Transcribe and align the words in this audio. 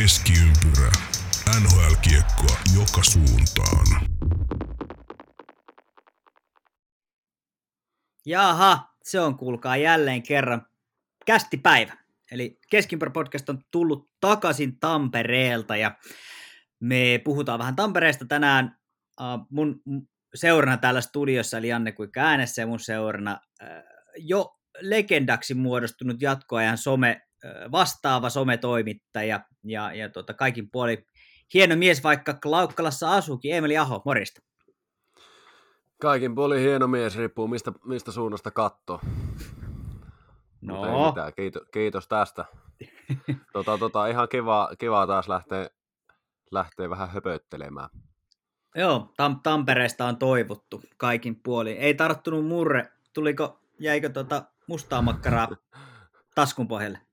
Keskiympyrä. 0.00 0.92
NHL-kiekkoa 1.60 2.56
joka 2.78 3.02
suuntaan. 3.02 3.86
Jaha, 8.26 8.94
se 9.02 9.20
on 9.20 9.36
kuulkaa 9.36 9.76
jälleen 9.76 10.22
kerran 10.22 10.66
kästipäivä. 11.26 11.96
Eli 12.30 12.58
Keskimpärä 12.70 13.10
podcast 13.10 13.48
on 13.48 13.58
tullut 13.70 14.10
takaisin 14.20 14.80
Tampereelta 14.80 15.76
ja 15.76 15.96
me 16.80 17.20
puhutaan 17.24 17.58
vähän 17.58 17.76
Tampereesta 17.76 18.24
tänään. 18.26 18.76
Uh, 19.20 19.46
mun 19.50 19.82
seurana 20.34 20.76
täällä 20.76 21.00
studiossa 21.00 21.58
eli 21.58 21.68
Janne 21.68 21.92
Kuikka 21.92 22.20
äänessä 22.20 22.62
ja 22.62 22.66
mun 22.66 22.80
seurana 22.80 23.40
uh, 23.62 23.68
jo 24.16 24.58
legendaksi 24.80 25.54
muodostunut 25.54 26.22
jatkoajan 26.22 26.78
some 26.78 27.25
vastaava 27.72 28.30
sometoimittaja 28.30 29.40
ja, 29.64 29.92
ja 29.92 30.08
tota, 30.08 30.34
kaikin 30.34 30.70
puoli 30.70 31.06
hieno 31.54 31.76
mies, 31.76 32.02
vaikka 32.04 32.34
Klaukkalassa 32.34 33.14
asuukin, 33.14 33.54
Emeli 33.54 33.78
Aho, 33.78 34.02
morista. 34.04 34.40
Kaikin 36.00 36.34
puolin 36.34 36.60
hieno 36.60 36.86
mies, 36.88 37.16
riippuu 37.16 37.48
mistä, 37.48 37.72
mistä 37.84 38.12
suunnasta 38.12 38.50
katsoo. 38.50 39.00
No, 40.60 41.06
mitään, 41.08 41.32
kiitos, 41.36 41.62
kiitos 41.72 42.08
tästä. 42.08 42.44
tota, 43.52 43.78
tota, 43.78 44.06
ihan 44.06 44.28
kiva, 44.28 44.68
kiva 44.78 45.06
taas 45.06 45.28
lähteä, 45.28 45.70
lähteä 46.50 46.90
vähän 46.90 47.10
höpöttelemään. 47.10 47.88
joo, 48.74 49.12
Tam- 49.22 49.40
Tampereesta 49.42 50.04
on 50.04 50.16
toivottu 50.16 50.82
kaikin 50.96 51.40
puolin. 51.42 51.76
Ei 51.76 51.94
tarttunut 51.94 52.46
murre, 52.46 52.92
tuliko, 53.12 53.60
jäikö 53.80 54.08
tota 54.08 54.42
mustaa 54.66 55.02
makkaraa 55.02 55.48
taskun 56.34 56.68
pohjalle? 56.68 57.05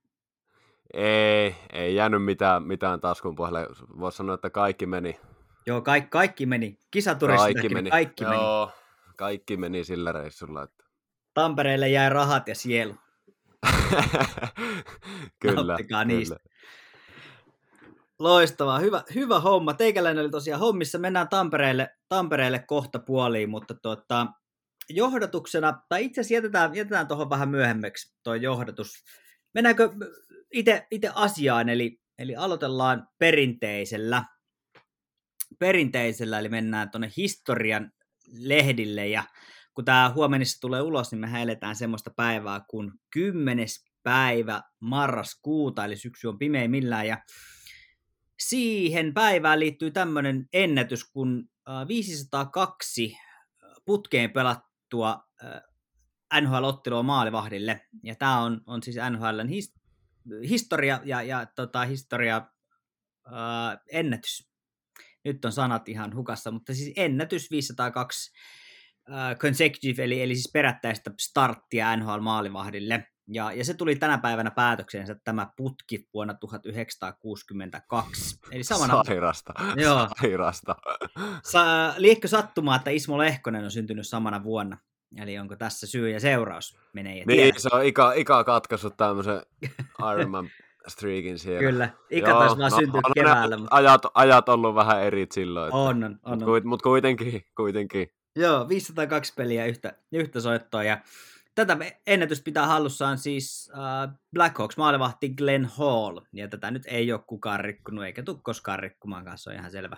Ei, 0.93 1.55
ei 1.73 1.95
jäänyt 1.95 2.23
mitään, 2.23 2.63
mitään 2.63 3.01
taskun 3.01 3.35
pohjalle. 3.35 3.67
Voisi 3.99 4.17
sanoa, 4.17 4.35
että 4.35 4.49
kaikki 4.49 4.85
meni. 4.85 5.19
Joo, 5.65 5.81
kaikki, 5.81 6.09
kaikki 6.09 6.45
meni. 6.45 6.77
Kisaturistillakin 6.91 7.61
Kaikki 7.61 7.73
meni. 7.73 7.89
kaikki 7.89 8.25
meni. 8.25 8.35
Joo, 8.35 8.71
kaikki 9.17 9.57
meni 9.57 9.83
sillä 9.83 10.11
reissulla. 10.11 10.63
Että... 10.63 10.83
Tampereelle 11.33 11.89
jäi 11.89 12.09
rahat 12.09 12.47
ja 12.47 12.55
sielu. 12.55 12.95
kyllä, 15.41 15.63
Nauttikaa 15.63 16.05
niistä. 16.05 16.35
Loistavaa, 18.19 18.79
hyvä, 18.79 19.03
hyvä 19.15 19.39
homma. 19.39 19.73
Teikäläinen 19.73 20.23
oli 20.23 20.31
tosiaan 20.31 20.59
hommissa. 20.59 20.97
Mennään 20.97 21.29
Tampereelle, 21.29 21.89
Tampereelle 22.09 22.59
kohta 22.59 22.99
puoliin, 22.99 23.49
mutta 23.49 23.73
tuota, 23.73 24.27
johdatuksena, 24.89 25.81
tai 25.89 26.05
itse 26.05 26.21
asiassa 26.21 26.33
jätetään, 26.33 26.75
jätetään 26.75 27.07
tuohon 27.07 27.29
vähän 27.29 27.49
myöhemmäksi 27.49 28.15
tuo 28.23 28.35
johdatus. 28.35 29.03
Mennäänkö 29.53 29.89
itse, 30.53 30.87
itse 30.91 31.11
asiaan, 31.15 31.69
eli, 31.69 32.01
eli 32.17 32.35
aloitellaan 32.35 33.07
perinteisellä, 33.19 34.23
perinteisellä, 35.59 36.39
eli 36.39 36.49
mennään 36.49 36.91
tuonne 36.91 37.11
historian 37.17 37.91
lehdille, 38.27 39.07
ja 39.07 39.23
kun 39.73 39.85
tämä 39.85 40.11
huomenissa 40.15 40.61
tulee 40.61 40.81
ulos, 40.81 41.11
niin 41.11 41.19
me 41.19 41.41
eletään 41.41 41.75
semmoista 41.75 42.11
päivää 42.15 42.61
kuin 42.69 42.91
10. 43.09 43.67
päivä 44.03 44.61
marraskuuta, 44.79 45.85
eli 45.85 45.95
syksy 45.95 46.27
on 46.27 46.37
millään, 46.67 47.07
ja 47.07 47.17
siihen 48.39 49.13
päivään 49.13 49.59
liittyy 49.59 49.91
tämmöinen 49.91 50.47
ennätys, 50.53 51.03
kun 51.03 51.49
äh, 51.69 51.87
502 51.87 53.17
putkeen 53.85 54.31
pelattua 54.31 55.23
NHL-ottelua 56.41 57.03
maalivahdille, 57.03 57.81
ja 58.03 58.15
tämä 58.15 58.39
on, 58.39 58.61
on 58.67 58.83
siis 58.83 58.95
NHLn 59.09 59.47
his, 59.47 59.73
historia 60.49 60.99
ja, 61.03 61.21
ja 61.21 61.45
tota, 61.55 61.85
historia 61.85 62.47
äh, 63.27 63.79
ennätys. 63.91 64.49
Nyt 65.25 65.45
on 65.45 65.51
sanat 65.51 65.89
ihan 65.89 66.15
hukassa, 66.15 66.51
mutta 66.51 66.73
siis 66.73 66.93
ennätys 66.97 67.51
502 67.51 68.31
äh, 69.11 69.37
consecutive, 69.37 70.03
eli, 70.03 70.21
eli 70.21 70.35
siis 70.35 70.49
perättäistä 70.53 71.11
starttia 71.19 71.95
NHL-maalivahdille. 71.95 73.07
Ja, 73.27 73.51
ja 73.51 73.65
se 73.65 73.73
tuli 73.73 73.95
tänä 73.95 74.17
päivänä 74.17 74.51
päätöksensä 74.51 75.15
tämä 75.23 75.51
putki 75.57 76.09
vuonna 76.13 76.33
1962. 76.33 78.39
Eli 78.51 78.63
samana... 78.63 79.03
Sairasta. 79.03 79.53
Joo. 79.75 80.07
Sairasta. 80.21 80.75
Sa, 81.43 81.93
liekö 81.97 82.27
sattumaa, 82.27 82.75
että 82.75 82.89
Ismo 82.89 83.17
Lehkonen 83.17 83.63
on 83.63 83.71
syntynyt 83.71 84.07
samana 84.07 84.43
vuonna? 84.43 84.77
Eli 85.17 85.37
onko 85.37 85.55
tässä 85.55 85.87
syy 85.87 86.09
ja 86.09 86.19
seuraus? 86.19 86.77
Menee 86.93 87.17
ja 87.17 87.25
Niin, 87.27 87.53
se 87.57 87.69
on 87.71 87.85
Ika, 87.85 88.13
Ika 88.13 88.43
katkaissut 88.43 88.97
tämmöisen 88.97 89.41
Ironman 90.11 90.49
streakin 90.87 91.39
siellä. 91.39 91.59
Kyllä, 91.59 91.89
Ika 92.09 92.33
taisi 92.33 92.57
vaan 92.57 92.71
syntyä 92.71 93.01
on 93.03 93.11
ne 93.15 93.21
keväällä, 93.23 93.57
mutta 93.57 93.75
Ajat, 93.75 94.01
ajat 94.13 94.49
ollut 94.49 94.75
vähän 94.75 95.03
eri 95.03 95.27
silloin. 95.31 95.67
Että, 95.67 95.77
on, 95.77 96.03
on, 96.03 96.19
on. 96.23 96.37
Mutta 96.37 96.51
on. 96.51 96.67
mut 96.67 96.81
kuitenkin, 96.81 97.45
kuitenkin. 97.55 98.09
Joo, 98.35 98.69
502 98.69 99.33
peliä 99.33 99.65
yhtä, 99.65 99.97
yhtä 100.11 100.41
soittoa 100.41 100.83
ja 100.83 100.97
tätä 101.55 101.77
ennätystä 102.07 102.43
pitää 102.43 102.67
hallussaan 102.67 103.17
siis 103.17 103.71
äh, 103.73 104.15
Blackhawks 104.33 104.77
maalivahti 104.77 105.29
Glenn 105.29 105.65
Hall, 105.65 106.19
ja 106.33 106.47
tätä 106.47 106.71
nyt 106.71 106.83
ei 106.85 107.13
ole 107.13 107.21
kukaan 107.27 107.59
rikkunut, 107.59 108.05
eikä 108.05 108.23
tule 108.23 108.37
koskaan 108.43 108.79
rikkumaan 108.79 109.25
kanssa, 109.25 109.43
se 109.43 109.49
on 109.49 109.55
ihan 109.55 109.71
selvä, 109.71 109.97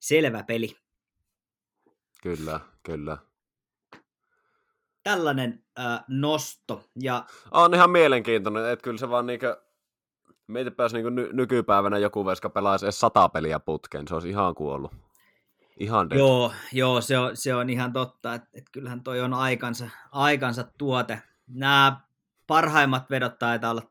selvä 0.00 0.42
peli. 0.42 0.76
Kyllä, 2.22 2.60
kyllä. 2.82 3.18
Tällainen 5.02 5.64
äh, 5.78 6.04
nosto, 6.08 6.84
ja 7.02 7.24
On 7.50 7.74
ihan 7.74 7.90
mielenkiintoinen, 7.90 8.70
että 8.70 8.82
kyllä 8.82 8.98
se 8.98 9.10
vaan 9.10 9.26
niinkö, 9.26 9.62
meitä 10.46 10.70
pääsi 10.70 10.96
niinku 10.96 11.10
ny- 11.10 11.32
nykypäivänä 11.32 11.98
joku 11.98 12.26
veska 12.26 12.50
pelaisi 12.50 12.86
edes 12.86 13.00
sata 13.00 13.28
peliä 13.28 13.60
putkeen, 13.60 14.08
se 14.08 14.14
olisi 14.14 14.28
ihan 14.28 14.54
kuollut. 14.54 14.92
Ihan 15.80 16.10
dead. 16.10 16.18
joo, 16.18 16.52
joo 16.72 17.00
se, 17.00 17.18
on, 17.18 17.36
se 17.36 17.54
on 17.54 17.70
ihan 17.70 17.92
totta, 17.92 18.34
että, 18.34 18.48
että 18.54 18.70
kyllähän 18.72 19.02
toi 19.02 19.20
on 19.20 19.34
aikansa, 19.34 19.90
aikansa 20.12 20.64
tuote. 20.78 21.22
Nämä 21.46 22.00
parhaimmat 22.46 23.10
vedot 23.10 23.38
taitaa 23.38 23.70
olla 23.70 23.82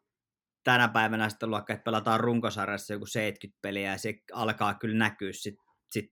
tänä 0.63 0.87
päivänä 0.87 1.29
sitten 1.29 1.49
luokka, 1.49 1.73
että 1.73 1.83
pelataan 1.83 2.19
runkosarjassa 2.19 2.93
joku 2.93 3.05
70 3.05 3.59
peliä, 3.61 3.91
ja 3.91 3.97
se 3.97 4.13
alkaa 4.33 4.73
kyllä 4.73 4.97
näkyä 4.97 5.33
sitten 5.33 5.65
sit. 5.89 6.11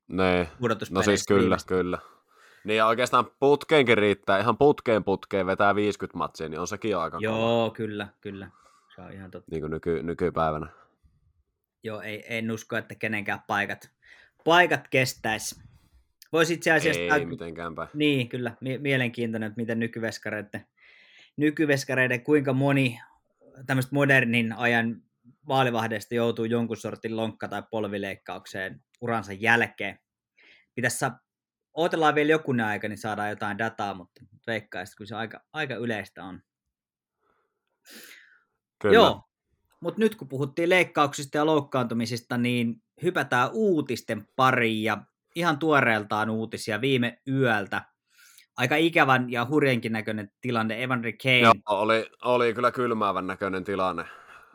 No 0.91 1.03
siis 1.03 1.25
kyllä, 1.27 1.41
viimeistä. 1.41 1.67
kyllä. 1.67 1.99
Niin 2.67 2.77
ja 2.77 2.87
oikeastaan 2.87 3.25
putkeenkin 3.39 3.97
riittää, 3.97 4.39
ihan 4.39 4.57
putkeen 4.57 5.03
putkeen 5.03 5.45
vetää 5.45 5.75
50 5.75 6.17
matsia, 6.17 6.49
niin 6.49 6.59
on 6.59 6.67
sekin 6.67 6.91
jo 6.91 6.99
aika 6.99 7.17
kova, 7.17 7.23
Joo, 7.23 7.71
kyllä, 7.71 8.07
kyllä. 8.21 8.49
Se 8.95 9.01
on 9.01 9.11
ihan 9.11 9.31
totta. 9.31 9.51
niin 9.51 9.61
kuin 9.61 9.71
nyky, 9.71 10.03
nykypäivänä. 10.03 10.67
Joo, 11.83 12.01
ei, 12.01 12.23
en 12.27 12.51
usko, 12.51 12.77
että 12.77 12.95
kenenkään 12.95 13.41
paikat, 13.47 13.89
paikat 14.45 14.87
kestäisi. 14.87 15.61
Voisi 16.33 16.53
itse 16.53 16.71
asiassa... 16.71 17.01
Ei 17.01 17.09
tää- 17.09 17.25
mitenkään 17.25 17.75
päin. 17.75 17.89
Niin, 17.93 18.29
kyllä. 18.29 18.51
Mie- 18.61 18.77
mielenkiintoinen, 18.77 19.47
että 19.47 19.61
miten 19.61 19.79
nykyveskareiden, 19.79 20.67
nykyveskareiden 21.37 22.23
kuinka 22.23 22.53
moni 22.53 22.99
tämmöistä 23.65 23.95
modernin 23.95 24.53
ajan 24.53 25.01
vaalivahdeista 25.47 26.15
joutuu 26.15 26.45
jonkun 26.45 26.77
sortin 26.77 27.17
lonkka- 27.17 27.47
tai 27.47 27.63
polvileikkaukseen 27.71 28.81
uransa 29.01 29.33
jälkeen. 29.33 29.99
Pitäisi 30.75 30.97
saa, 31.77 31.83
odotellaan 31.83 32.15
vielä 32.15 32.31
jokunen 32.31 32.65
aika, 32.65 32.87
niin 32.87 32.97
saadaan 32.97 33.29
jotain 33.29 33.57
dataa, 33.57 33.93
mutta 33.93 34.21
veikkaisin, 34.47 34.97
kun 34.97 35.07
se 35.07 35.15
aika, 35.15 35.41
aika 35.53 35.75
yleistä 35.75 36.23
on. 36.23 36.41
Kyllä. 38.79 38.95
Joo, 38.95 39.21
mutta 39.79 39.99
nyt 39.99 40.15
kun 40.15 40.27
puhuttiin 40.27 40.69
leikkauksista 40.69 41.37
ja 41.37 41.45
loukkaantumisista, 41.45 42.37
niin 42.37 42.83
hypätään 43.03 43.49
uutisten 43.53 44.27
pariin 44.35 44.83
ja 44.83 44.97
ihan 45.35 45.59
tuoreeltaan 45.59 46.29
uutisia 46.29 46.81
viime 46.81 47.21
yöltä. 47.27 47.81
Aika 48.57 48.75
ikävän 48.75 49.31
ja 49.31 49.45
hurjankin 49.49 49.91
näköinen 49.91 50.31
tilanne 50.41 50.83
Evander 50.83 51.13
Kane. 51.23 51.39
Joo, 51.39 51.53
oli, 51.65 52.05
oli 52.23 52.53
kyllä 52.53 52.71
kylmäävän 52.71 53.27
näköinen 53.27 53.63
tilanne. 53.63 54.05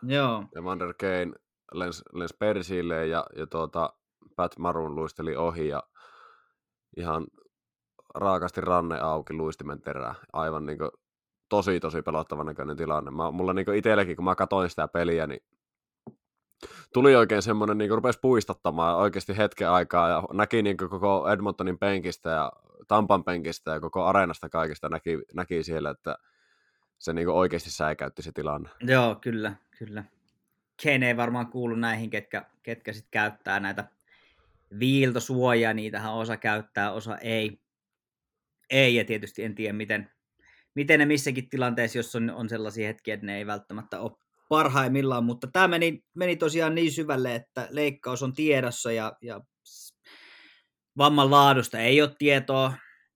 Joo. 0.02 0.44
Evander 0.56 0.94
Kane 0.94 1.32
lensi 1.74 2.02
lens 2.12 2.34
persille 2.38 3.06
ja, 3.06 3.26
ja 3.36 3.46
tuota, 3.46 3.92
Pat 4.36 4.58
Marun 4.58 4.94
luisteli 4.94 5.36
ohi 5.36 5.68
ja 5.68 5.82
ihan 6.96 7.26
raakasti 8.14 8.60
ranne 8.60 9.00
auki 9.00 9.34
luistimen 9.34 9.82
terää. 9.82 10.14
Aivan 10.32 10.66
niin 10.66 10.78
tosi 11.48 11.80
tosi 11.80 12.02
pelottavan 12.02 12.46
näköinen 12.46 12.76
tilanne. 12.76 13.10
Mä, 13.10 13.30
mulla 13.30 13.52
niin 13.52 13.74
itselläkin, 13.74 14.16
kun 14.16 14.24
mä 14.24 14.34
katsoin 14.34 14.70
sitä 14.70 14.88
peliä, 14.88 15.26
niin 15.26 15.40
tuli 16.92 17.16
oikein 17.16 17.42
semmoinen, 17.42 17.78
niin 17.78 17.90
rupesi 17.90 18.18
puistattamaan 18.22 18.96
oikeasti 18.96 19.36
hetken 19.36 19.70
aikaa 19.70 20.08
ja 20.08 20.22
näki 20.32 20.62
niin 20.62 20.76
koko 20.76 21.28
Edmontonin 21.28 21.78
penkistä 21.78 22.30
ja 22.30 22.52
Tampan 22.88 23.24
penkistä 23.24 23.70
ja 23.70 23.80
koko 23.80 24.04
areenasta 24.04 24.48
kaikista 24.48 24.88
näki, 24.88 25.18
näki 25.34 25.62
siellä, 25.62 25.90
että 25.90 26.16
se 26.98 27.12
niin 27.12 27.28
oikeasti 27.28 27.70
säikäytti 27.70 28.22
se 28.22 28.32
tilanne. 28.32 28.68
Joo, 28.80 29.14
kyllä, 29.14 29.52
kyllä. 29.78 30.04
Kane 30.82 31.08
ei 31.08 31.16
varmaan 31.16 31.46
kuulu 31.46 31.74
näihin, 31.74 32.10
ketkä, 32.10 32.44
ketkä 32.62 32.92
sitten 32.92 33.10
käyttää 33.10 33.60
näitä 33.60 33.84
viiltosuojia, 34.78 35.74
niitähän 35.74 36.14
osa 36.14 36.36
käyttää, 36.36 36.92
osa 36.92 37.18
ei. 37.18 37.58
Ei, 38.70 38.94
ja 38.94 39.04
tietysti 39.04 39.44
en 39.44 39.54
tiedä, 39.54 39.72
miten, 39.72 40.10
miten 40.74 40.98
ne 40.98 41.06
missäkin 41.06 41.48
tilanteessa, 41.48 41.98
jos 41.98 42.16
on, 42.16 42.30
on 42.30 42.48
sellaisia 42.48 42.86
hetkiä, 42.86 43.14
että 43.14 43.26
ne 43.26 43.38
ei 43.38 43.46
välttämättä 43.46 44.00
ole 44.00 44.12
parhaimmillaan, 44.48 45.24
mutta 45.24 45.46
tämä 45.52 45.68
meni, 45.68 46.04
meni 46.14 46.36
tosiaan 46.36 46.74
niin 46.74 46.92
syvälle, 46.92 47.34
että 47.34 47.68
leikkaus 47.70 48.22
on 48.22 48.32
tiedossa 48.32 48.92
ja, 48.92 49.12
ja 49.22 49.40
vamman 50.98 51.30
laadusta 51.30 51.78
ei 51.78 52.02
ole 52.02 52.10
tietoa, 52.18 52.72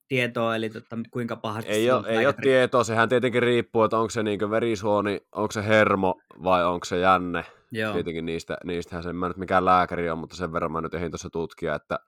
tietoa 0.08 0.56
eli 0.56 0.70
tota, 0.70 0.96
kuinka 1.10 1.36
pahasti 1.36 1.70
ei 1.72 1.90
ole, 1.90 2.08
ei 2.08 2.26
ole 2.26 2.34
tietoa, 2.42 2.84
sehän 2.84 3.08
tietenkin 3.08 3.42
riippuu, 3.42 3.82
että 3.82 3.98
onko 3.98 4.10
se 4.10 4.22
niin 4.22 4.50
verisuoni, 4.50 5.20
onko 5.32 5.52
se 5.52 5.66
hermo 5.66 6.14
vai 6.42 6.64
onko 6.64 6.84
se 6.84 6.98
jänne. 6.98 7.44
Joo. 7.72 7.92
Tietenkin 7.92 8.26
niistä, 8.26 8.58
niistähän 8.64 9.02
se, 9.02 9.12
mä 9.12 9.28
nyt 9.28 9.36
mikään 9.36 9.64
lääkäri 9.64 10.10
on, 10.10 10.18
mutta 10.18 10.36
sen 10.36 10.52
verran 10.52 10.72
mä 10.72 10.80
nyt 10.80 10.94
ehdin 10.94 11.10
tuossa 11.10 11.30
tutkia, 11.30 11.74
että, 11.74 11.98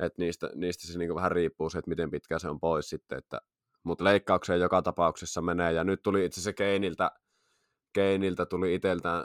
että 0.00 0.22
niistä, 0.22 0.50
niistä 0.54 0.86
se 0.86 0.98
niin 0.98 1.14
vähän 1.14 1.32
riippuu 1.32 1.70
se, 1.70 1.78
että 1.78 1.88
miten 1.88 2.10
pitkään 2.10 2.40
se 2.40 2.48
on 2.48 2.60
pois 2.60 2.88
sitten, 2.88 3.18
että, 3.18 3.40
mutta 3.82 4.04
leikkaukseen 4.04 4.60
joka 4.60 4.82
tapauksessa 4.82 5.42
menee, 5.42 5.72
ja 5.72 5.84
nyt 5.84 6.02
tuli 6.02 6.24
itse 6.24 6.40
se 6.40 6.52
Keiniltä, 6.52 7.10
Keiniltä 7.92 8.46
tuli 8.46 8.74
itseltään 8.74 9.24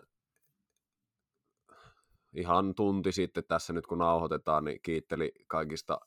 ihan 2.34 2.76
tunti 2.76 3.12
sitten 3.12 3.44
tässä 3.48 3.74
nyt 3.74 3.88
kun 3.88 3.98
nauhoitetaan, 3.98 4.66
niin 4.66 4.80
kiitteli 4.82 5.32
kaikista 5.48 6.00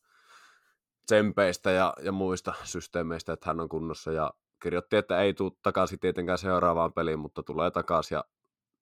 tsempeistä 1.06 1.70
ja, 1.70 1.94
ja 2.02 2.12
muista 2.12 2.54
systeemeistä, 2.64 3.32
että 3.32 3.50
hän 3.50 3.60
on 3.60 3.68
kunnossa 3.68 4.12
ja 4.12 4.30
kirjoitti, 4.62 4.96
että 4.96 5.20
ei 5.20 5.34
tule 5.34 5.52
takaisin 5.62 6.00
tietenkään 6.00 6.38
seuraavaan 6.38 6.92
peliin, 6.92 7.18
mutta 7.18 7.42
tulee 7.42 7.70
takaisin 7.70 8.16
ja 8.16 8.24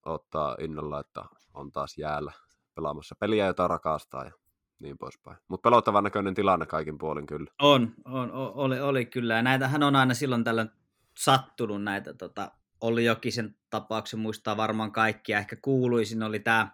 ottaa 0.05 0.56
innolla, 0.61 1.01
että 1.01 1.25
on 1.55 1.73
taas 1.73 1.99
jäällä 1.99 2.33
pelaamassa 2.75 3.15
peliä, 3.21 3.47
jota 3.47 3.69
rakastaa 3.69 4.25
ja 4.25 4.33
niin 4.79 4.99
poispäin. 4.99 5.37
Mutta 5.49 5.71
pelottavan 5.71 6.05
näköinen 6.05 6.35
tilanne 6.35 6.67
kaikin 6.67 6.99
puolin 6.99 7.27
kyllä. 7.27 7.51
On, 7.62 7.95
on 8.05 8.31
oli, 8.33 8.81
oli 8.81 9.06
kyllä. 9.06 9.35
Ja 9.35 9.43
näitähän 9.43 9.83
on 9.83 9.97
aina 9.97 10.15
silloin 10.15 10.45
tällöin 10.45 10.71
sattunut 11.19 11.83
näitä, 11.83 12.15
tota, 12.15 12.51
oli 12.81 13.05
Jokisen 13.05 13.56
tapauksen, 13.71 14.21
muistaa 14.21 14.56
varmaan 14.56 14.93
kaikkia. 14.93 15.39
Ehkä 15.39 15.56
kuuluisin 15.56 16.23
oli 16.23 16.41
tämä 16.41 16.69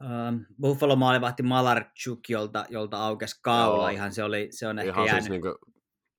uh, 0.00 0.40
Buffalo 0.60 0.96
maalivahti 0.96 1.42
Malarchuk, 1.42 2.20
jolta, 2.28 2.64
jolta 2.68 3.06
aukesi 3.06 3.40
kaula. 3.42 3.82
Joo. 3.82 3.88
Ihan 3.88 4.12
se, 4.12 4.24
oli, 4.24 4.48
se 4.50 4.68
on 4.68 4.78
Ihan 4.78 4.88
ehkä 4.88 5.00
siis 5.00 5.06
jäänyt. 5.06 5.22
Siis 5.24 5.30
niinku 5.30 5.58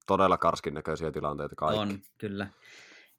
todella 0.07 0.37
karskin 0.37 0.73
näköisiä 0.73 1.11
tilanteita 1.11 1.55
kaikki. 1.55 1.79
On, 1.79 1.99
kyllä. 2.17 2.47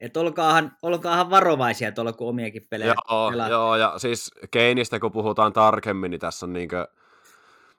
Että 0.01 0.21
olkaahan, 0.21 0.73
olkaahan 0.83 1.31
varovaisia 1.31 1.93
tuolla, 1.93 2.13
kun 2.13 2.29
omiakin 2.29 2.67
pelejä 2.71 2.95
joo, 3.11 3.31
pelaa. 3.31 3.49
Joo, 3.49 3.77
ja 3.77 3.95
siis 3.97 4.31
Keinistä 4.51 5.01
kun 5.01 5.13
puhutaan 5.13 5.53
tarkemmin, 5.53 6.11
niin 6.11 6.21
tässä 6.21 6.47
on 6.47 6.53
niinkö, 6.53 6.89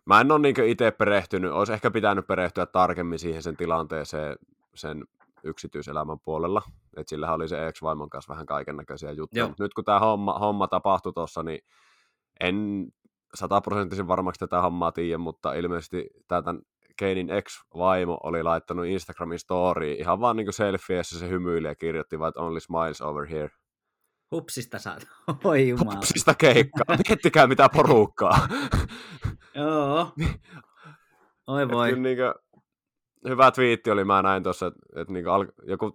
mä 0.06 0.22
en 0.22 0.32
ole 0.32 0.40
niinkö 0.40 0.68
itse 0.68 0.92
perehtynyt, 0.92 1.52
olisi 1.52 1.74
ehkä 1.74 1.92
pitänyt 1.92 2.28
perehtyä 2.28 2.66
tarkemmin 2.66 3.20
siihen 3.20 3.44
sen 3.44 3.58
tilanteeseen 3.58 4.36
sen 4.76 5.04
yksityiselämän 5.44 6.20
puolella, 6.20 6.62
että 6.98 7.10
sillähän 7.10 7.36
oli 7.36 7.48
se 7.48 7.68
ex-vaimon 7.68 8.10
kanssa 8.10 8.34
vähän 8.34 8.46
kaiken 8.46 8.78
näköisiä 8.78 9.12
juttuja, 9.12 9.48
mutta 9.48 9.64
nyt 9.64 9.74
kun 9.74 9.86
tämä 9.86 10.00
homma, 10.00 10.40
homma 10.40 10.68
tapahtui 10.68 11.14
tuossa, 11.14 11.44
niin 11.44 11.60
en 12.40 12.88
sataprosenttisen 13.36 14.08
varmaksi 14.08 14.40
tätä 14.40 14.62
hommaa 14.62 14.92
tiedä, 14.92 15.18
mutta 15.18 15.54
ilmeisesti 15.54 16.10
tämän 16.28 16.62
Keinin 16.98 17.30
ex-vaimo 17.30 18.18
oli 18.24 18.44
laittanut 18.44 18.86
Instagramin 18.86 19.40
story 19.40 19.92
ihan 19.92 20.20
vaan 20.20 20.36
niin 20.36 20.54
selfie, 20.54 20.98
jossa 20.98 21.20
se 21.20 21.30
hymyili 21.30 21.68
ja 21.68 21.76
kirjoitti 21.76 22.20
vaan, 22.20 22.34
only 22.36 22.60
smiles 22.60 23.02
over 23.02 23.28
here. 23.28 23.50
Hupsista 24.32 24.80
saat. 24.80 25.08
Oi 25.44 25.70
jumala. 25.70 25.96
Hupsista 25.96 26.34
keikkaa. 26.34 26.98
Miettikää 27.10 27.48
mitä 27.48 27.70
porukkaa. 27.70 28.48
Joo. 29.56 30.14
Oi 31.48 31.70
voi. 31.70 31.90
Kyllä 31.90 32.04
niin 32.04 32.18
kuin, 32.18 32.34
hyvä 33.30 33.52
twiitti 33.52 33.92
oli, 33.92 34.04
mä 34.04 34.22
näin 34.22 34.44
tuossa, 34.44 34.68
että, 34.68 35.02
että 35.02 35.14
niin 35.14 35.28
al- 35.28 35.52
joku 35.64 35.92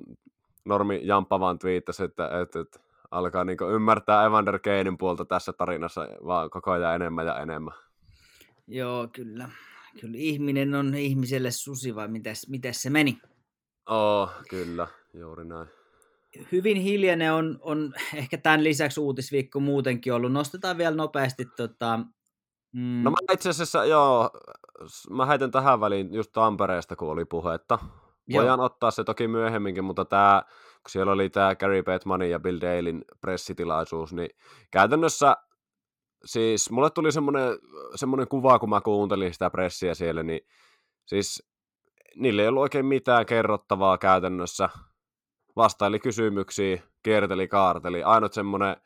normi 0.64 1.00
Jamppa 1.02 1.40
vaan 1.40 1.58
twiittasi, 1.58 2.04
että, 2.04 2.40
että, 2.40 2.60
että 2.60 2.81
alkaa 3.10 3.44
niin 3.44 3.58
ymmärtää 3.75 4.25
Evander 4.25 4.58
Keinin 4.58 4.98
puolta 4.98 5.25
tässä 5.25 5.52
tarinassa 5.52 6.08
vaan 6.26 6.50
koko 6.50 6.70
ajan 6.70 6.94
enemmän 6.94 7.26
ja 7.26 7.38
enemmän. 7.38 7.75
Joo, 8.66 9.08
kyllä. 9.12 9.48
Kyllä 10.00 10.16
ihminen 10.19 10.75
on 10.75 10.94
ihmiselle 10.94 11.50
susi 11.50 11.94
vai 11.94 12.08
mites, 12.08 12.48
mites 12.48 12.82
se 12.82 12.90
meni? 12.90 13.19
Oh, 13.87 14.31
kyllä, 14.50 14.87
juuri 15.14 15.44
näin. 15.44 15.69
Hyvin 16.52 16.76
hiljainen 16.76 17.32
on, 17.32 17.58
on 17.60 17.94
ehkä 18.14 18.38
tämän 18.38 18.64
lisäksi 18.64 19.00
uutisviikko 19.00 19.60
muutenkin 19.60 20.12
ollut. 20.12 20.32
Nostetaan 20.32 20.78
vielä 20.78 20.96
nopeasti 20.96 21.44
tota, 21.56 22.00
mm. 22.72 23.02
No 23.02 23.10
mä 23.10 23.16
itse 23.32 23.48
asiassa, 23.50 23.84
joo, 23.84 24.31
mä 25.10 25.26
heitän 25.26 25.50
tähän 25.50 25.81
väliin 25.81 26.14
just 26.14 26.32
Tampereesta, 26.32 26.96
kun 26.96 27.10
oli 27.10 27.25
puhetta. 27.25 27.78
Voidaan 28.32 28.58
joo. 28.58 28.66
ottaa 28.66 28.90
se 28.90 29.04
toki 29.04 29.28
myöhemminkin, 29.28 29.84
mutta 29.84 30.04
tämä, 30.04 30.43
kun 30.82 30.90
siellä 30.90 31.12
oli 31.12 31.31
tämä 31.31 31.54
Gary 31.54 31.82
Bettmanin 31.82 32.31
ja 32.31 32.40
Bill 32.40 32.60
Dalein 32.60 33.04
pressitilaisuus, 33.20 34.12
niin 34.12 34.31
käytännössä 34.70 35.37
siis 36.25 36.71
mulle 36.71 36.91
tuli 36.91 37.13
semmoinen, 37.13 37.59
semmoinen 37.95 38.29
kuva, 38.29 38.59
kun 38.59 38.71
mä 38.71 38.81
kuuntelin 38.81 39.33
sitä 39.33 39.51
pressiä 39.51 39.95
siellä, 39.95 40.23
niin 40.23 40.41
siis 41.07 41.49
niille 42.17 42.43
ei 42.43 42.49
ollut 42.49 42.63
oikein 42.63 42.87
mitään 42.87 43.27
kerrottavaa 43.27 43.99
käytännössä. 43.99 44.69
Vastaili 45.57 45.99
kysymyksiä, 45.99 46.83
kierteli, 47.03 47.49
kaarteli. 47.49 48.03
Ainut 48.03 48.33
semmoinen 48.33 48.77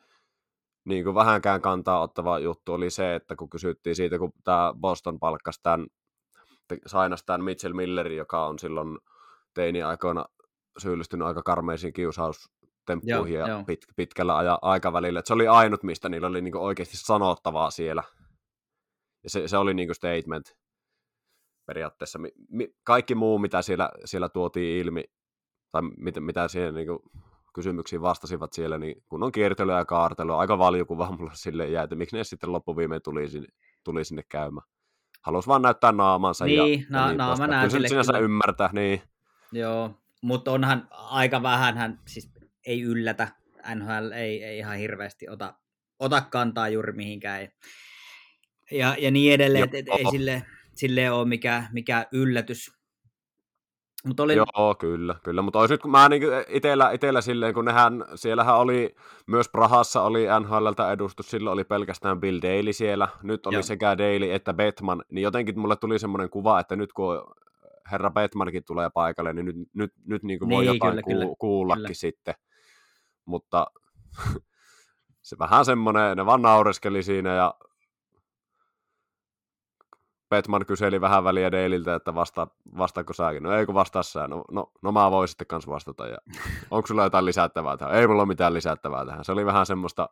niin 0.85 1.03
kuin 1.03 1.15
vähänkään 1.15 1.61
kantaa 1.61 2.01
ottava 2.01 2.39
juttu 2.39 2.73
oli 2.73 2.89
se, 2.89 3.15
että 3.15 3.35
kun 3.35 3.49
kysyttiin 3.49 3.95
siitä, 3.95 4.19
kun 4.19 4.31
tämä 4.43 4.73
Boston 4.81 5.19
palkkasi 5.19 5.59
tämän, 5.63 5.87
sainas 6.85 7.23
tämän 7.25 7.43
Mitchell 7.43 7.73
Millerin, 7.73 8.17
joka 8.17 8.47
on 8.47 8.59
silloin 8.59 8.97
teini-aikoina 9.53 10.25
syyllistynyt 10.77 11.27
aika 11.27 11.43
karmeisiin 11.43 11.93
kiusaus 11.93 12.49
temppuihin 12.85 13.33
joo, 13.33 13.47
ja 13.47 13.53
joo. 13.53 13.63
Pit, 13.63 13.79
pitkällä 13.95 14.37
aja, 14.37 14.59
aikavälillä. 14.61 15.19
Et 15.19 15.25
se 15.25 15.33
oli 15.33 15.47
ainut, 15.47 15.83
mistä 15.83 16.09
niillä 16.09 16.27
oli 16.27 16.41
niinku 16.41 16.59
oikeasti 16.59 16.97
sanottavaa 16.97 17.71
siellä. 17.71 18.03
Ja 19.23 19.29
se, 19.29 19.47
se 19.47 19.57
oli 19.57 19.73
niinku 19.73 19.93
statement 19.93 20.55
periaatteessa. 21.65 22.19
Mi, 22.19 22.31
mi, 22.49 22.67
kaikki 22.83 23.15
muu, 23.15 23.39
mitä 23.39 23.61
siellä, 23.61 23.89
siellä 24.05 24.29
tuotiin 24.29 24.85
ilmi, 24.85 25.03
tai 25.71 25.81
mit, 25.97 26.15
mitä 26.19 26.47
siihen 26.47 26.73
niinku 26.73 27.03
kysymyksiin 27.53 28.01
vastasivat 28.01 28.53
siellä, 28.53 28.77
niin 28.77 29.03
kun 29.09 29.23
on 29.23 29.31
kiertelyä 29.31 29.77
ja 29.77 29.85
kaartelua, 29.85 30.39
aika 30.39 30.57
valiokuva 30.57 31.11
mulle 31.17 31.31
sille 31.33 31.67
jää, 31.67 31.83
että 31.83 31.95
miksi 31.95 32.17
ne 32.17 32.23
sitten 32.23 32.51
loppuviimeen 32.51 33.01
tuli 33.03 33.29
sinne, 33.29 33.47
tuli 33.83 34.03
sinne 34.03 34.23
käymään. 34.29 34.67
Halusi 35.21 35.47
vaan 35.47 35.61
näyttää 35.61 35.91
naamansa. 35.91 36.45
Niin, 36.45 36.79
ja, 36.79 36.85
na, 36.89 36.99
ja 36.99 37.07
niin 37.07 37.17
naama 37.17 37.47
näytille. 37.47 37.77
Kyllä 37.77 37.87
sinänsä 37.87 38.13
kyllä. 38.13 38.25
ymmärtää, 38.25 38.69
niin. 38.73 39.01
Joo, 39.51 39.91
mutta 40.21 40.51
onhan 40.51 40.87
aika 40.91 41.43
vähän, 41.43 41.77
hän, 41.77 41.99
siis 42.07 42.30
ei 42.65 42.81
yllätä. 42.81 43.27
NHL 43.75 44.11
ei, 44.11 44.43
ei 44.43 44.57
ihan 44.57 44.77
hirveästi 44.77 45.29
ota, 45.29 45.53
ota 45.99 46.21
kantaa 46.21 46.69
juuri 46.69 46.93
mihinkään. 46.93 47.47
Ja, 48.71 48.95
ja 48.99 49.11
niin 49.11 49.33
edelleen, 49.33 49.63
että 49.63 49.77
et, 49.77 49.99
ei 49.99 50.11
sille, 50.11 50.43
sille 50.75 51.11
ole 51.11 51.27
mikään, 51.27 51.67
mikä 51.71 52.05
yllätys. 52.11 52.71
Mut 54.05 54.19
oli... 54.19 54.35
Joo, 54.35 54.75
kyllä, 54.79 55.15
kyllä. 55.23 55.41
Mutta 55.41 55.59
olisi 55.59 55.73
nyt, 55.73 55.81
kun 55.81 55.91
mä 55.91 56.09
niin 56.09 56.23
itellä, 56.47 56.91
itellä 56.91 57.21
silleen, 57.21 57.53
kun 57.53 57.65
nehän, 57.65 58.05
siellähän 58.15 58.57
oli, 58.57 58.95
myös 59.27 59.49
Prahassa 59.49 60.01
oli 60.01 60.25
NHLltä 60.39 60.91
edustus, 60.91 61.31
silloin 61.31 61.53
oli 61.53 61.63
pelkästään 61.63 62.19
Bill 62.19 62.39
Daly 62.41 62.73
siellä, 62.73 63.07
nyt 63.23 63.45
oli 63.45 63.55
Joo. 63.55 63.63
sekä 63.63 63.97
Daly 63.97 64.31
että 64.31 64.53
Betman, 64.53 65.03
niin 65.11 65.23
jotenkin 65.23 65.59
mulle 65.59 65.75
tuli 65.75 65.99
semmoinen 65.99 66.29
kuva, 66.29 66.59
että 66.59 66.75
nyt 66.75 66.93
kun 66.93 67.33
herra 67.91 68.11
Betmankin 68.11 68.63
tulee 68.63 68.89
paikalle, 68.93 69.33
niin 69.33 69.45
nyt, 69.45 69.55
nyt, 69.73 69.93
nyt 70.05 70.23
niin 70.23 70.39
kuin 70.39 70.49
voi 70.49 70.63
niin, 70.63 70.73
jotain 70.73 70.91
kyllä, 70.91 71.01
ku, 71.01 71.09
kyllä, 71.11 71.35
kuullakin 71.39 71.83
kyllä. 71.83 71.93
sitten 71.93 72.33
mutta 73.25 73.67
se 75.21 75.37
vähän 75.39 75.65
semmoinen, 75.65 76.17
ne 76.17 76.25
vaan 76.25 76.41
naureskeli 76.41 77.03
siinä 77.03 77.35
ja 77.35 77.53
Petman 80.31 80.65
kyseli 80.65 81.01
vähän 81.01 81.23
väliä 81.23 81.51
Deililtä, 81.51 81.95
että 81.95 82.15
vasta, 82.15 82.47
vastaako 82.77 83.13
säkin? 83.13 83.43
No 83.43 83.51
ei 83.51 83.65
kun 83.65 83.75
vastaa 83.75 84.03
sä. 84.03 84.27
No, 84.27 84.43
no, 84.51 84.71
no 84.81 84.91
mä 84.91 85.11
voin 85.11 85.27
sitten 85.27 85.47
kanssa 85.47 85.71
vastata. 85.71 86.07
Ja, 86.07 86.17
onko 86.71 86.87
sulla 86.87 87.03
jotain 87.03 87.25
lisättävää 87.25 87.77
tähän? 87.77 87.95
Ei 87.95 88.07
mulla 88.07 88.21
ole 88.21 88.27
mitään 88.27 88.53
lisättävää 88.53 89.05
tähän. 89.05 89.25
Se 89.25 89.31
oli 89.31 89.45
vähän 89.45 89.65
semmoista, 89.65 90.09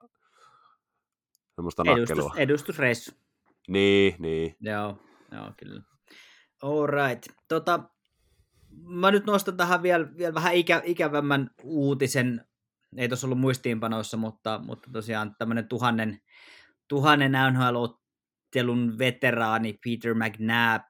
semmoista 1.56 1.84
Edustus, 1.86 2.10
nakkelua. 2.10 2.34
Edustusreissu. 2.38 3.12
Niin, 3.68 4.16
niin. 4.20 4.56
Joo, 4.62 4.98
joo 5.32 5.52
kyllä. 5.58 5.82
All 6.64 6.88
right. 6.88 7.28
Tota, 7.48 7.80
mä 8.88 9.12
nyt 9.12 9.26
nostan 9.26 9.58
tähän 9.58 9.84
vielä, 9.84 10.08
vielä 10.18 10.34
vähän 10.34 10.54
ikä, 10.54 10.82
ikävämmän 10.86 11.50
uutisen 11.64 12.49
ei 12.98 13.08
tuossa 13.08 13.28
ollut 13.28 13.40
muistiinpanoissa, 13.40 14.18
mutta, 14.18 14.62
mutta 14.66 14.90
tosiaan 14.94 15.36
tämmöinen 15.38 15.68
tuhannen, 15.68 16.22
tuhannen 16.88 17.32
NHL-ottelun 17.32 18.98
veteraani 18.98 19.80
Peter 19.84 20.14
McNabb 20.14 20.84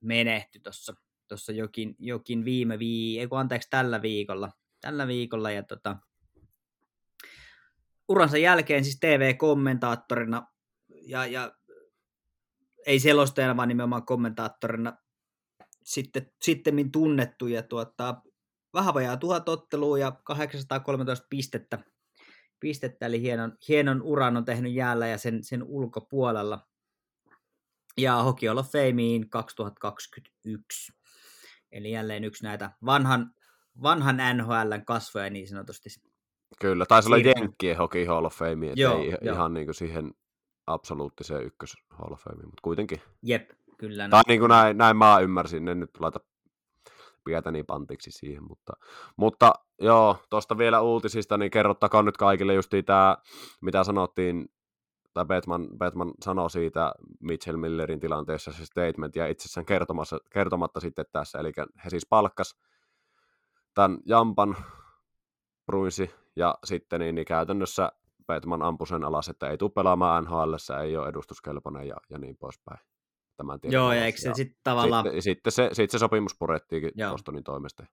menehtyi 0.00 0.60
tuossa 0.60 0.94
tuossa 1.28 1.52
jokin, 1.52 1.96
jokin 1.98 2.44
viime 2.44 2.78
vii, 2.78 3.20
ei 3.20 3.28
anteeksi 3.30 3.70
tällä 3.70 4.02
viikolla, 4.02 4.50
tällä 4.80 5.06
viikolla. 5.06 5.50
Ja 5.50 5.62
tota, 5.62 5.96
uransa 8.08 8.38
jälkeen 8.38 8.84
siis 8.84 9.00
TV-kommentaattorina 9.00 10.46
ja, 11.02 11.26
ja 11.26 11.52
ei 12.86 13.00
selostajana, 13.00 13.56
vaan 13.56 13.68
nimenomaan 13.68 14.06
kommentaattorina 14.06 14.96
sitten, 15.84 16.32
sitten 16.42 16.92
tunnettu. 16.92 17.46
Ja 17.46 17.62
tuota, 17.62 18.22
vähän 18.74 18.94
vajaa 18.94 19.16
tuhat 19.16 19.48
ottelua 19.48 19.98
ja 19.98 20.12
813 20.24 21.26
pistettä 21.30 21.78
pistettä, 22.60 23.06
eli 23.06 23.22
hienon, 23.22 23.52
hienon 23.68 24.02
uran 24.02 24.36
on 24.36 24.44
tehnyt 24.44 24.72
jäällä 24.72 25.06
ja 25.06 25.18
sen, 25.18 25.44
sen 25.44 25.62
ulkopuolella. 25.62 26.66
Ja 27.96 28.14
Hockey 28.14 28.48
Hall 28.48 28.58
of 28.58 28.72
Fameen 28.72 29.30
2021. 29.30 30.92
Eli 31.72 31.90
jälleen 31.90 32.24
yksi 32.24 32.44
näitä 32.44 32.70
vanhan, 32.84 33.30
vanhan 33.82 34.16
NHLn 34.16 34.84
kasvoja 34.86 35.30
niin 35.30 35.48
sanotusti. 35.48 35.88
Kyllä, 36.60 36.86
taisi 36.86 37.08
olla. 37.08 37.18
Jenkkien 37.18 37.76
Hockey 37.76 38.04
Hall 38.04 38.24
of 38.24 38.34
Fame, 38.34 38.66
että 38.66 38.80
Joo, 38.80 38.98
ei 38.98 39.08
joo. 39.08 39.34
ihan 39.34 39.54
niin 39.54 39.66
kuin 39.66 39.74
siihen 39.74 40.14
absoluuttiseen 40.66 41.44
ykkös 41.44 41.74
Hall 41.90 42.12
of 42.12 42.20
Fame, 42.20 42.42
mutta 42.42 42.62
kuitenkin. 42.62 43.00
Jep, 43.22 43.50
kyllä. 43.78 44.08
Tai 44.08 44.22
niin 44.28 44.40
kuin 44.40 44.48
näin, 44.48 44.78
näin 44.78 44.96
mä 44.96 45.20
ymmärsin, 45.20 45.68
en 45.68 45.80
nyt 45.80 45.90
laita 46.00 46.20
pietäni 47.28 47.64
pantiksi 47.64 48.10
siihen, 48.10 48.44
mutta, 48.48 48.72
mutta 49.16 49.52
joo, 49.80 50.16
tuosta 50.30 50.58
vielä 50.58 50.80
uutisista, 50.80 51.38
niin 51.38 51.50
kerrottakaa 51.50 52.02
nyt 52.02 52.16
kaikille 52.16 52.54
justiin 52.54 52.84
tämä, 52.84 53.16
mitä 53.60 53.84
sanottiin, 53.84 54.48
tai 55.14 55.24
Batman, 55.24 55.68
Batman 55.78 56.12
sanoi 56.24 56.50
siitä 56.50 56.92
Mitchell 57.20 57.56
Millerin 57.56 58.00
tilanteessa 58.00 58.52
se 58.52 58.64
statement, 58.66 59.16
ja 59.16 59.26
itsessään 59.26 59.66
kertomassa, 59.66 60.18
kertomatta 60.30 60.80
sitten 60.80 61.04
tässä, 61.12 61.38
eli 61.38 61.52
he 61.84 61.90
siis 61.90 62.06
palkkas 62.06 62.56
tämän 63.74 63.98
Jampan 64.06 64.56
Bruinsi, 65.66 66.10
ja 66.36 66.58
sitten 66.64 67.00
niin, 67.00 67.14
niin 67.14 67.26
käytännössä 67.26 67.92
Batman 68.26 68.62
ampui 68.62 68.86
sen 68.86 69.04
alas, 69.04 69.28
että 69.28 69.48
ei 69.48 69.58
tule 69.58 69.70
pelaamaan 69.70 70.24
NHL, 70.24 70.54
ei 70.82 70.96
ole 70.96 71.08
edustuskelpoinen 71.08 71.88
ja, 71.88 71.96
ja 72.10 72.18
niin 72.18 72.36
poispäin. 72.36 72.78
Tämän 73.38 73.60
tiedon 73.60 73.74
Joo, 73.74 73.92
ja 73.92 74.04
eikö 74.04 74.18
se 74.18 74.30
sitten 74.34 74.60
tavallaan... 74.64 75.04
Sitten, 75.04 75.22
sitten, 75.22 75.52
se, 75.52 75.68
sitten 75.72 75.90
se 75.90 75.98
sopimus 75.98 76.36
purettiinkin 76.38 76.90
Joo. 76.94 77.10
Bostonin 77.10 77.44
toimesta. 77.44 77.86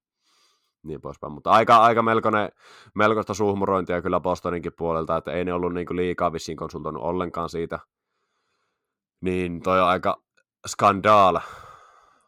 Niin 0.83 1.01
poispäin. 1.01 1.33
Mutta 1.33 1.49
aika, 1.49 1.77
aika 1.77 2.01
melkoinen, 2.01 2.49
melkoista 2.95 3.33
suhmurointia 3.33 4.01
kyllä 4.01 4.19
Bostoninkin 4.19 4.71
puolelta, 4.77 5.17
että 5.17 5.31
ei 5.31 5.45
ne 5.45 5.53
ollut 5.53 5.73
niinku 5.73 5.95
liikaa 5.95 6.33
vissiin 6.33 6.57
konsultoinut 6.57 7.03
ollenkaan 7.03 7.49
siitä. 7.49 7.79
Niin 9.21 9.61
toi 9.61 9.81
on 9.81 9.87
aika 9.87 10.23
skandaal, 10.67 11.39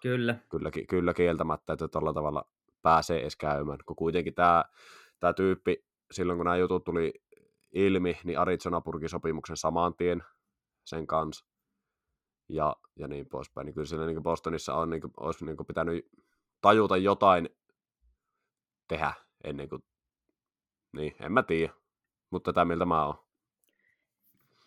Kyllä. 0.01 0.35
kyllä, 0.49 0.71
kyllä 0.89 1.13
kieltämättä, 1.13 1.73
että 1.73 1.87
tuolla 1.87 2.13
tavalla 2.13 2.43
pääsee 2.81 3.21
edes 3.21 3.35
käymään. 3.35 3.79
Kun 3.85 3.95
kuitenkin 3.95 4.33
tämä 4.33 4.63
tää 5.19 5.33
tyyppi, 5.33 5.85
silloin 6.11 6.39
kun 6.39 6.45
nämä 6.45 6.57
jutut 6.57 6.83
tuli 6.83 7.13
ilmi, 7.73 8.17
niin 8.23 8.39
Arizona 8.39 8.81
purki 8.81 9.09
sopimuksen 9.09 9.57
saman 9.57 9.93
tien 9.97 10.23
sen 10.85 11.07
kanssa. 11.07 11.45
Ja, 12.49 12.75
ja 12.95 13.07
niin 13.07 13.29
poispäin. 13.29 13.65
Niin 13.65 13.73
kyllä 13.73 13.87
siinä 13.87 14.05
niin 14.05 14.23
Bostonissa 14.23 14.73
on, 14.73 14.89
niin 14.89 15.01
kuin, 15.01 15.13
olisi 15.17 15.45
niin 15.45 15.57
kuin 15.57 15.67
pitänyt 15.67 16.09
tajuta 16.61 16.97
jotain 16.97 17.49
tehdä 18.87 19.13
ennen 19.43 19.69
kuin... 19.69 19.83
Niin, 20.91 21.15
en 21.19 21.31
mä 21.31 21.43
tiedä. 21.43 21.73
Mutta 22.29 22.53
tätä 22.53 22.65
miltä 22.65 22.85
mä 22.85 23.05
oon. 23.05 23.27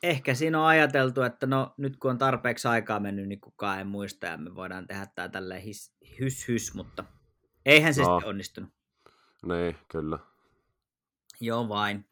Ehkä 0.02 0.34
siinä 0.34 0.60
on 0.60 0.66
ajateltu, 0.66 1.22
että 1.22 1.46
no 1.46 1.74
nyt 1.76 1.96
kun 1.96 2.10
on 2.10 2.18
tarpeeksi 2.18 2.68
aikaa 2.68 3.00
mennyt, 3.00 3.28
niin 3.28 3.40
kukaan 3.40 3.78
ei 3.78 3.84
muista 3.84 4.26
ja 4.26 4.36
me 4.36 4.54
voidaan 4.54 4.86
tehdä 4.86 5.06
tää 5.14 5.28
tälleen 5.28 5.62
his, 5.62 5.94
hys 6.20 6.48
hys, 6.48 6.74
mutta 6.74 7.04
eihän 7.66 7.94
se 7.94 8.02
No. 8.02 8.14
sitten 8.14 8.28
onnistunut. 8.28 8.70
Niin, 9.46 9.76
kyllä. 9.88 10.18
Joo 11.40 11.68
vain. 11.68 12.04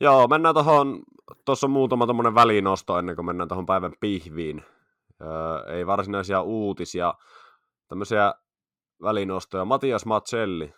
Joo, 0.00 0.28
mennään 0.28 0.54
tuohon, 0.54 1.02
tuossa 1.44 1.66
on 1.66 1.70
muutama 1.70 2.06
tommonen 2.06 2.34
välinosto 2.34 2.98
ennen 2.98 3.16
kuin 3.16 3.26
mennään 3.26 3.48
tuohon 3.48 3.66
päivän 3.66 3.92
pihviin. 4.00 4.62
Öö, 5.22 5.76
ei 5.76 5.86
varsinaisia 5.86 6.42
uutisia, 6.42 7.14
tämmöisiä 7.88 8.34
välinostoja. 9.02 9.64
Matias 9.64 10.06
Matselli 10.06 10.74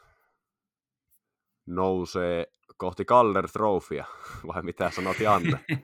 nousee 1.67 2.47
kohti 2.77 3.05
Calder 3.05 3.49
Trophya, 3.49 4.05
vai 4.55 4.63
mitä 4.63 4.91
sanot 4.91 5.21
Janne? 5.21 5.61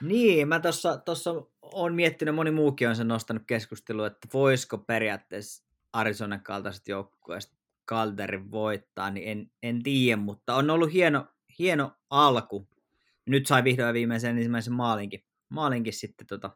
Niin, 0.00 0.48
mä 0.48 0.60
tuossa 0.60 0.96
tossa 0.96 1.30
on 1.62 1.94
miettinyt, 1.94 2.34
moni 2.34 2.50
muukin 2.50 2.88
on 2.88 2.96
sen 2.96 3.08
nostanut 3.08 3.42
keskustelua, 3.46 4.06
että 4.06 4.28
voisiko 4.34 4.78
periaatteessa 4.78 5.64
Arizonan 5.92 6.42
kaltaiset 6.42 6.88
joukkueesta 6.88 7.56
Calderin 7.88 8.50
voittaa, 8.50 9.10
niin 9.10 9.28
en, 9.28 9.50
en 9.62 9.82
tiedä, 9.82 10.16
mutta 10.16 10.54
on 10.54 10.70
ollut 10.70 10.92
hieno, 10.92 11.26
hieno 11.58 11.92
alku. 12.10 12.68
Nyt 13.26 13.46
sai 13.46 13.64
vihdoin 13.64 13.86
ja 13.86 13.92
viimein 13.92 14.20
sen 14.20 14.36
ensimmäisen 14.36 14.72
maalinkin, 14.72 15.24
maalinkin 15.50 15.92
sitten 15.92 16.26
tota, 16.26 16.50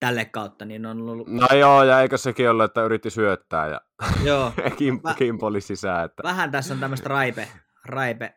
tälle 0.00 0.24
kautta, 0.24 0.64
niin 0.64 0.86
on 0.86 1.10
ollut, 1.10 1.28
No 1.28 1.46
joo, 1.58 1.84
ja 1.84 2.00
eikö 2.00 2.18
sekin 2.18 2.50
ollut, 2.50 2.64
että 2.64 2.84
yritti 2.84 3.10
syöttää 3.10 3.68
ja 3.68 3.80
joo, 4.24 4.52
kim, 4.78 5.00
Mä- 5.04 5.14
kimpoli 5.14 5.60
sisään. 5.60 6.04
Että... 6.04 6.22
vähän 6.22 6.50
tässä 6.50 6.74
on 6.74 6.80
tämmöistä 6.80 7.08
raipe, 7.08 7.48
raipe 7.86 8.34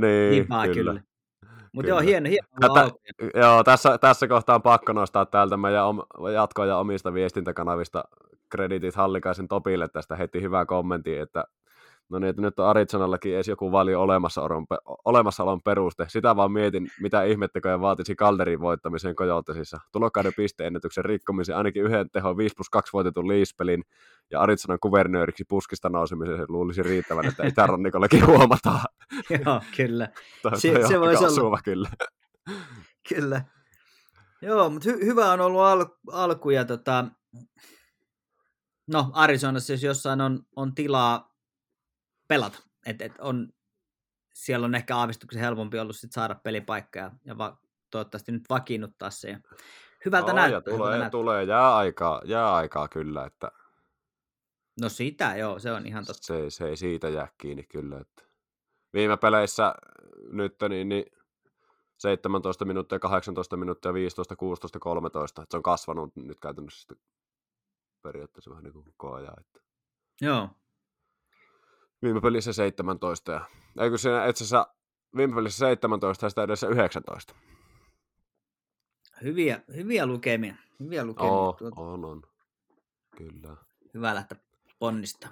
Niin, 0.00 0.42
vipaa 0.42 0.66
kyllä. 0.66 0.74
kyllä. 0.74 1.02
Mutta 1.72 1.88
joo, 1.88 2.00
hieno, 2.00 2.28
hieno 2.28 2.48
Tätä-. 2.60 2.90
Joo, 3.34 3.64
tässä, 3.64 3.98
tässä 3.98 4.28
kohtaa 4.28 4.54
on 4.56 4.62
pakko 4.62 4.92
nostaa 4.92 5.26
täältä 5.26 5.56
meidän 5.56 5.86
om, 5.86 5.98
jatkoa 6.34 6.66
ja 6.66 6.76
omista 6.76 7.14
viestintäkanavista 7.14 8.04
kreditit 8.50 8.94
Hallikaisen 8.94 9.48
Topille 9.48 9.88
tästä 9.88 10.16
heti 10.16 10.42
hyvää 10.42 10.66
kommentti, 10.66 11.18
että 11.18 11.44
no 12.10 12.18
niin, 12.18 12.28
että 12.30 12.42
nyt 12.42 12.58
on 12.58 12.66
Arizonallakin 12.66 13.34
edes 13.34 13.48
joku 13.48 13.72
valio 13.72 14.02
olemassaolon, 14.02 14.66
olemassaolon 15.04 15.62
peruste. 15.62 16.04
Sitä 16.08 16.36
vaan 16.36 16.52
mietin, 16.52 16.90
mitä 17.00 17.22
ihmettekoja 17.22 17.80
vaatisi 17.80 18.14
Calderin 18.14 18.60
voittamiseen 18.60 19.16
Kojotesissa. 19.16 19.80
Tulokkaiden 19.92 20.32
pisteennätyksen 20.36 21.04
rikkomisen, 21.04 21.56
ainakin 21.56 21.82
yhden 21.82 22.10
tehon 22.10 22.36
5 22.36 22.54
plus 22.56 22.70
2 22.70 22.92
voitetun 22.92 23.28
liispelin 23.28 23.84
ja 24.30 24.40
Arizonan 24.40 24.78
kuvernööriksi 24.80 25.44
puskista 25.48 25.88
nousemisen 25.88 26.44
luulisi 26.48 26.82
riittävän, 26.82 27.26
että 27.26 27.46
Itärannikollakin 27.46 28.26
huomataan. 28.26 28.80
joo, 29.46 29.60
kyllä. 29.76 30.08
Toi, 30.42 30.60
Se- 30.60 30.72
toi 30.72 30.82
on 30.82 30.88
se 30.88 30.96
aika 30.96 31.20
voisi 31.20 31.40
olla. 31.40 31.58
kyllä. 31.64 31.88
Kyllä. 33.08 33.44
Joo, 34.42 34.70
mutta 34.70 34.90
hy- 34.90 35.04
hyvä 35.04 35.32
on 35.32 35.40
ollut 35.40 35.60
al- 35.60 35.86
alku 36.12 36.50
ja 36.50 36.64
tota, 36.64 37.04
no 38.86 39.10
Arizonassa 39.12 39.72
jos 39.72 39.82
jossain 39.82 40.20
on, 40.20 40.40
on 40.56 40.74
tilaa 40.74 41.29
pelata, 42.30 42.58
et, 42.86 43.02
et 43.02 43.12
on, 43.18 43.48
siellä 44.34 44.64
on 44.64 44.74
ehkä 44.74 44.96
aavistuksen 44.96 45.40
helpompi 45.42 45.78
ollut 45.78 45.96
sit 45.96 46.12
saada 46.12 46.34
pelipaikka 46.34 46.98
ja, 46.98 47.10
ja 47.24 47.38
va, 47.38 47.58
toivottavasti 47.90 48.32
nyt 48.32 48.42
vakiinnuttaa 48.50 49.10
se. 49.10 49.38
Hyvältä 50.04 50.32
No, 50.32 50.36
näyttää. 50.36 50.72
ja 50.72 50.76
hyvältä 50.76 50.78
tulee, 50.78 50.90
näyttää. 50.90 51.10
tulee, 51.10 51.44
jää 51.44 51.76
aikaa, 51.76 52.22
jää 52.24 52.54
aikaa 52.54 52.88
kyllä, 52.88 53.24
että 53.26 53.52
No 54.80 54.88
sitä 54.88 55.36
joo, 55.36 55.58
se 55.58 55.72
on 55.72 55.86
ihan 55.86 56.04
totta. 56.06 56.22
se, 56.22 56.50
se 56.50 56.68
ei 56.68 56.76
siitä 56.76 57.08
jää 57.08 57.28
kiinni 57.38 57.62
kyllä. 57.62 57.98
Että. 58.00 58.22
Viime 58.92 59.16
peleissä 59.16 59.74
nyt 60.32 60.54
niin, 60.68 60.88
niin 60.88 61.04
17 61.98 62.64
minuuttia, 62.64 62.98
18 62.98 63.56
minuuttia, 63.56 63.94
15, 63.94 64.36
16, 64.36 64.78
13. 64.78 65.42
Että 65.42 65.52
se 65.52 65.56
on 65.56 65.62
kasvanut 65.62 66.16
nyt 66.16 66.40
käytännössä 66.40 66.94
periaatteessa 68.02 68.50
vähän 68.50 68.64
niin 68.64 68.72
kuin 68.72 68.84
koko 68.84 69.14
ajan. 69.14 69.34
Että. 69.40 69.60
Joo, 70.20 70.48
Viime 72.02 72.20
pelissä 72.20 72.52
17 72.52 73.32
ja 73.32 73.44
eikö 73.80 73.98
siinä 73.98 74.26
itse 74.26 74.44
asiassa 74.44 74.74
viime 75.16 75.34
pelissä 75.34 75.58
17 75.58 76.26
ja 76.26 76.30
sitä 76.30 76.42
edessä 76.42 76.68
19. 76.68 77.34
hyviä, 79.22 79.60
hyviä 79.76 80.06
lukemia. 80.06 80.54
Hyviä 80.80 81.04
lukemia. 81.04 81.32
Oo, 81.32 81.52
Tuota, 81.52 81.80
on, 81.80 82.04
on. 82.04 82.22
Kyllä. 83.16 83.56
hyvä 83.94 84.14
lähteä 84.14 84.38
ponnistaa. 84.78 85.30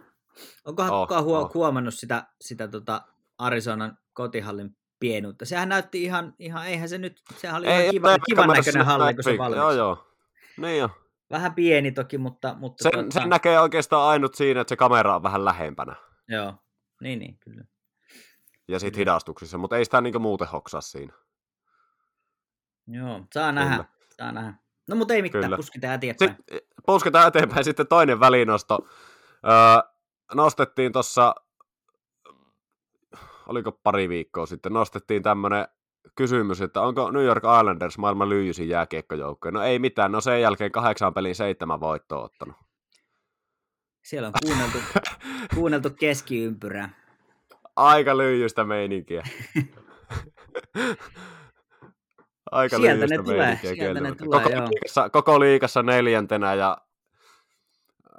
Onkohan 0.65 0.93
Oh, 0.93 1.03
kukaan 1.09 1.25
huo- 1.25 1.39
oh. 1.39 1.55
huomannut 1.55 1.95
sitä, 1.95 2.27
sitä 2.41 2.69
tota 2.69 3.03
Arizonan 3.39 3.99
kotihallin 4.13 4.77
pienuutta? 5.01 5.45
Sehän 5.45 5.69
näytti 5.69 6.03
ihan, 6.03 6.35
ihan 6.39 6.67
eihän 6.67 6.89
se 6.89 6.99
nyt, 6.99 7.23
sehän 7.37 7.57
oli 7.57 7.67
ei, 7.67 7.81
ihan 7.81 7.91
kiva, 7.91 8.19
kivan 8.19 8.49
näköinen 8.49 8.87
halli, 8.87 9.15
kun 9.15 9.25
se 9.25 9.39
valmis. 9.39 9.57
Joo, 9.57 9.73
joo. 9.73 10.07
Niin 10.57 10.79
jo. 10.79 10.91
Vähän 11.31 11.55
pieni 11.55 11.93
toki, 11.93 12.19
mutta... 12.19 12.55
mutta 12.59 12.83
Sen, 12.83 12.93
tota, 12.93 13.21
sen 13.21 13.29
näkee 13.29 13.61
oikeastaan 13.61 14.09
ainut 14.09 14.35
siinä, 14.35 14.61
että 14.61 14.69
se 14.69 14.77
kamera 14.77 15.17
on 15.17 15.23
vähän 15.23 15.45
lähempänä. 15.45 15.97
Joo, 16.29 16.55
niin, 17.01 17.19
niin, 17.19 17.39
kyllä. 17.39 17.65
Ja 18.69 18.79
sit 18.79 18.95
Kyllä. 18.95 19.01
hidastuksissa, 19.01 19.59
mutta 19.59 19.77
ei 19.77 19.85
sitä 19.85 20.01
niinku 20.01 20.19
muuten 20.19 20.49
hoksaa 20.49 20.81
siinä. 20.81 21.13
Joo, 22.87 23.21
saa 23.33 23.53
nähdä, 23.53 23.77
Kyllä. 23.77 23.89
saa 24.09 24.33
nähdä. 24.33 24.55
No 24.89 24.97
mutta 24.97 25.15
ei 25.15 25.23
mitään, 25.23 25.45
Kyllä. 25.45 25.57
puskitaan 25.57 25.95
eteenpäin. 25.95 26.31
Sitten 26.31 26.59
pusketaan 26.87 27.29
eteenpäin 27.29 27.65
sitten 27.65 27.87
toinen 27.87 28.21
välinosto. 28.21 28.79
Öö, 29.45 29.91
nostettiin 30.35 30.93
tuossa, 30.93 31.35
oliko 33.47 33.73
pari 33.73 34.09
viikkoa 34.09 34.47
sitten, 34.47 34.73
nostettiin 34.73 35.23
tämmönen 35.23 35.69
kysymys, 36.15 36.61
että 36.61 36.81
onko 36.81 37.11
New 37.11 37.25
York 37.25 37.45
Islanders 37.61 37.99
maailman 37.99 38.29
lyijysin 38.29 38.69
jääkiekkojoukkoja? 38.69 39.53
No 39.53 39.63
ei 39.63 39.79
mitään, 39.79 40.13
no 40.13 40.21
sen 40.21 40.41
jälkeen 40.41 40.73
kahdeksan 40.73 41.15
pelin 41.15 41.35
seitsemän 41.35 41.81
voittoa 41.81 42.25
ottanut. 42.25 42.57
Siellä 44.03 44.29
on 44.29 44.35
kuunneltu, 44.47 44.79
kuunneltu 45.55 45.91
keskiympyrää. 45.91 46.91
Aika 47.77 48.19
lyijystä 48.19 48.65
meininkiä. 48.65 49.23
Aika 52.51 52.77
Sieltä 52.77 53.07
ne 53.07 53.17
tulee, 53.17 53.59
sieltä 53.63 54.01
ne 54.01 54.15
tulee, 54.15 54.41
koko, 54.43 54.55
joo. 54.55 54.69
liikassa, 54.69 55.11
koko 55.11 55.41
liikassa 55.41 55.83
neljäntenä 55.83 56.55
ja 56.55 56.79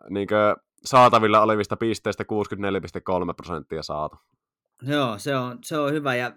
niinkö, 0.09 0.55
saatavilla 0.85 1.41
olevista 1.41 1.77
pisteistä 1.77 2.23
64,3 2.23 3.33
prosenttia 3.37 3.83
saatu. 3.83 4.17
Joo, 4.81 5.17
se 5.17 5.35
on, 5.35 5.57
se 5.63 5.77
on 5.77 5.93
hyvä 5.93 6.15
ja 6.15 6.31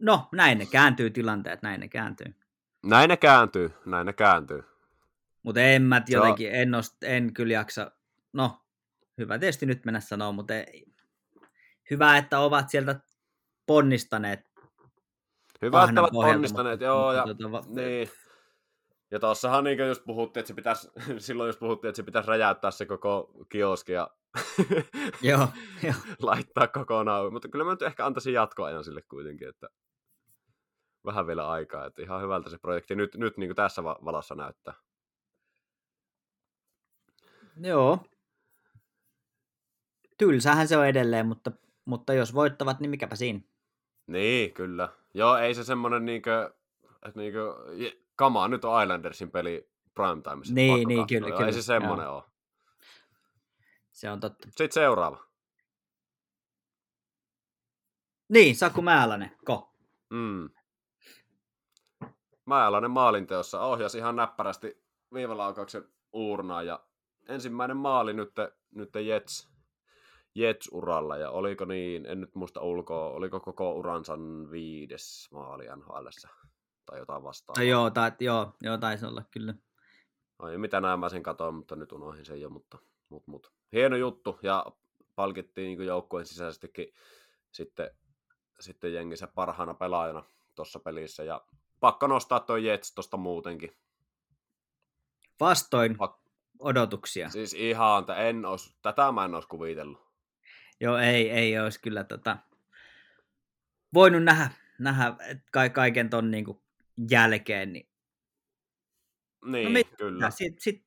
no, 0.00 0.28
näin 0.32 0.58
ne 0.58 0.66
kääntyy 0.66 1.10
tilanteet, 1.10 1.62
näin 1.62 1.80
ne 1.80 1.88
kääntyy. 1.88 2.34
Näin 2.86 3.08
ne 3.08 3.16
kääntyy, 3.16 3.72
näin 3.86 4.06
ne 4.06 4.12
kääntyy. 4.12 4.64
Mutta 5.42 5.60
en 5.60 5.82
mä 5.82 6.02
Se 6.06 6.18
on- 6.18 6.22
jotenkin, 6.26 6.54
en, 6.54 6.70
nost, 6.70 7.02
en 7.02 7.32
kyllä 7.34 7.52
jaksa, 7.52 7.90
no, 8.32 8.60
hyvä 9.18 9.38
tietysti 9.38 9.66
nyt 9.66 9.84
mennä 9.84 10.00
sanoa, 10.00 10.32
mutta 10.32 10.54
ei, 10.54 10.86
hyvä, 11.90 12.16
että 12.16 12.38
ovat 12.40 12.68
sieltä 12.68 13.00
ponnistaneet. 13.66 14.40
Hyvä, 15.62 15.84
että 15.84 16.00
ovat 16.00 16.12
pohjalta, 16.12 16.36
onnistuneet, 16.36 16.72
mutta- 16.80 16.84
joo, 16.84 17.26
mutta 17.26 17.42
ja 17.42 17.52
va- 17.52 17.64
niin. 17.66 18.10
Ja 19.10 19.20
tossahan 19.20 19.64
niin 19.64 19.78
just 19.88 20.04
puhuttiin, 20.04 20.40
että 20.40 20.48
se 20.48 20.54
pitäisi, 20.54 20.88
silloin 21.18 21.48
just 21.48 21.58
puhuttiin, 21.60 21.88
että 21.88 21.96
se 21.96 22.02
pitäisi 22.02 22.28
räjäyttää 22.28 22.70
se 22.70 22.86
koko 22.86 23.30
kioski 23.48 23.92
ja 23.92 24.10
Joo, 25.22 25.48
joo. 25.82 25.94
laittaa 26.22 26.66
kokonaan. 26.68 27.32
Mutta 27.32 27.48
kyllä 27.48 27.64
mä 27.64 27.70
nyt 27.70 27.82
ehkä 27.82 28.06
antaisin 28.06 28.32
jatkoajan 28.34 28.84
sille 28.84 29.02
kuitenkin, 29.02 29.48
että 29.48 29.68
vähän 31.04 31.26
vielä 31.26 31.48
aikaa, 31.48 31.86
että 31.86 32.02
ihan 32.02 32.22
hyvältä 32.22 32.50
se 32.50 32.58
projekti 32.58 32.94
nyt, 32.94 33.14
nyt 33.14 33.36
niin 33.36 33.48
kuin 33.48 33.56
tässä 33.56 33.84
va- 33.84 33.98
valossa 34.04 34.34
näyttää. 34.34 34.74
Joo. 37.60 37.98
Tylsähän 40.18 40.68
se 40.68 40.76
on 40.76 40.86
edelleen, 40.86 41.26
mutta, 41.26 41.52
mutta 41.84 42.14
jos 42.14 42.34
voittavat, 42.34 42.80
niin 42.80 42.90
mikäpä 42.90 43.16
siinä. 43.16 43.40
Niin, 44.06 44.52
kyllä. 44.52 44.88
Joo, 45.14 45.36
ei 45.36 45.54
se 45.54 45.64
semmonen 45.64 46.04
niinkö, 46.04 46.54
niinkö, 47.14 47.54
kamaa, 48.16 48.48
nyt 48.48 48.64
on 48.64 48.82
Islandersin 48.82 49.30
peli 49.30 49.70
primetimeissa. 49.94 50.54
Niin, 50.54 50.88
niin, 50.88 51.06
kyllä, 51.06 51.28
Joo, 51.28 51.36
kyllä, 51.36 51.46
Ei 51.46 51.52
se 51.52 51.62
semmonen 51.62 52.08
ole. 52.08 52.22
Se 53.92 54.10
on 54.10 54.20
totta. 54.20 54.48
Sitten 54.48 54.72
seuraava. 54.72 55.26
Niin, 58.28 58.56
Saku 58.56 58.82
Määlänen, 58.82 59.30
ko. 59.44 59.72
Mm. 60.10 60.50
Määläinen 62.46 62.90
maalinteossa 62.90 63.60
ohjasi 63.60 63.98
ihan 63.98 64.16
näppärästi 64.16 64.82
viivalaukauksen 65.14 65.84
uurnaan 66.12 66.66
ja 66.66 66.84
ensimmäinen 67.28 67.76
maali 67.76 68.12
nyt, 68.12 68.32
nyt 68.74 68.94
Jets, 68.94 69.48
Jets-uralla 70.36 71.16
ja 71.16 71.30
oliko 71.30 71.64
niin, 71.64 72.06
en 72.06 72.20
nyt 72.20 72.34
muista 72.34 72.60
ulkoa, 72.60 73.10
oliko 73.10 73.40
koko 73.40 73.72
uransa 73.72 74.18
viides 74.50 75.28
maali 75.32 75.64
nhl 75.76 76.06
tai 76.86 76.98
jotain 76.98 77.22
vastaavaa. 77.22 77.62
No, 77.62 77.68
joo, 77.68 77.90
tai, 77.90 78.12
joo, 78.20 78.52
joo, 78.62 78.78
taisi 78.78 79.06
olla 79.06 79.22
kyllä. 79.30 79.54
Ai, 80.38 80.58
mitä 80.58 80.80
näin 80.80 81.00
mä 81.00 81.08
sen 81.08 81.22
katoin, 81.22 81.54
mutta 81.54 81.76
nyt 81.76 81.92
unohdin 81.92 82.24
sen 82.24 82.40
jo, 82.40 82.50
mutta, 82.50 82.78
mutta, 83.08 83.30
mutta. 83.30 83.50
hieno 83.72 83.96
juttu 83.96 84.38
ja 84.42 84.66
palkittiin 85.14 85.78
niin 85.78 85.86
joukkueen 85.86 86.26
sisäisestikin 86.26 86.94
sitten, 87.52 87.90
sitten 88.60 88.94
jengissä 88.94 89.26
parhaana 89.26 89.74
pelaajana 89.74 90.24
tuossa 90.54 90.80
pelissä 90.80 91.24
ja 91.24 91.44
pakko 91.80 92.06
nostaa 92.06 92.40
toi 92.40 92.66
Jets 92.66 92.94
tosta 92.94 93.16
muutenkin. 93.16 93.76
Vastoin 95.40 95.96
Pak- 95.98 96.30
odotuksia. 96.58 97.28
Siis 97.28 97.54
ihan, 97.54 98.00
että 98.00 98.14
en 98.14 98.44
ois, 98.44 98.76
tätä 98.82 99.12
mä 99.12 99.24
en 99.24 99.34
olisi 99.34 99.48
kuvitellut. 99.48 100.05
Joo, 100.80 100.98
ei, 100.98 101.30
ei 101.30 101.58
olisi 101.58 101.80
kyllä 101.80 102.04
tota, 102.04 102.36
voinut 103.94 104.24
nähdä, 104.24 104.50
nähdä 104.78 105.16
ka- 105.52 105.68
kaiken 105.68 106.10
ton 106.10 106.30
niinku 106.30 106.62
jälkeen. 107.10 107.72
Niin, 107.72 107.88
Niin, 109.44 109.72
No 109.72 109.96
kyllä. 109.98 110.30
sit, 110.30 110.58
sit, 110.58 110.84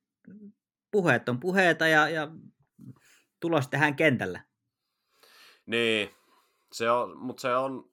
puheet 0.92 1.30
on 1.30 1.40
puheita 1.40 1.88
ja, 1.88 2.10
ja 2.10 2.28
tulos 3.40 3.68
tehdään 3.68 3.96
kentällä. 3.96 4.42
Niin, 5.66 6.10
se 6.72 6.92
on, 6.92 7.18
mutta 7.18 7.42
se 7.42 7.56
on, 7.56 7.92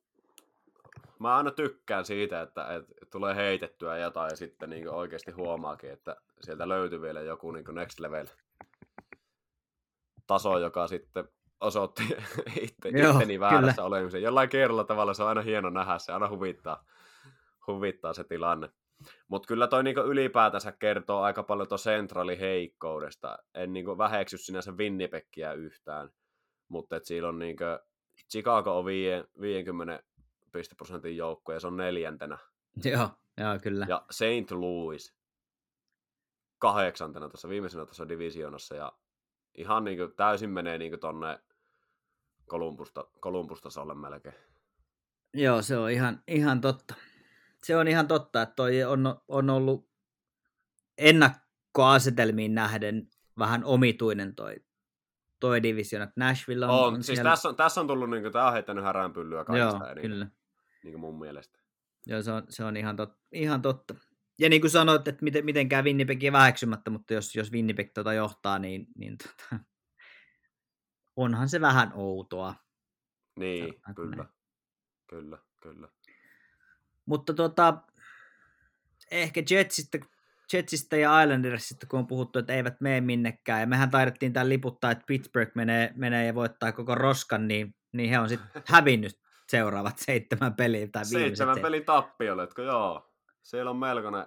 mä 1.18 1.36
aina 1.36 1.50
tykkään 1.50 2.04
siitä, 2.04 2.42
että, 2.42 2.74
että 2.74 3.06
tulee 3.10 3.34
heitettyä 3.34 3.98
jotain 3.98 4.30
ja 4.30 4.36
sitten 4.36 4.70
niin 4.70 4.90
oikeasti 4.90 5.30
huomaakin, 5.30 5.90
että 5.90 6.16
sieltä 6.40 6.68
löytyy 6.68 7.00
vielä 7.00 7.20
joku 7.20 7.52
niin 7.52 7.64
next 7.72 8.00
level 8.00 8.26
taso, 10.26 10.58
joka 10.58 10.88
sitten 10.88 11.28
osoitti 11.60 12.02
itse, 12.60 12.88
Joo, 12.98 13.12
itteni 13.12 13.40
väärässä 13.40 13.72
kyllä. 13.72 13.86
olemisen. 13.86 14.22
Jollain 14.22 14.48
kierrolla 14.48 14.84
tavalla 14.84 15.14
se 15.14 15.22
on 15.22 15.28
aina 15.28 15.40
hieno 15.42 15.70
nähdä, 15.70 15.98
se 15.98 16.12
aina 16.12 16.28
huvittaa, 16.28 16.84
huvittaa 17.66 18.12
se 18.14 18.24
tilanne. 18.24 18.68
Mutta 19.28 19.46
kyllä 19.46 19.66
toi 19.66 19.84
niinku 19.84 20.00
ylipäätänsä 20.00 20.72
kertoo 20.72 21.22
aika 21.22 21.42
paljon 21.42 21.68
tuon 21.68 21.78
centralin 21.78 22.38
heikkoudesta. 22.38 23.38
En 23.54 23.72
niinku 23.72 23.98
väheksy 23.98 24.38
sinänsä 24.38 24.72
Winnipeggiä 24.72 25.52
yhtään, 25.52 26.10
mutta 26.68 27.00
siellä 27.02 27.28
on 27.28 27.38
niinku, 27.38 27.64
Chicago 28.30 28.78
on 28.78 28.84
viie- 28.84 29.24
50 29.40 30.02
pisteprosentin 30.52 31.16
joukko 31.16 31.52
ja 31.52 31.60
se 31.60 31.66
on 31.66 31.76
neljäntenä. 31.76 32.38
Joo, 32.84 33.08
joo 33.40 33.58
kyllä. 33.62 33.86
Ja 33.88 34.04
St. 34.10 34.50
Louis 34.50 35.16
kahdeksantena 36.58 37.28
tuossa 37.28 37.48
viimeisenä 37.48 37.86
tuossa 37.86 38.08
divisioonassa 38.08 38.76
ja 38.76 38.92
ihan 39.56 39.84
niinku 39.84 40.08
täysin 40.08 40.50
menee 40.50 40.78
niinku 40.78 40.96
tonne 40.96 41.38
Kolumbusta, 42.46 43.04
Kolumbustasolle 43.20 43.94
melkein. 43.94 44.34
Joo, 45.34 45.62
se 45.62 45.76
on 45.76 45.90
ihan, 45.90 46.22
ihan 46.28 46.60
totta. 46.60 46.94
Se 47.64 47.76
on 47.76 47.88
ihan 47.88 48.08
totta, 48.08 48.42
että 48.42 48.54
toi 48.54 48.84
on, 48.84 49.20
on 49.28 49.50
ollut 49.50 49.90
ennakkoasetelmiin 50.98 52.54
nähden 52.54 53.10
vähän 53.38 53.64
omituinen 53.64 54.34
toi, 54.34 54.56
toi 55.40 55.62
division, 55.62 56.02
että 56.02 56.14
Nashville 56.16 56.66
on, 56.66 56.72
On, 56.72 56.94
on 56.94 57.02
siis 57.02 57.16
siellä... 57.16 57.30
tässä 57.30 57.48
on, 57.48 57.56
tässä 57.56 57.80
on 57.80 57.86
tullut, 57.86 58.10
niinku, 58.10 58.30
tää 58.30 58.46
on 58.46 58.52
heittänyt 58.52 58.84
häränpyllyä 58.84 59.38
Joo, 59.38 59.44
kaikista 59.44 59.90
eniten, 59.90 60.10
kyllä. 60.10 60.26
niinku 60.84 60.98
mun 60.98 61.18
mielestä. 61.18 61.58
Joo, 62.06 62.22
se 62.22 62.32
on, 62.32 62.42
se 62.48 62.64
on 62.64 62.76
ihan, 62.76 62.96
tot, 62.96 63.16
ihan 63.32 63.62
totta. 63.62 63.94
Ja 64.38 64.48
niin 64.48 64.60
kuin 64.60 64.70
sanoit, 64.70 65.08
että 65.08 65.24
miten, 65.24 65.44
miten 65.44 65.68
käy 65.68 65.82
Winnipegia 65.82 66.32
väheksymättä, 66.32 66.90
mutta 66.90 67.14
jos, 67.14 67.36
jos 67.36 67.52
Winnipeg 67.52 67.90
tota 67.94 68.12
johtaa, 68.12 68.58
niin, 68.58 68.86
niin 68.98 69.16
tota, 69.18 69.64
onhan 71.16 71.48
se 71.48 71.60
vähän 71.60 71.92
outoa. 71.94 72.54
Niin, 73.38 73.64
Sanotaanko 73.64 74.02
kyllä. 74.02 74.16
näin? 74.16 74.28
Kyllä, 75.06 75.38
kyllä. 75.62 75.88
Mutta 77.06 77.34
tota, 77.34 77.82
ehkä 79.10 79.42
Jetsistä, 79.50 79.98
Jetsistä 80.52 80.96
ja 80.96 81.22
Islandersista, 81.22 81.86
kun 81.86 81.98
on 81.98 82.06
puhuttu, 82.06 82.38
että 82.38 82.52
eivät 82.52 82.80
mene 82.80 83.00
minnekään, 83.00 83.60
ja 83.60 83.66
mehän 83.66 83.90
taidettiin 83.90 84.32
tämän 84.32 84.48
liputtaa, 84.48 84.90
että 84.90 85.04
Pittsburgh 85.06 85.52
menee, 85.54 85.92
menee 85.96 86.26
ja 86.26 86.34
voittaa 86.34 86.72
koko 86.72 86.94
roskan, 86.94 87.48
niin, 87.48 87.74
niin 87.92 88.10
he 88.10 88.18
on 88.18 88.28
sitten 88.28 88.62
hävinnyt 88.74 89.20
seuraavat 89.48 89.98
seitsemän 89.98 90.54
peliä 90.54 90.88
tai 90.92 91.04
Seitsemän 91.04 91.54
se- 91.54 91.60
pelin 91.60 91.84
tappioletko, 91.84 92.62
joo. 92.62 93.15
Siellä 93.46 93.70
on 93.70 93.76
melkoinen 93.76 94.26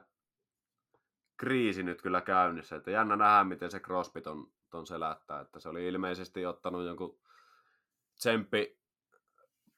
kriisi 1.38 1.84
nyt 1.84 2.01
kyllä 2.01 2.21
käynnissä, 2.21 2.75
että 2.75 2.91
jännä 2.91 3.15
nähdä, 3.15 3.43
miten 3.43 3.71
se 3.71 3.79
Crosby 3.79 4.21
ton, 4.21 4.51
ton 4.69 4.88
selättää, 4.88 5.41
että 5.41 5.60
se 5.60 5.69
oli 5.69 5.88
ilmeisesti 5.88 6.45
ottanut 6.45 6.86
jonkun 6.86 7.19
tsemppi 8.15 8.79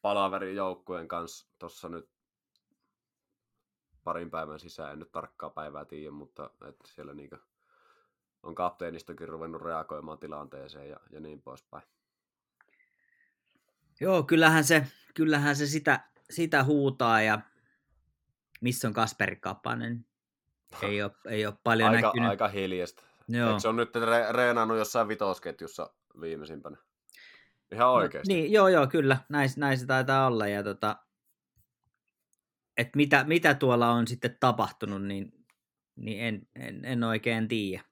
palaverin 0.01 0.55
joukkueen 0.55 1.07
kanssa 1.07 1.47
tuossa 1.59 1.89
nyt 1.89 2.09
parin 4.03 4.31
päivän 4.31 4.59
sisään, 4.59 4.93
en 4.93 4.99
nyt 4.99 5.11
tarkkaa 5.11 5.49
päivää 5.49 5.85
tiedä, 5.85 6.11
mutta 6.11 6.49
että 6.67 6.87
siellä 6.87 7.13
niinku 7.13 7.37
on 8.43 8.55
kapteenistokin 8.55 9.29
ruvennut 9.29 9.61
reagoimaan 9.61 10.19
tilanteeseen 10.19 10.89
ja, 10.89 10.99
ja 11.09 11.19
niin 11.19 11.41
poispäin. 11.41 11.83
Joo, 13.99 14.23
kyllähän 14.23 14.63
se, 14.63 14.87
kyllähän 15.13 15.55
se 15.55 15.65
sitä, 15.65 15.99
sitä 16.29 16.63
huutaa, 16.63 17.21
ja 17.21 17.41
missä 18.61 18.87
on 18.87 18.93
Kasperi 18.93 19.35
Kapanen? 19.35 20.05
Ei 20.81 21.03
ole, 21.03 21.11
ei 21.27 21.45
ole 21.45 21.55
paljon 21.63 21.89
Aika, 21.89 22.07
näkynyt. 22.07 22.29
aika 22.29 22.47
hiljasta. 22.47 23.03
Joo. 23.27 23.47
Eikö 23.47 23.59
se 23.59 23.67
on 23.67 23.75
nyt 23.75 23.95
re- 23.95 24.31
reenannut 24.31 24.77
jossain 24.77 25.07
vitosketjussa 25.07 25.93
viimeisimpänä? 26.21 26.77
Ihan 27.71 27.89
oikeasti. 27.89 28.33
No, 28.33 28.37
niin, 28.37 28.51
joo, 28.51 28.67
joo, 28.67 28.87
kyllä. 28.87 29.17
Näin, 29.29 29.49
näin 29.57 29.77
se 29.77 29.85
taitaa 29.85 30.27
olla. 30.27 30.47
Ja 30.47 30.63
tota, 30.63 30.95
et 32.77 32.95
mitä, 32.95 33.23
mitä 33.23 33.53
tuolla 33.53 33.91
on 33.91 34.07
sitten 34.07 34.37
tapahtunut, 34.39 35.03
niin, 35.03 35.33
niin 35.95 36.23
en, 36.23 36.47
en, 36.55 36.85
en 36.85 37.03
oikein 37.03 37.47
tiedä. 37.47 37.83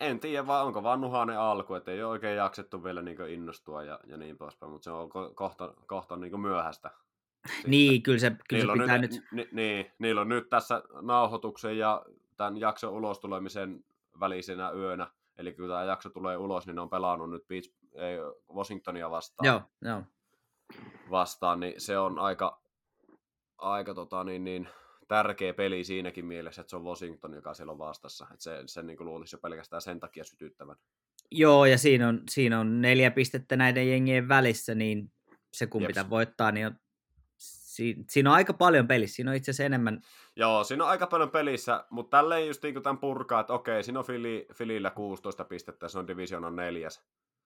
En 0.00 0.20
tiedä, 0.20 0.46
vaan 0.46 0.66
onko 0.66 0.82
vaan 0.82 1.00
nuhainen 1.00 1.38
alku, 1.38 1.74
että 1.74 1.90
ei 1.90 2.02
ole 2.02 2.10
oikein 2.10 2.36
jaksettu 2.36 2.84
vielä 2.84 3.02
niin 3.02 3.28
innostua 3.28 3.82
ja, 3.82 4.00
ja 4.06 4.16
niin 4.16 4.38
poispäin, 4.38 4.72
mutta 4.72 4.84
se 4.84 4.90
on 4.90 5.08
ko- 5.08 5.34
kohta, 5.34 5.74
kohta 5.86 6.16
niin 6.16 6.40
myöhäistä. 6.40 6.90
Sitten. 7.48 7.70
Niin, 7.70 8.02
kyllä 8.02 8.18
se, 8.18 8.32
kyllä 8.48 8.74
se 8.74 8.80
pitää 8.82 8.98
nyt, 8.98 9.10
nyt... 9.10 9.22
Ni, 9.32 9.48
niin, 9.52 9.92
niillä 9.98 10.20
on 10.20 10.28
nyt 10.28 10.48
tässä 10.50 10.82
nauhoituksen 11.02 11.78
ja 11.78 12.04
tämän 12.36 12.60
jakson 12.60 12.92
ulostulemisen 12.92 13.84
välisenä 14.20 14.70
yönä, 14.70 15.10
eli 15.38 15.52
kun 15.52 15.68
tämä 15.68 15.84
jakso 15.84 16.10
tulee 16.10 16.36
ulos, 16.36 16.66
niin 16.66 16.74
ne 16.74 16.80
on 16.80 16.90
pelannut 16.90 17.30
nyt 17.30 17.48
Beach, 17.48 17.70
ei, 17.94 18.16
Washingtonia 18.54 19.10
vastaan. 19.10 19.46
Joo, 19.46 19.62
joo. 19.82 20.02
vastaan, 21.10 21.60
niin 21.60 21.80
se 21.80 21.98
on 21.98 22.18
aika, 22.18 22.62
aika 23.58 23.94
tota, 23.94 24.24
niin, 24.24 24.44
niin, 24.44 24.68
tärkeä 25.08 25.54
peli 25.54 25.84
siinäkin 25.84 26.26
mielessä, 26.26 26.60
että 26.60 26.70
se 26.70 26.76
on 26.76 26.84
Washington, 26.84 27.34
joka 27.34 27.54
siellä 27.54 27.72
on 27.72 27.78
vastassa. 27.78 28.26
Että 28.30 28.42
se, 28.42 28.62
sen 28.66 28.86
niin 28.86 29.04
luulisi 29.04 29.36
jo 29.36 29.40
pelkästään 29.40 29.82
sen 29.82 30.00
takia 30.00 30.24
sytyttävän. 30.24 30.76
Joo, 31.30 31.66
ja 31.66 31.78
siinä 31.78 32.08
on, 32.08 32.22
siinä 32.30 32.60
on 32.60 32.80
neljä 32.80 33.10
pistettä 33.10 33.56
näiden 33.56 33.90
jengien 33.90 34.28
välissä, 34.28 34.74
niin 34.74 35.12
se 35.52 35.66
kumpi 35.66 35.84
Jeps. 35.84 35.94
tämän 35.94 36.10
voittaa, 36.10 36.52
niin 36.52 36.66
on, 36.66 36.76
si, 37.74 37.96
siinä 38.10 38.30
on 38.30 38.36
aika 38.36 38.52
paljon 38.52 38.88
pelissä. 38.88 39.16
Siinä 39.16 39.30
on 39.30 39.36
itse 39.36 39.50
asiassa 39.50 39.64
enemmän, 39.64 40.00
Joo, 40.36 40.64
siinä 40.64 40.84
on 40.84 40.90
aika 40.90 41.06
paljon 41.06 41.30
pelissä, 41.30 41.84
mutta 41.90 42.16
tälleen 42.16 42.46
just 42.46 42.62
niin 42.62 42.82
tämän 42.82 42.98
purkaa, 42.98 43.40
että 43.40 43.52
okei, 43.52 43.82
siinä 43.82 43.98
on 43.98 44.04
Fili, 44.04 44.46
Filillä 44.54 44.90
16 44.90 45.44
pistettä, 45.44 45.88
se 45.88 45.98
on 45.98 46.06
Divisionan 46.06 46.56
neljäs. 46.56 47.02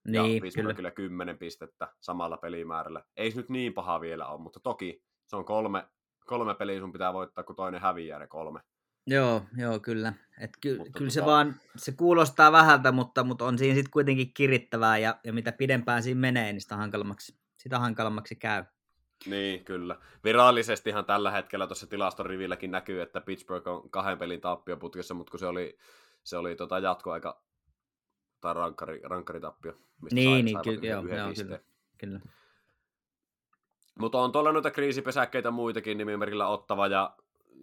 ja 0.07 0.23
niin, 0.23 0.43
Pittsburghilla 0.43 0.75
kyllä. 0.75 1.09
10 1.09 1.39
pistettä 1.39 1.89
samalla 2.01 2.37
pelimäärällä. 2.37 3.05
Ei 3.17 3.31
se 3.31 3.37
nyt 3.37 3.49
niin 3.49 3.75
paha 3.75 4.01
vielä 4.01 4.27
ole, 4.27 4.41
mutta 4.41 4.61
toki 4.61 5.03
se 5.27 5.37
on 5.37 5.45
kolme, 5.45 5.89
kolme 6.27 6.55
peliä 6.55 6.81
sun 6.81 6.93
pitää 6.93 7.13
voittaa, 7.13 7.45
kun 7.45 7.57
toinen 7.57 7.81
häviää 7.81 8.19
ne 8.19 8.27
kolme. 8.27 8.61
Joo, 9.07 9.43
joo, 9.57 9.81
kyllä. 9.81 10.13
Et 10.41 10.51
ky, 10.61 10.79
kyllä 10.97 11.11
se 11.11 11.21
tota- 11.21 11.27
vaan, 11.27 11.55
se 11.77 11.93
kuulostaa 11.93 12.53
vähältä, 12.53 12.93
mutta, 12.93 13.25
mutta 13.25 13.45
on 13.45 13.59
siinä 13.59 13.75
sitten 13.75 13.91
kuitenkin 13.91 14.35
kirittävää, 14.35 14.99
ja, 14.99 15.19
ja 15.25 15.33
mitä 15.33 15.53
pidempään 15.53 16.03
siinä 16.03 16.21
menee, 16.21 16.53
niin 16.53 16.61
sitä 16.61 16.77
hankalammaksi, 16.77 17.39
sitä 17.57 17.79
hankalammaksi 17.79 18.37
käy. 18.37 18.65
Niin, 19.27 19.65
kyllä. 19.65 19.97
Virallisestihan 20.25 21.05
tällä 21.05 21.31
hetkellä 21.31 21.67
tuossa 21.67 21.87
tilastorivilläkin 21.87 22.71
näkyy, 22.71 23.03
että 23.03 23.21
Pittsburgh 23.21 23.69
on 23.69 23.91
kahden 23.91 24.19
pelin 24.19 24.41
tappioputkessa, 24.41 25.15
mutta 25.15 25.31
kun 25.31 25.41
se 25.41 25.47
oli, 25.47 25.79
se 26.25 26.37
oli 26.37 26.57
tota 26.57 26.79
jatkoaika 26.79 27.43
tai 28.41 28.55
rankkari, 28.55 29.01
rankkaritappio, 29.05 29.73
mistä 30.03 30.15
Niin, 30.15 30.31
sai, 30.31 30.43
niin, 30.43 30.53
saivat 30.53 30.65
ky- 30.65 30.73
yhden- 30.75 30.91
joo, 30.91 31.19
joo, 31.19 31.29
pisteen. 31.29 31.61
Kyllä. 31.99 32.21
Mutta 33.99 34.19
on 34.19 34.33
tuolla 34.33 34.53
noita 34.53 34.71
kriisipesäkkeitä 34.71 35.51
muitakin, 35.51 35.99
nimimerkillä 35.99 36.49
Ottava 36.49 36.87
ja, 36.87 37.17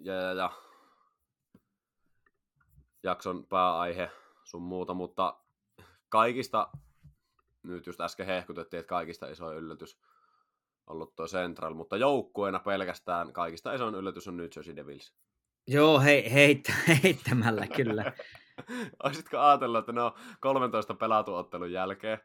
ja, 0.04 0.14
ja, 0.14 0.34
ja 0.34 0.52
jakson 3.04 3.46
pääaihe 3.46 4.12
sun 4.44 4.62
muuta, 4.62 4.94
mutta 4.94 5.38
kaikista, 6.10 6.70
nyt 7.64 7.86
just 7.86 8.02
äsken 8.02 8.26
hehkutettiin, 8.26 8.80
että 8.80 8.90
kaikista 8.90 9.28
iso 9.28 9.54
yllätys 9.54 10.00
ollut 10.88 11.16
tuo 11.16 11.28
Central, 11.28 11.74
mutta 11.74 11.98
joukkueena 11.98 12.60
pelkästään 12.60 13.34
kaikista 13.34 13.74
isoin 13.74 13.96
yllätys 13.96 14.28
on 14.28 14.38
New 14.38 14.48
Jersey 14.56 14.76
Devils. 14.76 15.14
Joo, 15.68 16.00
hei, 16.00 16.34
heittä, 16.34 16.74
heittämällä 17.04 17.68
kyllä. 17.68 18.14
Olisitko 19.04 19.40
ajatellut, 19.40 19.80
että 19.80 19.92
ne 19.92 20.02
on 20.02 20.12
13 20.40 20.94
pelatun 20.94 21.38
ottelun 21.38 21.72
jälkeen, 21.72 22.20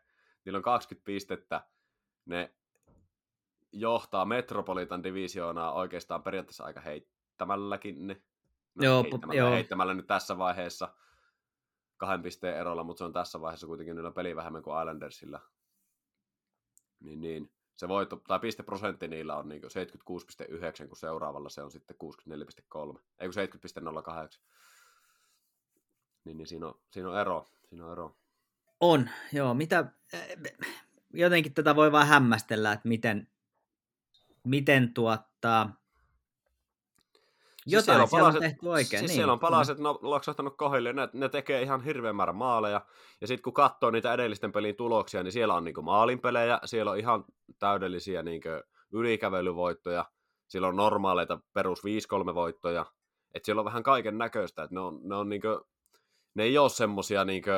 niillä 0.45 0.57
on 0.57 0.63
20 0.63 1.05
pistettä, 1.05 1.67
ne 2.27 2.55
johtaa 3.73 4.25
Metropolitan 4.25 5.03
divisioonaa 5.03 5.73
oikeastaan 5.73 6.23
periaatteessa 6.23 6.65
aika 6.65 6.81
heittämälläkin. 6.81 8.07
Ne. 8.07 8.23
No, 8.75 8.85
Joo, 8.85 9.03
heittämällä, 9.03 9.35
joo. 9.35 9.51
heittämällä 9.51 9.95
nyt 9.95 10.07
tässä 10.07 10.39
vaiheessa 10.39 10.95
kahden 11.97 12.23
pisteen 12.23 12.57
erolla, 12.57 12.85
mutta 12.85 12.99
se 12.99 13.05
on 13.05 13.13
tässä 13.13 13.41
vaiheessa 13.41 13.67
kuitenkin 13.67 13.97
niillä 13.97 14.11
peli 14.11 14.37
vähemmän 14.37 14.63
kuin 14.63 14.81
Islandersilla. 14.81 15.41
Niin, 17.01 17.21
niin. 17.21 17.51
Se 17.81 17.89
voitto, 17.89 18.17
tai 18.17 18.41
pisteprosentti 18.41 19.09
niillä 19.09 19.37
on 19.37 19.49
niin 19.49 19.63
76,9, 19.63 20.89
kun 20.89 20.97
seuraavalla 20.97 21.49
se 21.49 21.63
on 21.63 21.71
sitten 21.71 21.97
64,3. 22.95 23.01
Ei 23.19 23.29
kun 23.29 23.63
70,08. 24.29 24.41
Niin, 26.25 26.37
niin 26.37 26.47
siinä, 26.47 26.67
on, 26.67 26.81
siinä 26.91 27.11
on 27.11 27.19
ero. 27.19 27.47
Siinä 27.69 27.87
on 27.87 27.93
ero. 27.93 28.17
On, 28.81 29.11
joo. 29.33 29.55
Mitä, 29.55 29.93
jotenkin 31.13 31.55
tätä 31.55 31.77
voi 31.77 31.93
vaan 31.93 32.07
hämmästellä, 32.07 32.73
että 32.73 32.89
miten, 32.89 33.29
miten 34.45 34.95
tuottaa... 34.95 35.80
Siis 37.65 37.87
Jotain 37.87 38.09
siellä 38.09 38.29
on, 38.29 38.41
tehty 38.41 38.69
oikein. 38.69 38.89
Siis 38.89 39.01
niin, 39.01 39.11
siellä 39.11 39.33
on 39.33 39.39
kyllä. 39.39 39.51
palaset 39.51 39.79
no, 39.79 39.99
loksahtanut 40.03 40.57
kohdille, 40.57 40.93
ne, 40.93 41.09
ne 41.13 41.29
tekee 41.29 41.63
ihan 41.63 41.85
hirveän 41.85 42.17
määrän 42.17 42.37
maaleja. 42.37 42.87
Ja 43.21 43.27
sitten 43.27 43.43
kun 43.43 43.53
katsoo 43.53 43.91
niitä 43.91 44.15
edellisten 44.15 44.53
pelin 44.53 44.77
tuloksia, 44.77 45.23
niin 45.23 45.33
siellä 45.33 45.55
on 45.55 45.65
niinku 45.65 45.83
maalinpelejä, 45.83 46.61
siellä 46.65 46.91
on 46.91 46.99
ihan 46.99 47.25
täydellisiä 47.59 48.23
niinku 48.23 48.49
ylikävelyvoittoja, 48.93 50.05
siellä 50.49 50.69
on 50.69 50.77
normaaleita 50.77 51.41
perus 51.53 51.83
5-3 52.31 52.35
voittoja. 52.35 52.87
Et 53.35 53.45
siellä 53.45 53.61
on 53.61 53.65
vähän 53.65 53.83
kaiken 53.83 54.19
näköistä, 54.19 54.63
että 54.63 54.75
ne 54.75 54.81
on, 54.81 55.01
ne 55.03 55.17
on 55.17 55.29
niinku, 55.29 55.69
ne 56.35 56.43
ei 56.43 56.59
ole 56.59 56.69
semmosia 56.69 57.25
niinku 57.25 57.51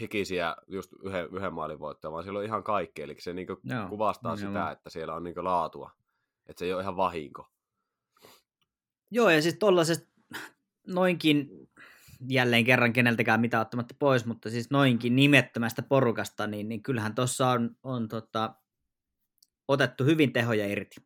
hikisiä 0.00 0.56
just 0.66 0.92
yhden, 1.02 1.28
yhden 1.32 1.54
maalin 1.54 1.78
voittoja, 1.78 2.12
vaan 2.12 2.24
siellä 2.24 2.38
on 2.38 2.44
ihan 2.44 2.64
kaikki. 2.64 3.02
Eli 3.02 3.16
se 3.18 3.32
niinku 3.32 3.60
Joo, 3.64 3.88
kuvastaa 3.88 4.36
sitä, 4.36 4.48
nimenomaan. 4.48 4.72
että 4.72 4.90
siellä 4.90 5.14
on 5.14 5.22
niinku 5.22 5.44
laatua. 5.44 5.90
Että 6.46 6.58
se 6.58 6.64
ei 6.64 6.72
ole 6.72 6.82
ihan 6.82 6.96
vahinko. 6.96 7.46
Joo, 9.10 9.30
ja 9.30 9.42
siis 9.42 9.54
tollaisesta 9.54 10.08
noinkin, 10.86 11.68
jälleen 12.28 12.64
kerran 12.64 12.92
keneltäkään 12.92 13.40
mitä 13.40 13.60
ottamatta 13.60 13.94
pois, 13.98 14.26
mutta 14.26 14.50
siis 14.50 14.70
noinkin 14.70 15.16
nimettömästä 15.16 15.82
porukasta, 15.82 16.46
niin, 16.46 16.68
niin 16.68 16.82
kyllähän 16.82 17.14
tuossa 17.14 17.48
on, 17.48 17.76
on 17.82 18.08
tota, 18.08 18.54
otettu 19.68 20.04
hyvin 20.04 20.32
tehoja 20.32 20.66
irti. 20.66 20.96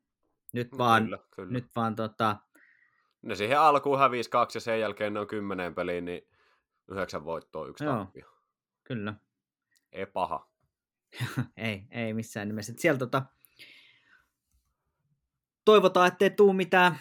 Nyt 0.52 0.78
vaan, 0.78 1.04
kyllä, 1.04 1.18
kyllä. 1.30 1.52
nyt 1.52 1.66
vaan 1.76 1.96
tota, 1.96 2.36
Ne 3.22 3.34
siihen 3.34 3.60
alkuun 3.60 3.98
hävisi 3.98 4.30
kaksi 4.30 4.56
ja 4.56 4.60
sen 4.60 4.80
jälkeen 4.80 5.14
ne 5.14 5.20
on 5.20 5.26
kymmeneen 5.26 5.74
peliin, 5.74 6.04
niin 6.04 6.22
yhdeksän 6.90 7.24
voittoa, 7.24 7.66
yksi 7.66 7.84
Joo. 7.84 7.96
tappio. 7.96 8.26
kyllä, 8.84 9.14
Ei 9.92 10.06
paha. 10.06 10.48
ei, 11.56 11.84
ei 11.90 12.14
missään 12.14 12.48
nimessä. 12.48 12.72
Et 12.72 12.78
Siellä 12.78 12.98
tota, 12.98 13.22
toivotaan, 15.64 16.08
ettei 16.08 16.30
tuu 16.30 16.52
mitään, 16.52 16.98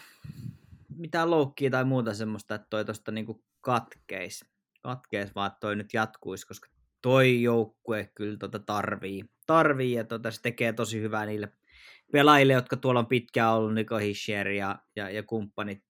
mitään 0.96 1.30
loukkia 1.30 1.70
tai 1.70 1.84
muuta 1.84 2.14
semmoista, 2.14 2.54
että 2.54 2.66
toi 2.70 2.84
tosta 2.84 3.12
niinku 3.12 3.44
katkeis. 3.60 4.44
Katkeis 4.82 5.34
vaan, 5.34 5.46
että 5.46 5.60
toi 5.60 5.76
nyt 5.76 5.94
jatkuisi, 5.94 6.46
koska 6.46 6.68
toi 7.02 7.42
joukkue 7.42 8.10
kyllä 8.14 8.36
tota 8.36 8.58
tarvii. 8.58 9.24
Tarvii 9.46 9.92
ja 9.92 10.04
tota, 10.04 10.30
se 10.30 10.42
tekee 10.42 10.72
tosi 10.72 11.00
hyvää 11.00 11.26
niille 11.26 11.52
pelaajille, 12.12 12.52
jotka 12.52 12.76
tuolla 12.76 13.00
on 13.00 13.06
pitkään 13.06 13.52
ollut, 13.52 13.74
Niko 13.74 13.96
Hischier 13.96 14.48
ja, 14.48 14.78
ja, 14.96 15.10
ja 15.10 15.22
kumppanit, 15.22 15.84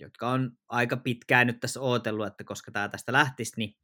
jotka 0.00 0.30
on 0.30 0.52
aika 0.68 0.96
pitkään 0.96 1.46
nyt 1.46 1.60
tässä 1.60 1.80
ootellut, 1.80 2.26
että 2.26 2.44
koska 2.44 2.70
tämä 2.70 2.88
tästä 2.88 3.12
lähtisi, 3.12 3.52
niin 3.56 3.76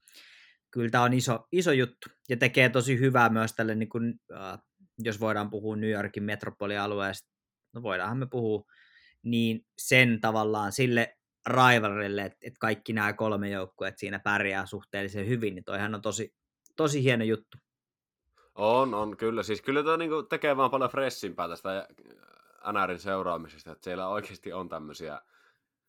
kyllä 0.71 0.91
tämä 0.91 1.05
on 1.05 1.13
iso, 1.13 1.47
iso 1.53 1.73
juttu 1.73 2.09
ja 2.29 2.37
tekee 2.37 2.69
tosi 2.69 2.99
hyvää 2.99 3.29
myös 3.29 3.53
tälle, 3.53 3.75
niin 3.75 3.89
kuin, 3.89 4.15
äh, 4.33 4.59
jos 4.99 5.21
voidaan 5.21 5.51
puhua 5.51 5.77
New 5.77 5.91
Yorkin 5.91 6.23
metropolialueesta, 6.23 7.29
no 7.75 7.83
voidaanhan 7.83 8.19
me 8.19 8.27
puhua, 8.31 8.65
niin 9.27 9.67
sen 9.79 10.21
tavallaan 10.21 10.73
sille 10.73 11.17
rivalrille, 11.47 12.23
että, 12.23 12.39
että 12.43 12.59
kaikki 12.61 12.93
nämä 12.93 13.13
kolme 13.13 13.51
joukkueet 13.51 13.99
siinä 13.99 14.19
pärjää 14.19 14.67
suhteellisen 14.67 15.29
hyvin, 15.29 15.55
niin 15.55 15.65
toihan 15.65 15.95
on 15.95 16.03
tosi, 16.03 16.35
tosi 16.77 17.03
hieno 17.03 17.25
juttu. 17.25 17.59
On, 18.55 18.95
on, 18.95 19.17
kyllä. 19.17 19.43
Siis 19.43 19.63
kyllä 19.63 19.83
tämä 19.83 19.97
niinku 19.97 20.23
tekee 20.23 20.57
vaan 20.57 20.71
paljon 20.71 20.91
freshimpää 20.91 21.49
tästä 21.49 21.89
NRin 22.73 22.99
seuraamisesta, 22.99 23.73
että 23.73 23.85
siellä 23.85 24.09
oikeasti 24.09 24.53
on 24.53 24.69
tämmöisiä 24.69 25.21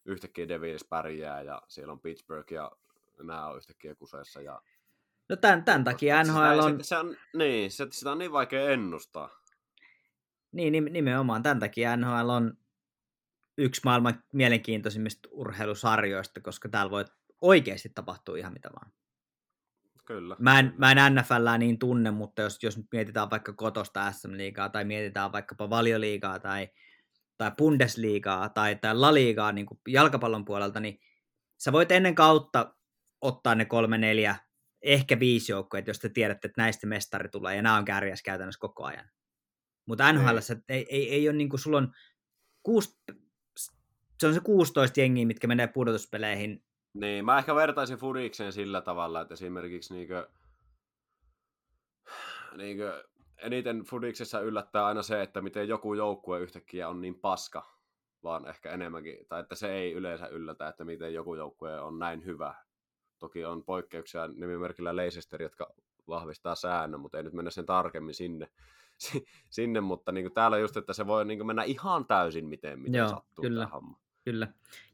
yhtäkkiä 0.06 0.48
Devils 0.48 0.84
pärjää 0.90 1.42
ja 1.42 1.62
siellä 1.68 1.92
on 1.94 2.00
Pittsburgh 2.00 2.52
ja 2.54 2.72
nämä 3.24 3.48
on 3.48 3.58
yhtäkkiä 3.58 3.96
kuseessa. 3.96 4.42
Ja... 4.42 4.62
No 5.30 5.36
tämän, 5.36 5.64
tämän 5.66 5.84
takia 5.84 6.24
Sitä- 6.24 6.34
NHL 6.34 6.60
on, 6.60 6.78
Se, 6.78 6.84
se 6.88 6.98
on 6.98 7.16
niin, 7.34 7.72
se, 7.72 7.88
sitä 7.92 8.12
on 8.12 8.18
niin 8.18 8.32
vaikea 8.32 8.70
ennustaa. 8.70 9.30
niin 10.52 10.74
nim- 10.74 10.90
nimenomaan 10.92 11.44
tämän 11.44 11.60
takia 11.60 11.98
NHL 11.98 12.30
on 12.30 12.58
yksi 13.58 13.82
maailman 13.84 14.24
mielenkiintoisimmista 14.34 15.30
urheilusarjoista, 15.32 16.42
koska 16.42 16.70
täällä 16.70 16.92
voi 16.92 17.06
oikeasti 17.42 17.90
tapahtua 17.90 18.38
ihan 18.38 18.54
mitä 18.54 18.70
vaan. 18.74 18.92
Kyllä. 20.06 20.36
Mä 20.40 20.60
en, 20.60 20.74
mä 20.78 20.92
en 20.92 21.16
NFLää 21.16 21.58
niin 21.58 21.80
tunne, 21.80 22.12
mutta 22.12 22.42
jos, 22.42 22.64
jos 22.64 22.80
mietitään 22.92 23.30
vaikka 23.30 23.54
kotosta 23.54 24.12
SM-liigaa 24.12 24.70
tai 24.70 24.86
mietitään 24.86 25.32
vaikkapa 25.32 25.70
valioliigaa 25.70 26.40
tai, 26.40 26.68
tai 27.38 27.52
Bundesliigaa 27.58 28.50
tai, 28.50 28.76
tai 28.76 28.96
La 28.96 29.14
Ligaa 29.14 29.52
niin 29.52 29.66
kuin 29.66 29.80
jalkapallon 29.88 30.46
puolelta, 30.46 30.80
niin 30.80 31.00
sä 31.58 31.72
voit 31.72 31.92
ennen 31.92 32.16
kautta 32.16 32.76
ottaa 33.22 33.56
ne 33.56 33.66
kolme, 33.66 33.98
neljä, 33.98 34.36
ehkä 34.82 35.20
viisi 35.20 35.52
joukkoja, 35.52 35.84
jos 35.88 36.00
te 36.00 36.10
tiedätte, 36.10 36.48
että 36.48 36.62
näistä 36.62 36.88
mestari 36.88 37.30
tulee 37.30 37.56
ja 37.56 37.62
nämä 37.62 37.78
on 37.78 37.86
kärjäs 37.86 38.24
käytännössä 38.24 38.60
koko 38.60 38.84
ajan. 38.84 39.10
Mutta 39.86 40.14
NHL 40.14 40.38
ei, 40.70 40.86
ei, 40.90 41.14
ei 41.14 41.30
ole 41.30 41.38
niin 41.38 41.50
kuin, 41.50 41.60
sulla 41.60 41.78
on 41.78 41.94
kuusi, 42.64 42.98
se 44.20 44.28
on 44.28 44.34
se 44.34 44.40
16 44.40 45.00
jengiä, 45.00 45.26
mitkä 45.26 45.48
menee 45.48 45.68
pudotuspeleihin. 45.68 46.64
Niin, 46.94 47.26
mä 47.26 47.38
ehkä 47.38 47.56
vertaisin 47.56 47.98
Fudikseen 47.98 48.54
sillä 48.54 48.82
tavalla, 48.82 49.22
että 49.22 49.34
esimerkiksi 49.34 49.94
niinkö, 49.94 50.30
niinkö, 52.58 53.04
eniten 53.38 53.84
Fudiksessa 53.84 54.40
yllättää 54.40 54.86
aina 54.86 55.02
se, 55.02 55.22
että 55.22 55.42
miten 55.42 55.68
joku 55.68 55.94
joukkue 55.94 56.40
yhtäkkiä 56.40 56.90
on 56.90 57.02
niin 57.02 57.20
paska, 57.20 57.78
vaan 58.24 58.48
ehkä 58.48 58.72
enemmänkin, 58.72 59.18
tai 59.30 59.40
että 59.40 59.56
se 59.56 59.74
ei 59.74 59.94
yleensä 59.94 60.28
yllätä, 60.28 60.68
että 60.68 60.86
miten 60.86 61.14
joku 61.14 61.36
joukkue 61.36 61.80
on 61.80 62.00
näin 62.00 62.26
hyvä. 62.26 62.56
Toki 63.20 63.46
on 63.46 63.64
poikkeuksia 63.64 64.28
nimimerkillä 64.28 64.96
Leicester, 64.96 65.42
jotka 65.42 65.74
vahvistaa 66.08 66.56
säännön, 66.56 67.00
mutta 67.00 67.18
ei 67.18 67.24
nyt 67.24 67.34
mennä 67.34 67.52
sen 67.52 67.66
tarkemmin 67.66 68.16
sinne, 68.16 68.48
sinne 69.50 69.82
mutta 69.82 70.12
niin 70.12 70.34
täällä 70.34 70.58
just, 70.58 70.78
että 70.78 70.94
se 70.94 71.08
voi 71.08 71.26
niin 71.26 71.48
mennä 71.48 71.64
ihan 71.64 72.06
täysin 72.06 72.46
miten, 72.46 72.80
miten 72.80 73.00
Joo, 73.00 73.10
sattuu 73.10 73.42
kyllä. 73.42 73.64
tämä 73.64 73.72
homma. 73.74 74.07
Kyllä. 74.28 74.48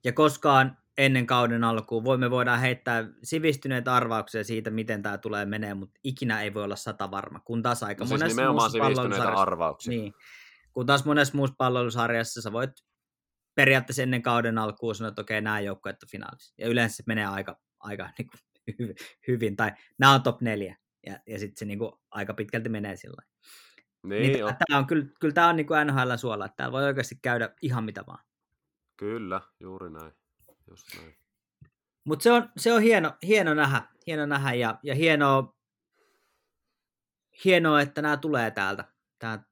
Ja 0.04 0.14
koskaan 0.14 0.78
ennen 0.98 1.26
kauden 1.26 1.64
alkuun. 1.64 2.04
Voimme 2.04 2.32
voidaan 2.32 2.60
heittää 2.60 3.06
sivistyneitä 3.24 3.96
arvauksia 3.96 4.44
siitä, 4.44 4.70
miten 4.70 5.02
tämä 5.02 5.18
tulee 5.18 5.46
menee, 5.46 5.74
mutta 5.74 6.00
ikinä 6.04 6.42
ei 6.42 6.54
voi 6.54 6.64
olla 6.64 6.76
sata 6.76 7.12
varma, 7.12 7.40
kun 7.40 7.62
taas 7.62 7.84
aika 7.84 8.04
No 8.04 8.08
siis 8.08 8.20
monessa 8.22 8.52
muussa 8.52 8.70
sivistyneitä 8.70 9.24
palvelusarjassa- 9.26 9.38
arvauksia. 9.38 9.90
Niin. 9.90 10.14
Kun 10.74 10.86
taas 10.86 11.06
monessa 11.06 11.36
muussa 11.38 11.56
palvelusarjassa 11.58 12.42
sä 12.42 12.52
voit 12.52 12.72
periaatteessa 13.56 14.02
ennen 14.04 14.22
kauden 14.22 14.58
alkuun 14.58 14.96
sanoa, 14.96 15.10
että 15.10 15.22
okei, 15.22 15.42
nämä 15.42 15.60
joukkueet 15.60 16.04
on 16.04 16.10
finaalissa. 16.12 16.54
Ja 16.58 16.68
yleensä 16.68 16.96
se 16.96 17.04
menee 17.08 17.26
aika, 17.26 17.60
aika 17.80 18.10
niin 18.18 18.28
kuin, 18.30 18.40
hy- 18.90 18.96
hyvin, 19.28 19.56
tai 19.56 19.72
nämä 19.98 20.14
on 20.14 20.24
top 20.24 20.42
neljä. 20.42 20.78
Ja, 21.06 21.20
ja 21.28 21.40
sitten 21.40 21.58
se 21.60 21.66
niin 21.66 21.80
kuin, 21.80 21.92
aika 22.12 22.34
pitkälti 22.34 22.70
menee 22.70 22.96
sillä. 22.96 23.22
Niin, 24.04 24.22
Niin, 24.34 24.56
tämä 24.68 24.80
on, 24.80 24.88
kyllä, 24.88 25.06
kyllä 25.20 25.34
tämä 25.34 25.48
on 25.50 25.56
niin 25.56 25.68
kuin 25.68 25.88
NHL 25.88 26.16
suola, 26.16 26.46
että 26.46 26.56
täällä 26.58 26.72
voi 26.72 26.84
oikeasti 26.84 27.16
käydä 27.22 27.50
ihan 27.62 27.84
mitä 27.84 28.04
vaan. 28.08 28.24
Kyllä, 29.04 29.42
juuri 29.60 29.90
näin. 29.90 30.12
Just 30.70 30.88
näin. 30.98 31.16
Mutta 32.04 32.24
se 32.24 32.32
on, 32.32 32.50
se 32.58 32.74
on 32.74 32.82
hieno, 32.82 33.14
hieno 33.24 33.54
nähdä, 33.54 33.82
hieno 34.08 34.26
nähdä 34.26 34.54
ja, 34.54 34.80
ja 34.84 34.96
hienoa, 34.96 35.58
hienoa, 37.46 37.82
että 37.82 38.02
nämä 38.02 38.18
tulee 38.18 38.52
täältä. 38.52 38.94
Tää 39.20 39.44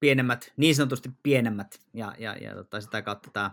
pienemmät, 0.00 0.52
niin 0.56 0.74
sanotusti 0.74 1.10
pienemmät, 1.22 1.80
ja, 1.94 2.14
ja, 2.18 2.36
ja 2.36 2.54
tota, 2.54 2.80
sitä 2.80 3.02
kautta 3.02 3.30
tämä 3.32 3.50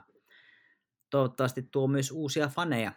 toivottavasti 1.10 1.62
tuo 1.71 1.88
myös 1.88 2.12
uusia 2.12 2.47
faneja, 2.47 2.91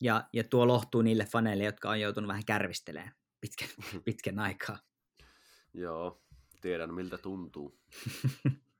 ja, 0.00 0.28
ja 0.32 0.44
tuo 0.44 0.66
lohtuu 0.66 1.02
niille 1.02 1.24
faneille, 1.24 1.64
jotka 1.64 1.90
on 1.90 2.00
joutunut 2.00 2.28
vähän 2.28 2.44
kärvistelemään 2.44 3.14
pitkän, 3.40 3.68
pitkän 4.04 4.38
aikaa. 4.38 4.78
Joo, 5.74 6.22
tiedän 6.60 6.94
miltä 6.94 7.18
tuntuu. 7.18 7.80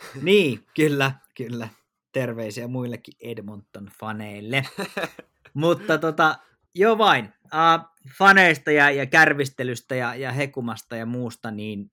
Niin, 0.22 0.66
kyllä, 0.76 1.12
kyllä. 1.36 1.68
Terveisiä 2.12 2.68
muillekin 2.68 3.14
Edmonton-faneille. 3.20 4.84
Mutta 5.54 5.98
tota, 5.98 6.36
jo 6.74 6.98
vain. 6.98 7.24
Uh, 7.44 7.88
faneista 8.18 8.70
ja, 8.70 8.90
ja 8.90 9.06
kärvistelystä 9.06 9.94
ja, 9.94 10.14
ja 10.14 10.32
hekumasta 10.32 10.96
ja 10.96 11.06
muusta, 11.06 11.50
niin 11.50 11.92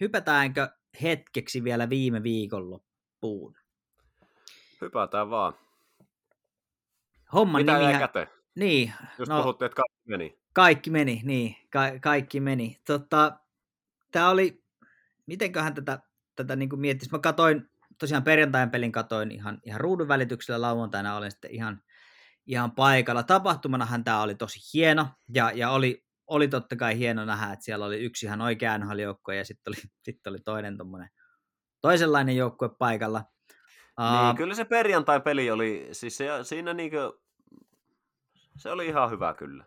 hypätäänkö 0.00 0.68
hetkeksi 1.02 1.64
vielä 1.64 1.88
viime 1.88 2.22
viikonloppuun? 2.22 3.56
Hypätään 4.80 5.30
vaan. 5.30 5.52
Homman 7.32 7.60
Mitä 7.62 7.72
nimihän... 7.78 7.98
käteen? 7.98 8.28
Niin, 8.54 8.92
Just 9.18 9.28
no, 9.28 9.42
puhuttiin, 9.42 9.66
että 9.66 9.76
kaikki 9.76 10.02
meni. 10.08 10.38
kaikki 10.52 10.90
meni, 10.90 11.20
niin, 11.24 11.56
ka- 11.70 11.98
kaikki 12.00 12.40
meni. 12.40 12.80
Tota, 12.86 13.38
tämä 14.12 14.30
oli, 14.30 14.64
mitenköhän 15.26 15.74
tätä, 15.74 15.98
tätä 16.36 16.56
niin 16.56 16.68
kuin 16.68 16.80
miettisi, 16.80 17.10
mä 17.12 17.18
katoin, 17.18 17.70
tosiaan 17.98 18.24
perjantain 18.24 18.70
pelin 18.70 18.92
katoin 18.92 19.30
ihan, 19.30 19.60
ihan 19.64 19.80
ruudun 19.80 20.08
välityksellä, 20.08 20.60
lauantaina 20.60 21.16
olin 21.16 21.30
sitten 21.30 21.50
ihan, 21.50 21.82
ihan 22.46 22.72
paikalla. 22.72 23.22
Tapahtumanahan 23.22 24.04
tämä 24.04 24.22
oli 24.22 24.34
tosi 24.34 24.58
hieno, 24.74 25.08
ja, 25.34 25.50
ja 25.54 25.70
oli, 25.70 26.04
oli 26.26 26.48
totta 26.48 26.76
kai 26.76 26.98
hieno 26.98 27.24
nähdä, 27.24 27.52
että 27.52 27.64
siellä 27.64 27.86
oli 27.86 27.98
yksi 27.98 28.26
ihan 28.26 28.40
oikea 28.40 28.78
nhl 28.78 28.98
ja 29.36 29.44
sitten 29.44 29.70
oli, 29.70 29.76
sitten 30.06 30.30
oli 30.30 30.40
toinen 30.40 30.76
tommonen, 30.76 31.08
toisenlainen 31.80 32.36
joukkue 32.36 32.68
paikalla. 32.78 33.18
Niin, 33.18 34.30
Uh, 34.30 34.36
kyllä 34.36 34.54
se 34.54 34.64
perjantai-peli 34.64 35.50
oli, 35.50 35.88
siis 35.92 36.16
se, 36.16 36.28
siinä 36.42 36.74
niinkö, 36.74 37.12
se 38.56 38.70
oli 38.70 38.86
ihan 38.86 39.10
hyvä 39.10 39.34
kyllä. 39.34 39.64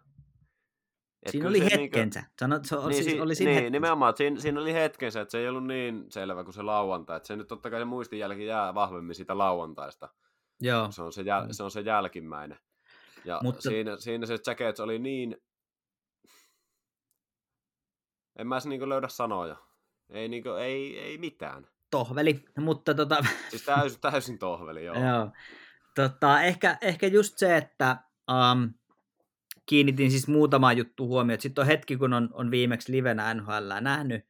Et 1.24 1.32
siinä 1.32 1.48
oli 1.50 1.70
se 1.70 1.82
hetkensä. 1.82 2.24
Sano, 2.40 2.60
se, 2.64 2.76
niin, 2.76 2.94
siis 2.94 3.06
si- 3.06 3.22
oli 3.22 3.36
siinä 3.36 3.50
niin 3.50 3.56
hetkensä. 3.56 3.72
nimenomaan, 3.72 4.10
että 4.10 4.18
siinä, 4.18 4.40
siinä 4.40 4.60
oli 4.62 4.74
hetkensä, 4.74 5.22
että 5.22 5.32
se 5.32 5.38
ei 5.40 5.48
ollut 5.50 5.68
niin 5.68 6.06
selvä 6.10 6.44
kuin 6.44 6.54
se 6.54 6.62
lauantai. 6.62 7.18
Että 7.18 7.28
se 7.28 7.36
nyt 7.36 7.48
totta 7.48 7.70
kai 7.70 7.80
se 7.82 7.86
muistinjälki 7.86 8.46
jää 8.46 8.74
vahvemmin 8.74 9.16
siitä 9.16 9.38
lauantaista. 9.38 10.10
Joo, 10.62 10.92
Se 10.92 11.02
on 11.02 11.14
se, 11.14 11.22
jäl, 11.22 11.46
Mm. 11.46 11.52
se, 11.52 11.64
on 11.64 11.72
se 11.72 11.82
jälkimmäinen. 11.82 12.60
Ja 13.26 13.40
Mutta- 13.44 13.62
siinä, 13.62 13.98
siinä 13.98 14.26
se 14.26 14.38
Jackets 14.48 14.80
oli 14.80 15.00
niin... 15.00 15.38
En 18.40 18.48
mä 18.48 18.60
se 18.60 18.70
niinku 18.70 18.90
löydä 18.90 19.08
sanoja. 19.08 19.56
Ei, 20.10 20.28
niinku, 20.28 20.50
ei, 20.50 21.00
ei 21.00 21.18
mitään. 21.18 21.68
tohveli, 21.92 22.46
mutta 22.60 22.94
tota, 22.94 23.18
Siis 23.50 23.64
täysin, 23.66 24.02
täysin 24.02 24.40
tohveli, 24.40 24.86
joo. 24.86 24.96
Joo. 24.96 25.32
Tota, 25.96 26.42
ehkä, 26.42 26.78
ehkä 26.82 27.08
just 27.08 27.38
se, 27.38 27.58
että 27.58 27.98
um, 28.32 28.74
kiinnitin 29.70 30.12
siis 30.12 30.28
muutama 30.28 30.74
juttu 30.74 31.08
huomioon. 31.08 31.42
Sitten 31.42 31.62
on 31.62 31.68
hetki, 31.68 31.98
kun 31.98 32.14
on, 32.14 32.30
on 32.34 32.52
viimeksi 32.52 32.92
livenä 32.92 33.34
NHL 33.34 33.74
nähnyt, 33.82 34.26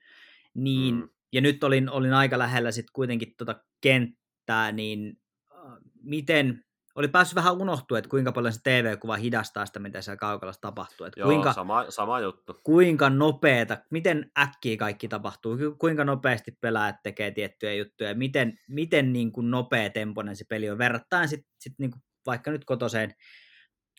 niin, 0.53 0.95
Mm. 0.95 1.09
ja 1.33 1.41
nyt 1.41 1.63
olin, 1.63 1.89
olin 1.89 2.13
aika 2.13 2.37
lähellä 2.39 2.71
sitten 2.71 2.93
kuitenkin 2.93 3.33
tota 3.37 3.55
kenttää, 3.81 4.71
niin 4.71 5.19
uh, 5.51 5.73
miten, 6.03 6.63
oli 6.95 7.07
päässyt 7.07 7.35
vähän 7.35 7.57
unohtua, 7.57 7.97
että 7.97 8.09
kuinka 8.09 8.31
paljon 8.31 8.53
se 8.53 8.59
TV-kuva 8.63 9.15
hidastaa 9.15 9.65
sitä, 9.65 9.79
mitä 9.79 10.01
siellä 10.01 10.17
kaukalassa 10.17 10.61
tapahtuu. 10.61 11.05
Että 11.05 11.19
Joo, 11.19 11.29
kuinka, 11.29 11.53
sama, 11.53 11.85
sama 11.89 12.19
juttu. 12.19 12.59
kuinka 12.63 13.09
nopeeta, 13.09 13.77
miten 13.89 14.31
äkkiä 14.39 14.77
kaikki 14.77 15.07
tapahtuu, 15.07 15.57
ku- 15.57 15.75
kuinka 15.77 16.03
nopeasti 16.05 16.51
pelaajat 16.61 16.95
tekee 17.03 17.31
tiettyjä 17.31 17.73
juttuja, 17.73 18.15
miten, 18.15 18.59
miten 18.69 19.13
niin 19.13 19.31
kuin 19.31 19.51
nopea 19.51 19.89
tempoinen 19.89 20.35
se 20.35 20.45
peli 20.49 20.69
on 20.69 20.77
verrattain 20.77 21.27
sitten 21.27 21.51
sit 21.59 21.73
niin 21.79 21.91
kuin 21.91 22.01
vaikka 22.25 22.51
nyt 22.51 22.65
kotoseen, 22.65 23.13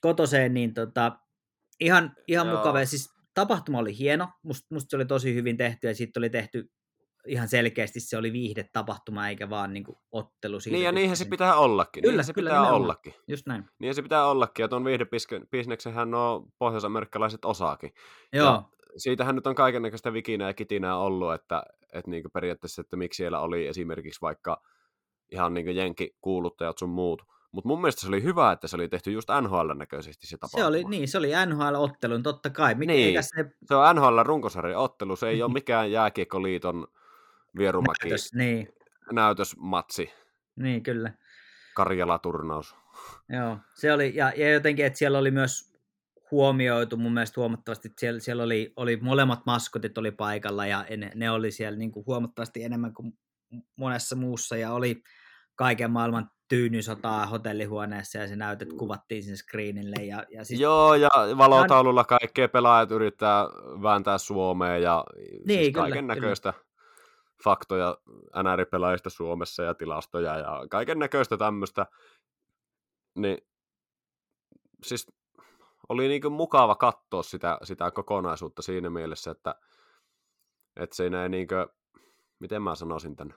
kotoseen 0.01 0.55
niin 0.55 0.75
tota, 0.75 1.19
ihan, 1.81 2.17
ihan 2.29 2.47
Joo. 2.47 2.57
mukava. 2.57 2.81
Ja 2.81 2.87
Siis 2.87 3.11
tapahtuma 3.35 3.79
oli 3.79 3.99
hieno, 3.99 4.29
musta, 4.43 4.67
musta 4.75 4.91
se 4.91 4.97
oli 4.97 5.07
tosi 5.07 5.35
hyvin 5.35 5.57
tehty 5.57 5.87
ja 5.87 5.95
siitä 5.95 6.21
oli 6.21 6.31
tehty 6.31 6.71
ihan 7.27 7.49
selkeästi 7.49 8.01
se 8.01 8.17
oli 8.17 8.33
viihdetapahtuma 8.33 9.29
eikä 9.29 9.51
vaan 9.51 9.73
niin 9.73 9.85
kuin 9.85 9.97
ottelu. 10.13 10.61
Siitä 10.61 10.77
Niin 10.77 10.85
ja 10.85 10.93
niinhän 10.93 11.17
se 11.17 11.25
pitää 11.25 11.57
ollakin. 11.57 12.03
Kyllä, 12.03 12.13
niinhän 12.13 12.25
se 12.25 12.33
kyllä, 12.33 12.51
pitää 12.51 12.61
nimenomaan. 12.61 12.83
ollakin. 12.83 13.15
Just 13.29 13.47
näin. 13.47 13.65
Niin 13.79 13.95
se 13.95 14.03
pitää 14.03 14.27
ollakin, 14.27 14.63
ja 14.63 14.69
tuon 14.69 14.85
viihdebisneksenhän 14.85 16.11
nuo 16.11 16.47
pohjoisamerikkalaiset 16.59 17.45
osaakin. 17.45 17.93
Joo, 18.33 18.63
Siitähän 18.97 19.35
nyt 19.35 19.47
on 19.47 19.55
kaikennäköistä 19.55 20.13
vikinää 20.13 20.49
ja 20.49 20.55
kitinää 20.55 20.99
ollut, 20.99 21.35
että, 21.35 21.63
että 21.93 22.11
niin 22.11 22.25
periaatteessa, 22.33 22.81
että 22.81 22.97
miksi 22.97 23.17
siellä 23.17 23.41
oli 23.41 23.67
esimerkiksi 23.67 24.21
vaikka 24.21 24.63
ihan 25.33 25.55
niin 25.55 25.77
jenki 25.77 26.17
kuuluttajat 26.21 26.79
sun 26.79 26.91
muut. 26.91 27.23
Mutta 27.53 27.69
mun 27.69 27.81
mielestä 27.81 28.01
se 28.01 28.09
oli 28.09 28.23
hyvä, 28.23 28.53
että 28.53 28.69
se 28.69 28.77
oli 28.77 28.89
tehty 28.89 29.13
just 29.13 29.29
NHL-näköisesti 29.41 30.27
se 30.27 30.37
tapahtuma. 30.37 30.63
se 30.63 30.67
oli, 30.67 30.85
niin, 30.85 31.09
se 31.09 31.19
oli 31.19 31.31
NHL-ottelun, 31.47 32.23
totta 32.23 32.51
kai. 32.51 32.75
Mikä, 32.75 32.93
Niin. 32.93 33.23
se 33.23 33.45
Se 33.65 33.75
on 33.75 33.97
NHL-runkosarjan 33.97 34.77
ottelu, 34.77 35.17
se 35.17 35.29
ei 35.29 35.43
ole 35.43 35.53
mikään 35.53 35.93
jääkiekkoliiton 35.97 36.87
vierumaki 37.59 38.09
näytös, 38.09 38.35
niin, 38.35 38.69
näytösmatsi, 39.13 40.13
niin 40.57 40.83
kyllä. 40.83 41.13
Karjala-turnaus. 41.75 42.77
Joo, 43.29 43.59
se 43.75 43.93
oli, 43.93 44.13
ja, 44.15 44.33
ja 44.37 44.53
jotenkin, 44.53 44.87
että 44.87 44.99
siellä 44.99 45.19
oli 45.19 45.31
myös 45.31 45.71
huomioitu 46.31 46.97
mun 46.97 47.15
mielestä 47.15 47.41
huomattavasti, 47.41 47.89
että 47.89 48.01
siellä, 48.01 48.21
siellä 48.21 48.43
oli, 48.43 48.73
oli 48.77 48.97
molemmat 48.97 49.47
maskotit 49.47 49.99
oli 49.99 50.11
paikalla 50.11 50.67
ja 50.67 50.85
ne, 50.97 51.13
ne 51.15 51.31
oli 51.31 51.51
siellä 51.51 51.79
niin 51.79 51.93
kuin 51.93 52.07
huomattavasti 52.07 52.65
enemmän 52.65 52.95
kuin 52.95 53.19
monessa 53.77 54.17
muussa 54.17 54.57
ja 54.57 54.73
oli 54.73 55.03
kaiken 55.55 55.91
maailman 55.91 56.31
tyynysotaa 56.51 57.27
hotellihuoneessa 57.27 58.19
ja 58.19 58.29
se 58.29 58.37
näytöt 58.37 58.73
kuvattiin 58.73 59.23
sinne 59.23 59.37
screenille 59.37 60.05
ja, 60.05 60.25
ja 60.31 60.45
siis, 60.45 60.61
Joo, 60.61 60.95
ja 60.95 61.09
valotaululla 61.39 62.05
kaikkea 62.05 62.49
pelaajat 62.49 62.91
yrittää 62.91 63.45
vääntää 63.83 64.19
Suomeen 64.19 64.83
ja 64.83 65.05
Niin, 65.47 65.61
siis 65.61 65.75
kaiken 65.75 66.07
näköistä 66.07 66.55
faktoja 67.45 67.99
NR-pelaajista 68.43 69.11
Suomessa 69.11 69.63
ja 69.63 69.75
tilastoja 69.75 70.39
ja 70.39 70.67
kaiken 70.71 70.99
näköistä 70.99 71.37
tämmöistä. 71.37 71.87
Niin 73.15 73.39
siis 74.85 75.07
oli 75.89 76.09
niinku 76.09 76.31
mukava 76.31 76.75
katsoa 76.75 77.23
sitä, 77.23 77.59
sitä 77.63 77.91
kokonaisuutta 77.91 78.63
siinä 78.63 78.91
mielessä, 78.91 79.31
että, 79.31 79.55
että 80.77 80.97
siinä 80.97 81.23
ei 81.23 81.29
niinku, 81.29 81.55
miten 82.39 82.63
mä 82.63 82.75
sanoisin 82.75 83.17
tän, 83.17 83.35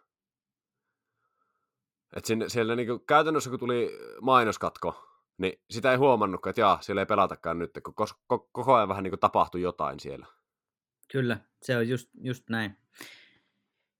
että 2.16 2.28
sinne, 2.28 2.50
siellä 2.50 2.76
niinku, 2.76 3.00
käytännössä 3.00 3.50
kun 3.50 3.60
tuli 3.60 3.92
mainoskatko, 4.22 5.10
niin 5.38 5.62
sitä 5.70 5.92
ei 5.92 5.98
huomannutkaan, 5.98 6.52
että 6.52 6.62
jaa, 6.62 6.82
siellä 6.82 7.02
ei 7.02 7.06
pelatakaan 7.06 7.60
nyt, 7.60 7.72
kun 7.86 7.94
kos, 7.94 8.14
ko, 8.28 8.50
koko 8.52 8.74
ajan 8.74 8.90
vähän 8.90 9.04
niinku 9.04 9.18
tapahtui 9.18 9.62
jotain 9.62 10.00
siellä. 10.00 10.26
Kyllä, 11.12 11.38
se 11.62 11.78
on 11.78 11.90
just, 11.90 12.10
just 12.22 12.50
näin. 12.50 12.78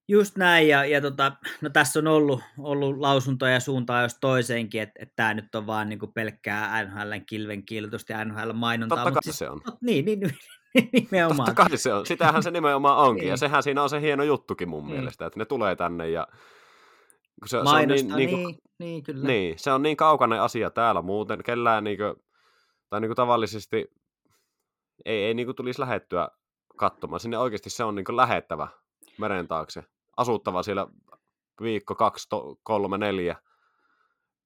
Just 0.08 0.38
näin, 0.38 0.68
ja, 0.68 0.86
ja 0.86 1.02
tota, 1.02 1.32
no 1.62 1.70
tässä 1.70 2.00
on 2.00 2.08
ollut, 2.08 2.42
ollut 2.58 2.98
lausuntoja 2.98 3.60
suuntaan 3.60 4.04
jos 4.04 4.18
toiseenkin, 4.22 4.82
että, 4.82 4.94
että 5.00 5.14
tämä 5.16 5.34
nyt 5.34 5.56
on 5.56 5.68
vaan 5.68 5.90
niinku 5.90 6.08
pelkkää 6.08 6.84
NHLn 6.84 7.26
kilven 7.26 7.66
kiltusta 7.66 8.14
ja 8.14 8.26
NHL-mainontaa. 8.26 8.98
Totta 8.98 9.12
mutta 9.12 9.20
kai 9.26 9.34
se 9.34 9.50
on. 9.50 9.62
no, 9.68 9.78
niin, 9.82 10.06
niin, 10.06 10.20
niin, 10.20 10.90
nimenomaan. 10.94 11.46
Totta 11.46 11.70
kai 11.70 11.78
se 11.78 11.94
on. 11.94 12.06
Sitähän 12.06 12.44
se 12.44 12.52
nimenomaan 12.52 12.98
onkin. 12.98 13.28
Ja 13.28 13.32
Niin. 13.32 13.38
sehän 13.38 13.64
siinä 13.64 13.84
on 13.84 13.90
se 13.90 14.02
hieno 14.02 14.24
juttukin 14.24 14.70
mun 14.70 14.84
Niin. 14.86 14.96
mielestä, 14.96 15.26
että 15.26 15.40
ne 15.40 15.46
tulee 15.46 15.76
tänne 15.76 16.10
ja 16.10 16.28
kun 17.44 17.50
se, 17.50 17.52
se 17.52 17.58
on 17.58 17.88
niin, 17.88 17.90
niin, 17.90 18.08
niin, 18.16 18.30
niin, 18.46 18.58
niin, 18.80 19.04
kyllä. 19.04 19.28
niin, 19.28 19.60
se 19.60 19.72
on 19.72 19.82
niin 19.84 19.98
kaukainen 19.98 20.42
asia 20.42 20.70
täällä 20.70 21.02
muuten. 21.02 21.44
Kellään 21.44 21.84
niin 21.84 21.98
kuin, 21.98 22.14
tai 22.90 23.02
niin 23.02 23.10
kuin 23.10 23.16
tavallisesti 23.16 23.88
ei, 25.06 25.24
ei 25.24 25.34
niin 25.34 25.46
kuin 25.48 25.56
tulisi 25.56 25.80
lähettyä 25.82 26.28
katsomaan. 26.78 27.20
Sinne 27.20 27.38
oikeasti 27.38 27.70
se 27.70 27.84
on 27.84 27.96
niin 27.96 28.06
kuin 28.06 28.18
lähettävä 28.18 28.68
meren 29.18 29.48
taakse. 29.48 29.84
Asuttava 30.18 30.64
siellä 30.64 30.88
viikko, 31.62 31.96
kaksi, 31.96 32.30
to, 32.30 32.56
kolme, 32.64 32.98
neljä. 32.98 33.36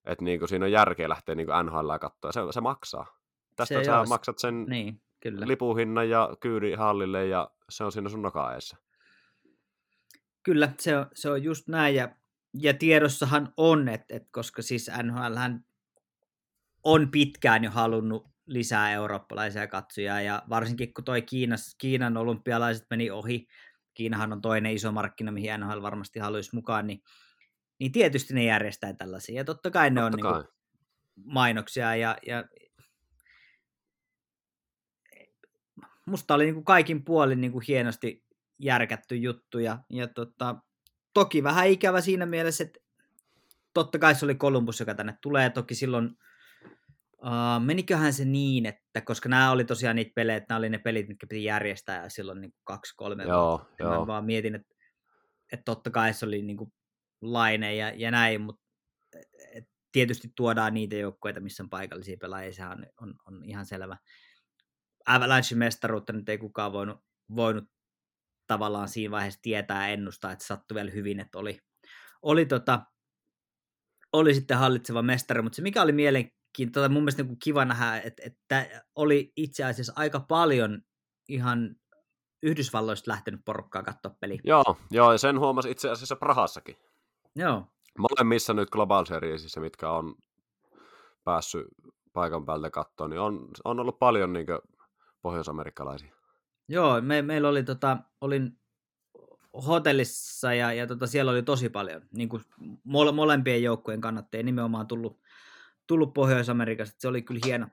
että 0.05 0.23
niinku 0.25 0.47
siinä 0.47 0.65
on 0.65 0.71
järkeä 0.71 1.10
lähteä 1.10 1.36
niinku 1.36 1.53
NHL 1.63 1.91
katsoa. 2.01 2.31
Se, 2.31 2.39
se 2.51 2.62
maksaa. 2.62 3.05
Tästä 3.55 3.79
Se 3.79 3.83
sä 3.83 3.91
joo, 3.91 4.05
s- 4.05 4.10
maksat 4.10 4.38
sen 4.39 4.65
Niin, 4.65 5.01
kyllä. 5.19 5.47
lipuhinnan 5.47 6.10
ja 6.10 6.29
kyydin 6.39 6.77
hallille 6.77 7.25
ja 7.27 7.49
se 7.69 7.83
on 7.83 7.91
siinä 7.91 8.10
sun 8.10 8.21
nokaeessa. 8.21 8.77
Kyllä, 10.43 10.69
se 10.79 10.97
on, 10.97 11.05
se 11.13 11.29
on 11.29 11.43
just 11.43 11.67
näin. 11.67 11.95
Ja, 11.95 12.10
ja 12.62 12.74
tiedossahan 12.74 13.54
on, 13.58 13.89
että, 13.89 14.15
että 14.15 14.30
koska 14.32 14.62
siis 14.62 14.91
NHL 15.04 15.36
on 16.84 17.12
pitkään 17.12 17.63
jo 17.63 17.72
halunnut 17.72 18.28
lisää 18.46 18.91
eurooppalaisia 18.91 19.67
katsojia, 19.67 20.22
ja 20.22 20.43
varsinkin 20.50 20.93
kun 20.93 21.04
toi 21.04 21.22
Kiinas, 21.22 21.76
Kiinan 21.78 22.17
olympialaiset 22.17 22.86
meni 22.89 23.12
ohi, 23.12 23.48
Kiinahan 23.93 24.34
on 24.34 24.41
toinen 24.41 24.74
iso 24.74 24.91
markkina, 24.91 25.32
mihin 25.32 25.60
NHL 25.60 25.82
varmasti 25.82 26.20
haluaisi 26.20 26.56
mukaan, 26.56 26.88
niin, 26.88 27.02
niin 27.80 27.91
tietysti 27.91 28.34
ne 28.34 28.43
järjestää 28.43 28.93
tällaisia. 28.93 29.36
Ja 29.36 29.43
totta 29.43 29.72
kai 29.72 29.89
ne 29.89 30.02
Totta 30.02 30.17
on 30.17 30.22
kai. 30.22 30.41
niin 30.41 30.52
mainoksia, 31.26 31.96
ja, 31.96 32.17
ja 32.28 32.43
musta 36.06 36.34
oli 36.34 36.43
niin 36.43 36.56
kuin 36.56 36.65
kaikin 36.65 37.06
puolin 37.06 37.41
niin 37.41 37.52
kuin 37.52 37.63
hienosti 37.67 38.26
järkätty 38.60 39.15
juttu, 39.15 39.60
ja, 39.60 39.80
ja 39.89 40.08
tota, 40.08 40.56
toki 41.19 41.43
vähän 41.43 41.67
ikävä 41.67 42.01
siinä 42.01 42.25
mielessä, 42.25 42.63
että 42.63 42.80
totta 43.73 43.99
kai 43.99 44.15
se 44.15 44.25
oli 44.25 44.36
Columbus, 44.36 44.80
joka 44.80 44.95
tänne 44.95 45.17
tulee, 45.21 45.49
toki 45.49 45.75
silloin 45.75 46.17
Uh, 47.21 47.65
meniköhän 47.65 48.13
se 48.13 48.25
niin, 48.25 48.65
että 48.65 49.01
koska 49.01 49.30
nämä 49.30 49.51
oli 49.51 49.65
tosiaan 49.65 49.95
niitä 49.95 50.12
pelejä, 50.15 50.38
että 50.38 50.53
nämä 50.53 50.60
oli 50.60 50.69
ne 50.69 50.77
pelit, 50.77 51.08
mitkä 51.08 51.27
piti 51.27 51.43
järjestää 51.43 52.03
ja 52.03 52.10
silloin 52.10 52.41
niin 52.41 52.53
kaksi-kolme 52.63 53.23
Joo, 53.23 53.47
vuotta. 53.47 53.84
Mä 53.84 53.93
joo. 53.93 54.08
vaan 54.08 54.25
mietin, 54.25 54.56
että, 54.56 54.75
että 55.51 55.63
totta 55.63 55.89
kai 55.89 56.13
se 56.13 56.25
oli 56.25 56.41
niin 56.41 56.58
kuin 56.58 56.73
laine 57.21 57.75
ja, 57.75 57.93
ja 57.95 58.12
näin, 58.12 58.41
mutta 58.41 58.62
et 59.53 59.65
tietysti 59.91 60.32
tuodaan 60.36 60.73
niitä 60.73 60.95
joukkueita, 60.95 61.39
missä 61.39 61.63
on 61.63 61.69
paikallisia 61.69 62.17
pelaajia, 62.21 62.53
sehän 62.53 62.71
on, 62.71 62.86
on, 63.01 63.13
on 63.25 63.45
ihan 63.45 63.65
selvä. 63.65 63.97
Avalanche 65.06 65.56
mestaruutta 65.56 66.13
nyt 66.13 66.30
ei 66.30 66.38
kukaan 66.38 66.73
voinut, 66.73 66.99
voinut 67.36 67.69
tavallaan 68.47 68.89
siinä 68.89 69.12
vaiheessa 69.12 69.41
tietää 69.41 69.88
ja 69.88 69.93
ennustaa, 69.93 70.31
että 70.31 70.45
sattui 70.45 70.75
vielä 70.75 70.91
hyvin, 70.91 71.19
että 71.19 71.39
oli, 71.39 71.60
oli, 72.21 72.45
tota, 72.45 72.81
oli 74.13 74.33
sitten 74.33 74.57
hallitseva 74.57 75.01
mestari, 75.01 75.41
mutta 75.41 75.55
se 75.55 75.62
mikä 75.62 75.81
oli 75.81 75.91
mielenkiintoista, 75.91 76.79
tota, 76.79 76.89
mun 76.89 77.03
mielestä 77.03 77.23
niin 77.23 77.39
kiva 77.43 77.65
nähdä, 77.65 77.97
että, 77.97 78.23
että 78.25 78.83
oli 78.95 79.31
itse 79.36 79.63
asiassa 79.63 79.93
aika 79.95 80.19
paljon 80.19 80.81
ihan 81.29 81.75
Yhdysvalloista 82.43 83.12
lähtenyt 83.12 83.41
porukkaa 83.45 83.83
katsoa 83.83 84.15
peliä. 84.19 84.39
Joo, 84.43 84.77
joo, 84.91 85.12
ja 85.12 85.17
sen 85.17 85.39
huomasi 85.39 85.71
itse 85.71 85.89
asiassa 85.89 86.15
Prahassakin. 86.15 86.77
Joo, 87.36 87.67
Molemmissa 87.97 88.53
nyt 88.53 88.69
Global 88.69 89.05
Seriesissä, 89.05 89.60
mitkä 89.60 89.91
on 89.91 90.15
päässyt 91.23 91.67
paikan 92.13 92.45
päältä 92.45 92.69
katsoa, 92.69 93.07
niin 93.07 93.19
on, 93.19 93.47
on 93.63 93.79
ollut 93.79 93.99
paljon 93.99 94.33
niin 94.33 94.47
pohjoisamerikkalaisia. 95.21 96.16
Joo, 96.67 97.01
me, 97.01 97.21
meillä 97.21 97.49
oli, 97.49 97.63
tota, 97.63 97.97
olin 98.21 98.60
hotellissa 99.67 100.53
ja, 100.53 100.73
ja 100.73 100.88
tota, 100.88 101.08
siellä 101.08 101.32
oli 101.32 101.43
tosi 101.43 101.69
paljon, 101.69 102.01
niin 102.12 102.30
kuin 102.30 102.43
mole, 102.84 103.12
molempien 103.12 103.63
joukkueen 103.63 104.01
kannattajia 104.01 104.43
nimenomaan 104.43 104.88
tullut, 104.88 105.21
tullut 105.88 106.13
Pohjois-Amerikasta, 106.13 106.95
se 106.99 107.08
oli 107.08 107.21
kyllä 107.21 107.41
hieno, 107.45 107.67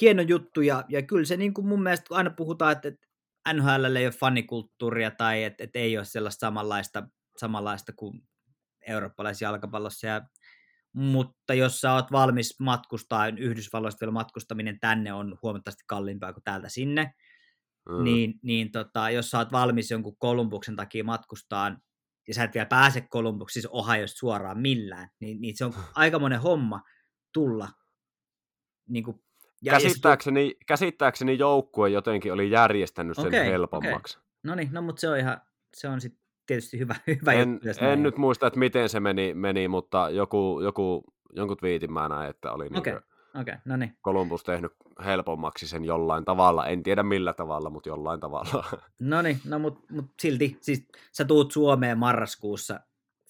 hieno 0.00 0.22
juttu. 0.22 0.60
Ja, 0.60 0.84
ja 0.88 1.02
kyllä 1.02 1.24
se 1.24 1.36
niin 1.36 1.54
kuin 1.54 1.66
mun 1.66 1.82
mielestä, 1.82 2.14
aina 2.14 2.30
puhutaan, 2.30 2.72
että, 2.72 2.88
että 2.88 3.06
NHL 3.52 3.96
ei 3.96 4.06
ole 4.06 4.12
fanikulttuuria 4.12 5.10
tai 5.10 5.44
että, 5.44 5.64
että 5.64 5.78
ei 5.78 5.98
ole 5.98 6.04
sellaista 6.04 6.40
samanlaista, 6.40 7.08
samanlaista 7.36 7.92
kuin 7.92 8.22
eurooppalaisessa 8.86 9.44
jalkapallossa 9.44 10.06
ja 10.06 10.22
mutta 10.92 11.54
jos 11.54 11.80
sä 11.80 11.92
oot 11.92 12.12
valmis 12.12 12.60
matkustaa, 12.60 13.28
Yhdysvalloista 13.28 14.00
vielä 14.00 14.12
matkustaminen 14.12 14.80
tänne 14.80 15.12
on 15.12 15.38
huomattavasti 15.42 15.84
kalliimpaa 15.86 16.32
kuin 16.32 16.44
täältä 16.44 16.68
sinne, 16.68 17.14
mm. 17.88 18.04
niin, 18.04 18.34
niin 18.42 18.72
tota, 18.72 19.10
jos 19.10 19.30
sä 19.30 19.38
oot 19.38 19.52
valmis 19.52 19.90
jonkun 19.90 20.16
Kolumbuksen 20.18 20.76
takia 20.76 21.04
matkustaan, 21.04 21.82
ja 22.28 22.34
sä 22.34 22.44
et 22.44 22.54
vielä 22.54 22.66
pääse 22.66 23.00
Kolumbukseen, 23.00 23.62
siis 23.62 23.72
Ohioista 23.72 24.18
suoraan 24.18 24.58
millään, 24.58 25.08
niin, 25.20 25.40
niin 25.40 25.56
se 25.56 25.64
on 25.64 25.74
aikamoinen 25.94 26.40
homma 26.40 26.80
tulla. 27.32 27.68
Niin 28.88 29.04
kuin, 29.04 29.22
ja, 29.62 29.72
käsittääkseni, 29.72 30.44
ja 30.44 30.48
se... 30.48 30.64
käsittääkseni 30.66 31.38
joukkue 31.38 31.88
jotenkin 31.88 32.32
oli 32.32 32.50
järjestänyt 32.50 33.16
sen 33.16 33.26
okay, 33.26 33.44
helpommaksi. 33.44 34.18
Okay. 34.18 34.26
No 34.44 34.54
niin, 34.54 34.68
no 34.72 34.82
mutta 34.82 35.00
se 35.00 35.08
on 35.08 35.18
ihan, 35.18 35.40
se 35.76 35.88
on 35.88 36.00
sitten 36.00 36.22
tietysti 36.46 36.78
hyvä, 36.78 36.94
hyvä 37.20 37.32
en, 37.32 37.52
juttu. 37.52 37.84
En 37.84 38.02
nyt 38.02 38.16
muista, 38.16 38.46
että 38.46 38.58
miten 38.58 38.88
se 38.88 39.00
meni, 39.00 39.34
meni 39.34 39.68
mutta 39.68 40.10
joku, 40.10 40.60
joku, 40.62 41.04
jonkun 41.32 41.56
twiitin 41.56 41.92
mä 41.92 42.08
näin, 42.08 42.30
että 42.30 42.52
oli 42.52 42.66
okay. 42.66 42.92
niin 42.92 43.02
okay, 43.40 43.56
no 43.64 43.76
niin. 43.76 43.96
Columbus 44.04 44.42
tehnyt 44.44 44.72
helpommaksi 45.04 45.68
sen 45.68 45.84
jollain 45.84 46.24
tavalla. 46.24 46.66
En 46.66 46.82
tiedä 46.82 47.02
millä 47.02 47.32
tavalla, 47.32 47.70
mutta 47.70 47.88
jollain 47.88 48.20
tavalla. 48.20 48.64
No 49.00 49.22
niin, 49.22 49.40
no 49.44 49.58
mutta 49.58 49.94
mut 49.94 50.10
silti, 50.22 50.58
siis 50.60 50.88
sä 51.12 51.24
tuut 51.24 51.52
Suomeen 51.52 51.98
marraskuussa 51.98 52.80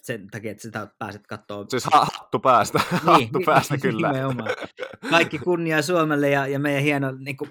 sen 0.02 0.30
takia, 0.30 0.50
että 0.50 0.62
sitä 0.62 0.88
pääset 0.98 1.26
katsoa. 1.26 1.64
Siis 1.68 1.88
hattu 1.92 2.38
päästä, 2.38 2.80
niin, 2.92 3.02
hattu 3.22 3.40
päästä 3.46 3.74
niin, 3.74 3.80
kyllä. 3.80 4.12
Nimenomaan. 4.12 4.50
Kaikki 5.10 5.38
kunnia 5.38 5.82
Suomelle 5.82 6.30
ja, 6.30 6.46
ja 6.46 6.58
meidän 6.58 6.82
hieno, 6.82 7.12
niin 7.18 7.36
kuin, 7.36 7.50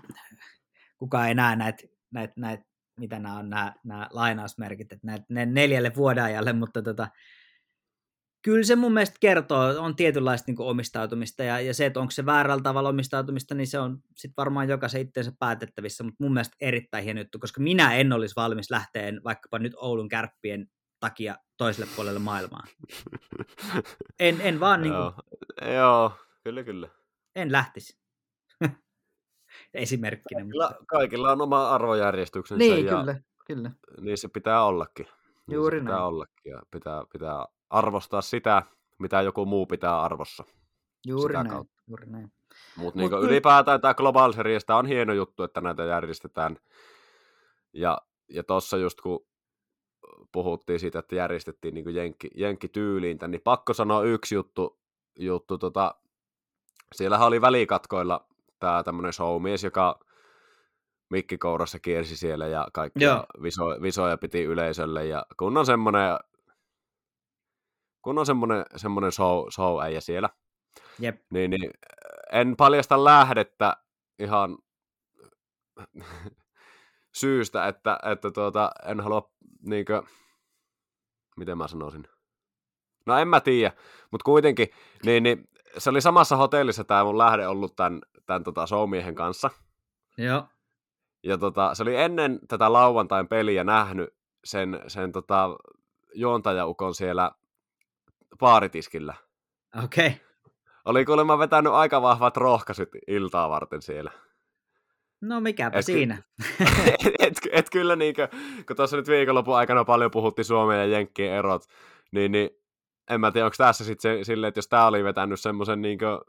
kukaan 0.98 1.28
ei 1.28 1.36
näe 1.36 1.56
näitä, 1.56 1.84
näitä, 2.12 2.34
näitä 2.38 2.66
mitä 3.00 3.20
nämä 3.20 3.38
on 3.38 3.50
nämä, 3.50 3.74
nämä 3.84 4.08
lainausmerkit, 4.12 4.92
että 4.92 5.08
näitä, 5.08 5.26
ne 5.30 5.46
neljälle 5.46 5.92
vuodenajalle, 5.96 6.54
mutta 6.54 6.82
tota, 6.82 7.08
kyllä 8.46 8.64
se 8.64 8.76
mun 8.76 8.94
mielestä 8.94 9.18
kertoo, 9.20 9.74
on 9.80 9.96
tietynlaista 9.96 10.52
niin 10.52 10.62
omistautumista, 10.62 11.44
ja, 11.44 11.60
ja 11.60 11.74
se, 11.74 11.86
että 11.86 12.00
onko 12.00 12.12
se 12.12 12.26
väärällä 12.26 12.64
tavalla 12.64 12.90
omistautumista, 12.90 13.56
niin 13.56 13.68
se 13.68 13.80
on 13.80 13.98
sitten 14.16 14.34
varmaan 14.38 14.70
jokaisen 14.70 15.02
itseensä 15.02 15.32
päätettävissä, 15.40 16.04
mutta 16.04 16.24
mun 16.24 16.34
mielestä 16.34 16.56
erittäin 16.62 17.04
hieno 17.04 17.22
juttu, 17.22 17.40
koska 17.40 17.62
minä 17.62 17.96
en 17.96 18.14
olisi 18.14 18.36
valmis 18.36 18.72
lähteen 18.72 19.22
vaikkapa 19.24 19.60
nyt 19.60 19.74
Oulun 19.78 20.10
kärppien 20.10 20.68
takia 21.00 21.36
toiselle 21.58 21.90
puolelle 21.96 22.20
maailmaa. 22.20 22.64
En, 24.20 24.42
en 24.42 24.60
vaan 24.60 24.82
niin 24.82 24.94
kuin... 24.94 25.14
joo. 25.62 25.74
joo, 25.74 26.12
kyllä 26.44 26.64
kyllä. 26.64 26.88
En 27.36 27.52
lähtisi. 27.52 27.98
Esimerkkinä. 29.74 30.42
Kaikilla, 30.42 30.68
mutta... 30.70 30.86
kaikilla 30.88 31.32
on 31.32 31.42
oma 31.42 31.70
arvojärjestyksensä. 31.70 32.60
Niin, 32.60 32.86
ja 32.86 32.98
kyllä, 32.98 33.20
kyllä. 33.46 33.72
Niin 34.02 34.18
se 34.18 34.28
pitää 34.28 34.64
ollakin. 34.64 35.06
Niin 35.48 35.56
Juuri 35.56 35.78
se 35.78 35.82
pitää 35.82 35.96
näin. 35.96 36.08
ollakin 36.08 36.52
ja 36.52 36.62
pitää, 36.72 37.04
pitää 37.14 37.46
arvostaa 37.70 38.22
sitä, 38.22 38.64
mitä 39.00 39.22
joku 39.22 39.46
muu 39.46 39.66
pitää 39.66 40.02
arvossa. 40.02 40.44
Juuri 41.08 41.34
näin. 41.34 41.50
Kautta. 41.50 41.84
Juuri 41.88 42.06
näin. 42.06 42.32
Mutta 42.78 43.00
niin 43.00 43.12
ylipäätään 43.12 43.82
tämä 43.82 43.94
Global 43.94 44.32
Series, 44.32 44.66
tämä 44.66 44.80
on 44.80 44.86
hieno 44.86 45.14
juttu, 45.14 45.44
että 45.44 45.62
näitä 45.62 45.84
järjestetään. 45.84 46.58
Ja, 47.74 47.98
ja 48.30 48.44
tuossa 48.44 48.78
just 48.78 49.02
kun 49.02 49.26
puhuttiin 50.32 50.80
siitä, 50.80 51.00
että 51.00 51.16
järjestettiin 51.16 51.74
niin 51.74 51.96
jenkki, 51.96 52.30
jenkkityyliin, 52.36 53.20
niin 53.28 53.42
pakko 53.42 53.74
sanoa 53.74 54.04
yksi 54.04 54.36
juttu. 54.36 54.80
juttu 55.20 55.58
tota, 55.58 55.96
siellähän 56.96 57.28
oli 57.28 57.42
välikatkoilla 57.42 58.28
tämä 58.60 58.84
tämmöinen 58.84 59.14
showmies, 59.14 59.64
joka 59.64 60.00
mikkikourassa 61.10 61.80
kiersi 61.80 62.18
siellä 62.18 62.48
ja 62.48 62.68
kaikkia 62.74 63.24
viso, 63.42 63.66
visoja 63.82 64.18
piti 64.18 64.44
yleisölle. 64.44 65.06
Ja 65.06 65.26
kun 65.38 65.58
on 65.58 65.66
semmoinen, 65.66 66.20
kun 68.06 68.18
on 68.18 68.26
semmoinen, 68.26 68.66
semmoinen 68.76 69.12
show, 69.12 69.46
show 69.50 69.82
äijä 69.82 70.02
siellä, 70.02 70.30
Jep. 71.00 71.22
Niin, 71.30 71.52
niin 71.52 71.72
en 72.32 72.56
paljasta 72.58 73.04
lähdettä 73.04 73.78
ihan 74.20 74.58
syystä, 77.22 77.68
että, 77.68 78.00
että 78.12 78.32
tuota, 78.32 78.72
en 78.86 79.00
halua 79.00 79.32
niinkö, 79.62 80.04
miten 81.38 81.58
mä 81.58 81.68
sanoisin, 81.68 82.08
no 83.06 83.18
en 83.18 83.28
mä 83.28 83.40
tiedä, 83.40 83.72
mutta 84.12 84.26
kuitenkin, 84.26 84.68
niin, 85.06 85.24
niin 85.24 85.50
se 85.78 85.90
oli 85.90 86.02
samassa 86.02 86.36
hotellissa 86.36 86.84
tämä 86.84 87.04
mun 87.04 87.18
lähde 87.18 87.48
ollut 87.48 87.76
tämän, 87.76 88.02
tämän 88.26 88.44
tota 88.44 88.68
showmiehen 88.68 89.16
kanssa. 89.16 89.50
Joo. 90.18 90.44
Ja 91.24 91.38
tota, 91.38 91.76
se 91.76 91.84
oli 91.84 91.96
ennen 91.96 92.40
tätä 92.48 92.74
lauantain 92.74 93.28
peliä 93.28 93.64
nähnyt 93.64 94.10
sen, 94.44 94.82
sen 94.88 95.12
tota, 95.12 95.50
juontajaukon 96.14 96.96
siellä 96.96 97.32
baaritiskillä. 98.40 99.14
Okei. 99.84 100.08
Okay. 100.08 100.20
Oli 100.86 101.06
kuulemma 101.06 101.40
vetänyt 101.40 101.74
aika 101.74 102.02
vahvat 102.02 102.38
rohkaisut 102.38 102.90
iltaa 103.08 103.50
varten 103.50 103.82
siellä. 103.82 104.12
No 105.22 105.40
mikäpä 105.40 105.80
et, 105.80 105.86
siinä. 105.86 106.24
et, 106.88 107.14
et, 107.20 107.34
et 107.52 107.70
kyllä 107.70 107.96
niinkö, 107.96 108.28
kun 108.68 108.76
tuossa 108.76 108.98
nyt 108.98 109.08
viikonlopun 109.08 109.56
aikana 109.56 109.86
paljon 109.86 110.12
puhuttiin 110.12 110.46
Suomen 110.46 110.78
ja 110.78 110.86
Jenkkien 110.86 111.34
erot, 111.34 111.64
niin, 112.12 112.32
niin 112.32 112.50
en 113.10 113.22
mä 113.22 113.32
tiedä, 113.32 113.46
onko 113.46 113.56
tässä 113.58 113.84
sitten 113.84 114.26
silleen, 114.26 114.48
että 114.48 114.58
jos 114.58 114.68
tämä 114.68 114.88
oli 114.88 115.04
vetänyt 115.04 115.40
semmoisen 115.40 115.82
niinkö 115.82 116.20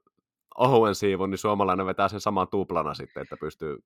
ohuen 0.58 0.94
siivun, 0.94 1.30
niin 1.30 1.38
suomalainen 1.38 1.86
vetää 1.86 2.08
sen 2.08 2.20
saman 2.20 2.48
tuplana 2.48 2.94
sitten, 2.94 3.22
että 3.22 3.36
pystyy 3.40 3.78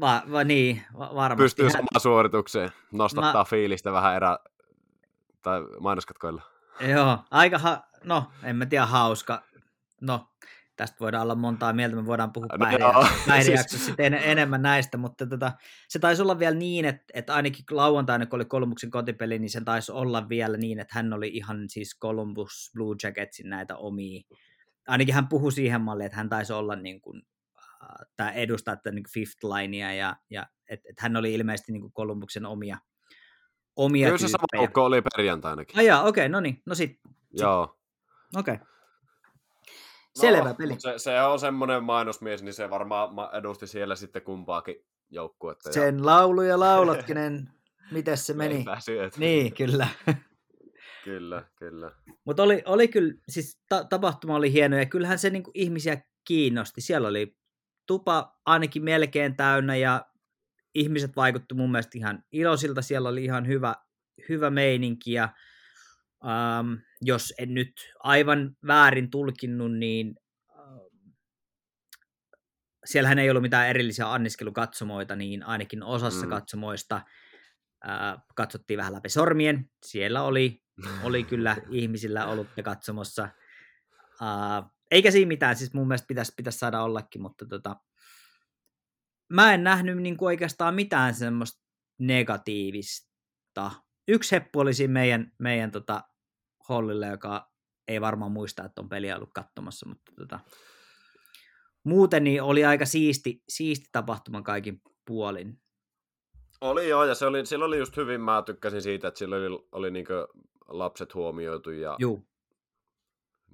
Va, 0.00 0.22
va, 0.32 0.44
niin, 0.44 0.82
va, 0.98 1.10
varmasti. 1.14 1.42
Pystyy 1.42 1.70
samaan 1.70 2.00
suoritukseen, 2.00 2.70
nostattaa 2.92 3.40
mä... 3.40 3.44
fiilistä 3.44 3.92
vähän 3.92 4.16
erä, 4.16 4.38
tai 5.42 5.62
mainoskatkoilla. 5.80 6.42
Joo, 6.80 7.18
aika, 7.30 7.58
ha... 7.58 7.82
no 8.04 8.30
en 8.42 8.56
mä 8.56 8.66
tiedä, 8.66 8.86
hauska. 8.86 9.42
no, 10.00 10.28
tästä 10.76 10.96
voidaan 11.00 11.22
olla 11.22 11.34
montaa 11.34 11.72
mieltä, 11.72 11.96
me 11.96 12.06
voidaan 12.06 12.32
puhua 12.32 12.46
No 12.78 13.08
päihdejaksossa 13.28 13.84
siis... 13.84 13.96
en, 13.98 14.14
enemmän 14.14 14.62
näistä, 14.62 14.98
mutta 14.98 15.26
tota, 15.26 15.52
se 15.88 15.98
taisi 15.98 16.22
olla 16.22 16.38
vielä 16.38 16.56
niin, 16.56 16.84
että, 16.84 17.04
että 17.14 17.34
ainakin 17.34 17.64
lauantaina, 17.70 18.26
kun 18.26 18.36
oli 18.36 18.44
Columbuksen 18.44 18.90
kotipeli, 18.90 19.38
niin 19.38 19.50
se 19.50 19.60
taisi 19.60 19.92
olla 19.92 20.28
vielä 20.28 20.56
niin, 20.56 20.80
että 20.80 20.94
hän 20.94 21.12
oli 21.12 21.28
ihan 21.28 21.64
siis 21.68 21.98
Columbus 22.02 22.70
Blue 22.74 22.96
Jacketsin 23.02 23.50
näitä 23.50 23.76
omia, 23.76 24.22
ainakin 24.86 25.14
hän 25.14 25.28
puhui 25.28 25.52
siihen 25.52 25.80
malliin, 25.80 26.06
että 26.06 26.16
hän 26.16 26.28
taisi 26.28 26.52
olla 26.52 26.76
niin 26.76 27.00
kuin, 27.00 27.22
äh, 27.58 27.88
tämä 28.16 28.30
edustaa 28.30 28.76
tätä 28.76 28.90
niin 28.90 29.04
fifth 29.14 29.44
linea, 29.44 29.92
ja, 29.92 30.16
ja 30.30 30.46
että 30.70 30.88
et 30.90 31.00
hän 31.00 31.16
oli 31.16 31.34
ilmeisesti 31.34 31.72
niin 31.72 31.80
kuin 31.80 31.92
Columbuksen 31.92 32.46
omia, 32.46 32.78
omia 33.76 34.06
Kyllä 34.06 34.18
se 34.18 34.28
sama 34.28 34.44
tyyppejä. 34.52 34.68
ukko 34.68 34.84
oli 34.84 35.02
perjantainakin. 35.16 35.78
Ai 35.78 35.86
jaa, 35.86 36.02
okei, 36.02 36.28
no 36.28 36.40
niin, 36.40 36.62
no 36.66 36.74
sit, 36.74 37.00
Joo. 37.32 37.78
okei. 38.36 38.54
Okay. 38.54 38.66
Selvä 40.14 40.48
no, 40.48 40.54
peli. 40.54 40.74
Se, 40.78 40.94
se, 40.96 41.22
on 41.22 41.38
semmoinen 41.38 41.84
mainosmies, 41.84 42.42
niin 42.42 42.54
se 42.54 42.70
varmaan 42.70 43.14
ma- 43.14 43.30
edusti 43.32 43.66
siellä 43.66 43.96
sitten 43.96 44.22
kumpaakin 44.22 44.76
joukkuetta. 45.10 45.72
Sen 45.72 46.06
laulu 46.06 46.42
ja 46.42 46.60
laulatkinen, 46.60 47.48
miten 47.92 48.16
se 48.16 48.34
meni? 48.34 48.64
Syöt. 48.78 49.16
Niin, 49.16 49.54
kyllä. 49.54 49.88
Kyllä, 51.04 51.44
kyllä. 51.56 51.92
Mutta 52.24 52.42
oli, 52.42 52.62
oli 52.66 52.88
kyllä, 52.88 53.14
siis 53.28 53.60
ta- 53.68 53.84
tapahtuma 53.84 54.36
oli 54.36 54.52
hieno 54.52 54.76
ja 54.76 54.86
kyllähän 54.86 55.18
se 55.18 55.30
niinku 55.30 55.50
ihmisiä 55.54 56.02
kiinnosti. 56.24 56.80
Siellä 56.80 57.08
oli 57.08 57.36
tupa 57.86 58.38
ainakin 58.46 58.84
melkein 58.84 59.36
täynnä 59.36 59.76
ja 59.76 60.06
ihmiset 60.76 61.16
vaikuttu 61.16 61.54
mun 61.54 61.72
mielestä 61.72 61.98
ihan 61.98 62.22
iloisilta. 62.32 62.82
Siellä 62.82 63.08
oli 63.08 63.24
ihan 63.24 63.46
hyvä, 63.46 63.74
hyvä 64.28 64.50
meininki 64.50 65.12
ja 65.12 65.28
ähm, 66.24 66.74
jos 67.02 67.34
en 67.38 67.54
nyt 67.54 67.72
aivan 67.98 68.56
väärin 68.66 69.10
tulkinnut, 69.10 69.72
niin 69.72 70.14
ähm, 70.50 71.12
siellähän 72.84 73.18
ei 73.18 73.30
ollut 73.30 73.42
mitään 73.42 73.68
erillisiä 73.68 74.12
anniskelukatsomoita, 74.12 75.16
niin 75.16 75.42
ainakin 75.42 75.82
osassa 75.82 76.26
Mm. 76.26 76.30
katsomoista 76.30 76.96
äh, 77.88 78.22
katsottiin 78.34 78.78
vähän 78.78 78.92
läpi 78.92 79.08
sormien. 79.08 79.70
Siellä 79.86 80.22
oli, 80.22 80.62
oli 81.02 81.24
kyllä 81.24 81.56
ihmisillä 81.70 82.26
ollut 82.26 82.48
katsomossa. 82.64 83.28
Uh, 84.20 84.70
eikä 84.90 85.10
siinä 85.10 85.28
mitään, 85.28 85.56
siis 85.56 85.74
mun 85.74 85.88
mielestä 85.88 86.06
pitäisi, 86.06 86.32
pitäisi 86.36 86.58
saada 86.58 86.82
ollakin, 86.82 87.22
mutta 87.22 87.46
tota, 87.46 87.76
mä 89.28 89.54
en 89.54 89.64
nähnyt 89.64 89.96
niin 89.96 90.16
kuin 90.16 90.26
oikeastaan 90.26 90.74
mitään 90.74 91.14
semmoista 91.14 91.62
negatiivista. 91.98 93.72
Yksi 94.08 94.36
heppu 94.36 94.60
oli 94.60 94.74
siinä 94.74 94.92
meidän, 94.92 95.32
meidän 95.38 95.70
tota, 95.70 96.02
hollilla, 96.68 97.06
joka 97.06 97.50
ei 97.88 98.00
varmaan 98.00 98.32
muista, 98.32 98.64
että 98.64 98.80
on 98.80 98.88
peliä 98.88 99.16
ollut 99.16 99.32
katsomassa, 99.32 99.88
mutta 99.88 100.12
tota, 100.16 100.40
muuten 101.84 102.24
niin 102.24 102.42
oli 102.42 102.64
aika 102.64 102.86
siisti, 102.86 103.42
siisti 103.48 103.86
tapahtuma 103.92 104.42
kaikin 104.42 104.80
puolin. 105.06 105.60
Oli 106.60 106.88
joo, 106.88 107.04
ja 107.04 107.14
se 107.14 107.26
oli, 107.26 107.46
sillä 107.46 107.64
oli 107.64 107.78
just 107.78 107.96
hyvin, 107.96 108.20
mä 108.20 108.42
tykkäsin 108.46 108.82
siitä, 108.82 109.08
että 109.08 109.18
sillä 109.18 109.36
oli, 109.36 109.66
oli 109.72 109.90
niinku 109.90 110.12
lapset 110.68 111.14
huomioitu 111.14 111.70
ja 111.70 111.96
Juu, 111.98 112.28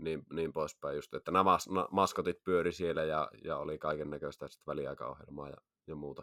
niin, 0.05 0.23
niin 0.33 0.53
poispäin 0.53 0.97
just, 0.97 1.15
että 1.15 1.31
nämä 1.31 1.57
mas- 1.57 1.73
na- 1.75 1.89
maskotit 1.91 2.45
pyöri 2.45 2.73
siellä 2.73 3.05
ja, 3.05 3.31
ja 3.45 3.57
oli 3.57 3.79
kaiken 3.79 4.11
näköistä 4.11 4.49
sitten 4.49 4.67
väliaikaohjelmaa 4.67 5.49
ja, 5.49 5.57
ja 5.87 5.95
muuta. 5.95 6.23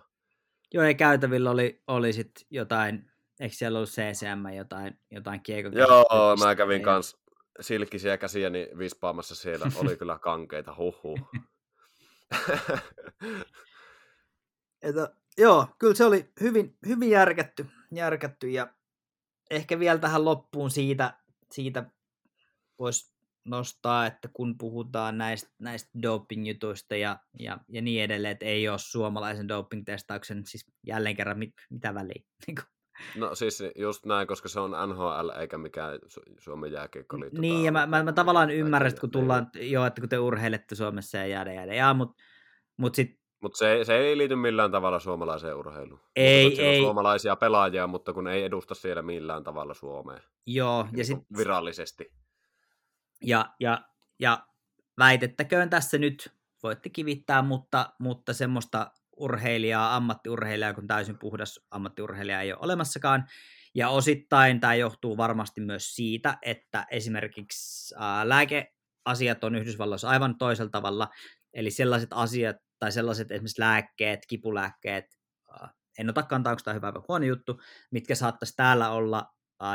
Joo, 0.73 0.83
ja 0.83 0.93
käytävillä 0.93 1.51
oli, 1.51 1.83
oli 1.87 2.13
sitten 2.13 2.45
jotain, 2.49 3.11
eikö 3.39 3.55
siellä 3.55 3.77
ollut 3.77 3.89
CCM 3.89 4.55
jotain, 4.57 4.99
jotain 5.11 5.41
kiekon 5.41 5.73
Joo, 5.73 6.35
mä 6.39 6.55
kävin 6.55 6.81
kans 6.81 7.17
silkkisiä 7.61 8.17
käsiäni 8.17 8.69
vispaamassa 8.77 9.35
siellä, 9.35 9.65
oli 9.75 9.97
kyllä 9.99 10.19
kankeita, 10.19 10.75
huhhuh. 10.77 11.19
Että, 14.81 15.13
joo, 15.37 15.67
kyllä 15.79 15.93
se 15.93 16.05
oli 16.05 16.31
hyvin, 16.41 16.77
hyvin 16.87 17.09
järkätty, 17.09 17.65
järkätty 17.91 18.49
ja 18.49 18.67
ehkä 19.49 19.79
vielä 19.79 19.99
tähän 19.99 20.25
loppuun 20.25 20.71
siitä, 20.71 21.13
siitä 21.51 21.85
voisi 22.79 23.13
nostaa, 23.49 24.05
että 24.05 24.29
kun 24.33 24.57
puhutaan 24.57 25.17
näistä, 25.17 25.49
näistä 25.59 25.89
doping-jutuista 26.03 26.95
ja, 26.95 27.19
ja, 27.39 27.57
ja 27.67 27.81
niin 27.81 28.03
edelleen, 28.03 28.31
että 28.31 28.45
ei 28.45 28.69
ole 28.69 28.77
suomalaisen 28.79 29.47
doping-testauksen, 29.49 30.41
siis 30.45 30.65
jälleen 30.87 31.15
kerran 31.15 31.39
mit, 31.39 31.53
mitä 31.69 31.93
väliä. 31.93 32.23
Niin 32.47 32.55
kuin, 32.55 32.65
No 33.15 33.35
siis 33.35 33.63
just 33.75 34.05
näin, 34.05 34.27
koska 34.27 34.49
se 34.49 34.59
on 34.59 34.71
NHL 34.89 35.29
eikä 35.39 35.57
mikään 35.57 35.95
Su- 36.05 36.33
Suomen 36.39 36.71
jääkiekkoliitto. 36.71 37.41
niin, 37.41 37.63
ja 37.65 37.71
mä, 37.71 37.87
mä, 37.87 38.03
mä 38.03 38.11
tavallaan 38.13 38.49
ymmärrän, 38.51 38.89
että 38.89 39.01
kun 39.01 39.11
tullaan, 39.11 39.47
joo, 39.55 39.85
että 39.85 40.01
kun 40.01 40.09
te 40.09 40.17
urheilette 40.19 40.75
Suomessa 40.75 41.17
ja 41.17 41.27
jäädä 41.27 41.53
jäädä, 41.53 41.73
ja, 41.73 41.93
mutta 41.93 42.23
mut 42.77 42.95
sitten 42.95 43.19
Mutta 43.41 43.57
se, 43.57 43.71
ei- 43.73 43.85
se 43.85 43.97
ei 43.97 44.17
liity 44.17 44.35
millään 44.35 44.71
tavalla 44.71 44.99
suomalaiseen 44.99 45.55
urheiluun. 45.55 45.99
Ei, 46.15 46.45
Mutta 46.49 46.61
ei. 46.61 46.79
On 46.79 46.83
suomalaisia 46.85 47.35
pelaajia, 47.35 47.87
mutta 47.87 48.13
kun 48.13 48.27
ei 48.27 48.43
edusta 48.43 48.75
siellä 48.75 49.01
millään 49.01 49.43
tavalla 49.43 49.73
Suomea. 49.73 50.19
joo, 50.47 50.79
ja 50.85 50.91
Niin 50.91 51.05
sitten 51.05 51.25
kuin 51.27 51.37
virallisesti. 51.37 52.11
Ja, 53.23 53.55
ja, 53.59 53.81
ja 54.19 54.47
väitettäköön 54.99 55.69
tässä 55.69 55.97
nyt, 55.97 56.33
voitte 56.63 56.89
kivittää, 56.89 57.41
mutta, 57.41 57.93
mutta 57.99 58.33
semmoista 58.33 58.91
urheilijaa, 59.17 59.95
ammattiurheilijaa, 59.95 60.73
kun 60.73 60.87
täysin 60.87 61.19
puhdas 61.19 61.59
ammattiurheilija 61.71 62.41
ei 62.41 62.53
ole 62.53 62.59
olemassakaan. 62.61 63.27
Ja 63.75 63.89
osittain 63.89 64.59
tämä 64.59 64.75
johtuu 64.75 65.17
varmasti 65.17 65.61
myös 65.61 65.95
siitä, 65.95 66.37
että 66.41 66.85
esimerkiksi 66.91 67.95
ää, 67.97 68.29
lääkeasiat 68.29 69.43
on 69.43 69.55
Yhdysvalloissa 69.55 70.09
aivan 70.09 70.37
toisella 70.37 70.69
tavalla. 70.69 71.09
Eli 71.53 71.71
sellaiset 71.71 72.09
asiat 72.13 72.55
tai 72.79 72.91
sellaiset 72.91 73.31
esimerkiksi 73.31 73.61
lääkkeet, 73.61 74.19
kipulääkkeet, 74.27 75.05
ää, 75.51 75.73
en 75.99 76.09
ota 76.09 76.23
kantaa, 76.23 76.51
onko 76.51 76.61
tämä 76.63 76.73
hyvä 76.73 76.93
vai 76.93 77.01
huono 77.07 77.25
juttu, 77.25 77.61
mitkä 77.91 78.15
saattaisi 78.15 78.55
täällä 78.55 78.89
olla 78.89 79.33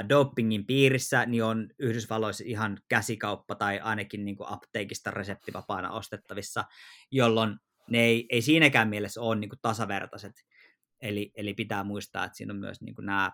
dopingin 0.09 0.67
piirissä, 0.67 1.27
niin 1.27 1.45
on 1.45 1.69
Yhdysvalloissa 1.79 2.45
ihan 2.47 2.79
käsikauppa 2.89 3.55
tai 3.55 3.81
ainakin 3.81 4.25
niin 4.25 4.37
kuin 4.37 4.53
apteekista 4.53 5.11
reseptivapaana 5.11 5.91
ostettavissa, 5.91 6.65
jolloin 7.11 7.57
ne 7.91 8.01
ei, 8.01 8.27
ei 8.31 8.43
siinäkään 8.43 8.89
mielessä 8.89 9.21
ole 9.21 9.37
niin 9.37 9.49
kuin 9.49 9.59
tasavertaiset. 9.63 10.33
Eli, 11.01 11.33
eli 11.37 11.55
pitää 11.55 11.85
muistaa, 11.85 12.25
että 12.25 12.37
siinä 12.37 12.53
on 12.53 12.61
myös 12.61 12.81
niin 12.81 12.95
kuin 12.95 13.07
nämä 13.07 13.33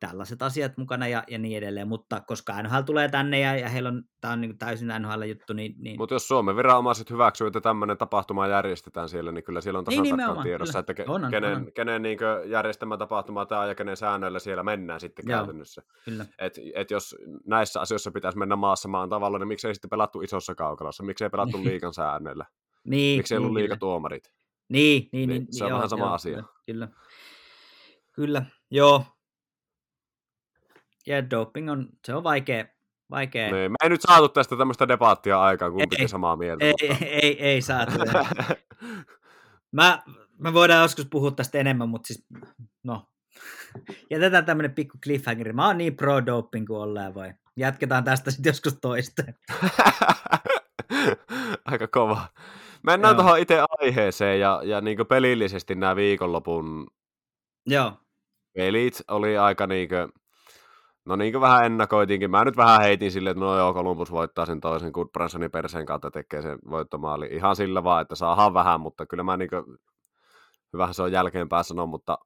tällaiset 0.00 0.42
asiat 0.42 0.76
mukana 0.76 1.08
ja, 1.08 1.24
ja 1.28 1.38
niin 1.38 1.58
edelleen, 1.58 1.88
mutta 1.88 2.20
koska 2.20 2.62
NHL 2.62 2.80
tulee 2.86 3.08
tänne 3.08 3.40
ja, 3.40 3.56
ja 3.56 3.68
heillä 3.68 3.88
on, 3.88 4.02
tämä 4.20 4.32
on 4.32 4.40
niin 4.40 4.58
täysin 4.58 4.88
NHL-juttu, 4.88 5.52
niin, 5.52 5.74
niin 5.78 5.98
Mutta 5.98 6.14
jos 6.14 6.28
Suomen 6.28 6.56
viranomaiset 6.56 7.10
hyväksyy, 7.10 7.46
että 7.46 7.60
tämmöinen 7.60 7.98
tapahtuma 7.98 8.46
järjestetään 8.46 9.08
siellä, 9.08 9.32
niin 9.32 9.44
kyllä 9.44 9.60
siellä 9.60 9.78
on 9.78 9.84
tasan 9.84 10.02
Niin, 10.02 10.16
tarkkaan 10.16 10.42
tiedossa, 10.42 10.72
kyllä. 10.72 10.80
että 10.80 10.94
ke, 10.94 11.04
On, 11.08 11.24
on, 11.24 11.30
kenen, 11.30 11.56
on. 11.56 11.72
kenen 11.72 12.02
niin 12.02 12.18
järjestämä 12.46 12.96
tapahtuma 12.96 13.46
tämä 13.46 13.66
ja 13.66 13.74
kenen 13.74 13.96
säännöillä 13.96 14.38
siellä 14.38 14.62
mennään 14.62 15.00
sitten 15.00 15.24
Joo. 15.28 15.38
käytännössä. 15.38 15.82
kyllä. 16.04 16.26
Et, 16.38 16.58
et 16.74 16.90
jos 16.90 17.16
näissä 17.46 17.80
asioissa 17.80 18.10
pitäisi 18.10 18.38
mennä 18.38 18.56
maassa 18.56 18.88
maan 18.88 19.08
tavalla, 19.08 19.38
niin 19.38 19.48
miksei 19.48 19.74
sitten 19.74 19.90
pelattu 19.90 20.20
isossa 20.22 20.54
kaukalossa, 20.54 21.02
miksei 21.02 21.30
pelattu 21.30 21.58
liikan 21.64 21.94
säännöillä, 21.94 22.46
Niin, 22.84 23.18
miksei 23.18 23.38
ollut 23.38 23.48
niin, 23.50 23.54
kyllä. 23.54 23.62
liikatuomarit. 23.62 24.32
Niin, 24.68 25.08
niin, 25.12 25.28
Niin, 25.28 25.42
niin, 25.42 25.46
se 25.50 25.64
on 25.64 25.70
joo, 25.70 25.76
vähän 25.76 25.88
sama 25.88 26.04
joo, 26.04 26.14
asia. 26.14 26.32
Kyllä, 26.34 26.46
kyllä. 26.66 26.88
Kyllä, 28.12 28.42
joo. 28.70 29.04
Ja 31.06 31.30
doping 31.30 31.70
on, 31.70 31.88
se 32.04 32.14
on 32.14 32.24
vaikea, 32.24 32.64
vaikea. 33.10 33.52
Niin, 33.52 33.72
me 33.72 33.76
ei 33.82 33.88
nyt 33.88 34.00
saatu 34.00 34.28
tästä 34.28 34.56
tämmöistä 34.56 34.88
debaattia 34.88 35.42
aikaan, 35.42 35.72
kumpikin 35.72 36.08
samaa 36.08 36.36
mieltä. 36.36 36.64
Ei, 36.64 36.72
mutta... 36.72 37.04
ei, 37.04 37.20
ei, 37.22 37.42
ei 37.42 37.62
saatu. 37.62 37.92
Mä, 39.72 40.02
mä 40.38 40.52
voidaan 40.52 40.82
joskus 40.82 41.06
puhua 41.10 41.30
tästä 41.30 41.58
enemmän, 41.58 41.88
mutta 41.88 42.06
siis, 42.06 42.26
no, 42.84 43.08
jätetään 44.10 44.44
tämmönen 44.44 44.74
pikku 44.74 44.98
cliffhanger. 45.04 45.52
Mä 45.52 45.66
oon 45.66 45.78
niin 45.78 45.96
pro 45.96 46.26
doping 46.26 46.66
kuin 46.66 46.80
ollaan 46.80 47.14
voi. 47.14 47.32
Jatketaan 47.56 48.04
tästä 48.04 48.30
sitten 48.30 48.50
joskus 48.50 48.78
toista. 48.80 49.22
Aika 51.64 51.88
kova. 51.88 52.28
Mennään 52.82 53.14
Joo. 53.14 53.22
tuohon 53.22 53.38
itse 53.38 53.60
aiheeseen 53.78 54.40
ja, 54.40 54.60
ja 54.64 54.80
niin 54.80 55.06
pelillisesti 55.08 55.74
nämä 55.74 55.96
viikonlopun 55.96 56.86
Joo, 57.66 57.92
pelit 58.56 59.02
oli 59.08 59.38
aika 59.38 59.66
niinkö, 59.66 60.08
no 61.06 61.16
niinkö 61.16 61.40
vähän 61.40 61.64
ennakoitiinkin. 61.64 62.30
Mä 62.30 62.44
nyt 62.44 62.56
vähän 62.56 62.80
heitin 62.80 63.12
silleen, 63.12 63.30
että 63.30 63.44
no 63.44 63.58
joo, 63.58 63.74
Columbus 63.74 64.10
voittaa 64.10 64.46
sen 64.46 64.60
toisen, 64.60 64.90
Goodbransonin 64.90 65.50
perseen 65.50 65.86
kautta 65.86 66.10
tekee 66.10 66.42
sen 66.42 66.58
voittomaali. 66.70 67.26
Ihan 67.26 67.56
sillä 67.56 67.84
vaan, 67.84 68.02
että 68.02 68.14
saadaan 68.14 68.54
vähän, 68.54 68.80
mutta 68.80 69.06
kyllä 69.06 69.22
mä 69.22 69.36
niinkö, 69.36 69.64
hyvähän 70.72 70.94
se 70.94 71.02
on 71.02 71.12
jälkeenpäin 71.12 71.64
sanoa, 71.64 71.86
mutta 71.86 72.18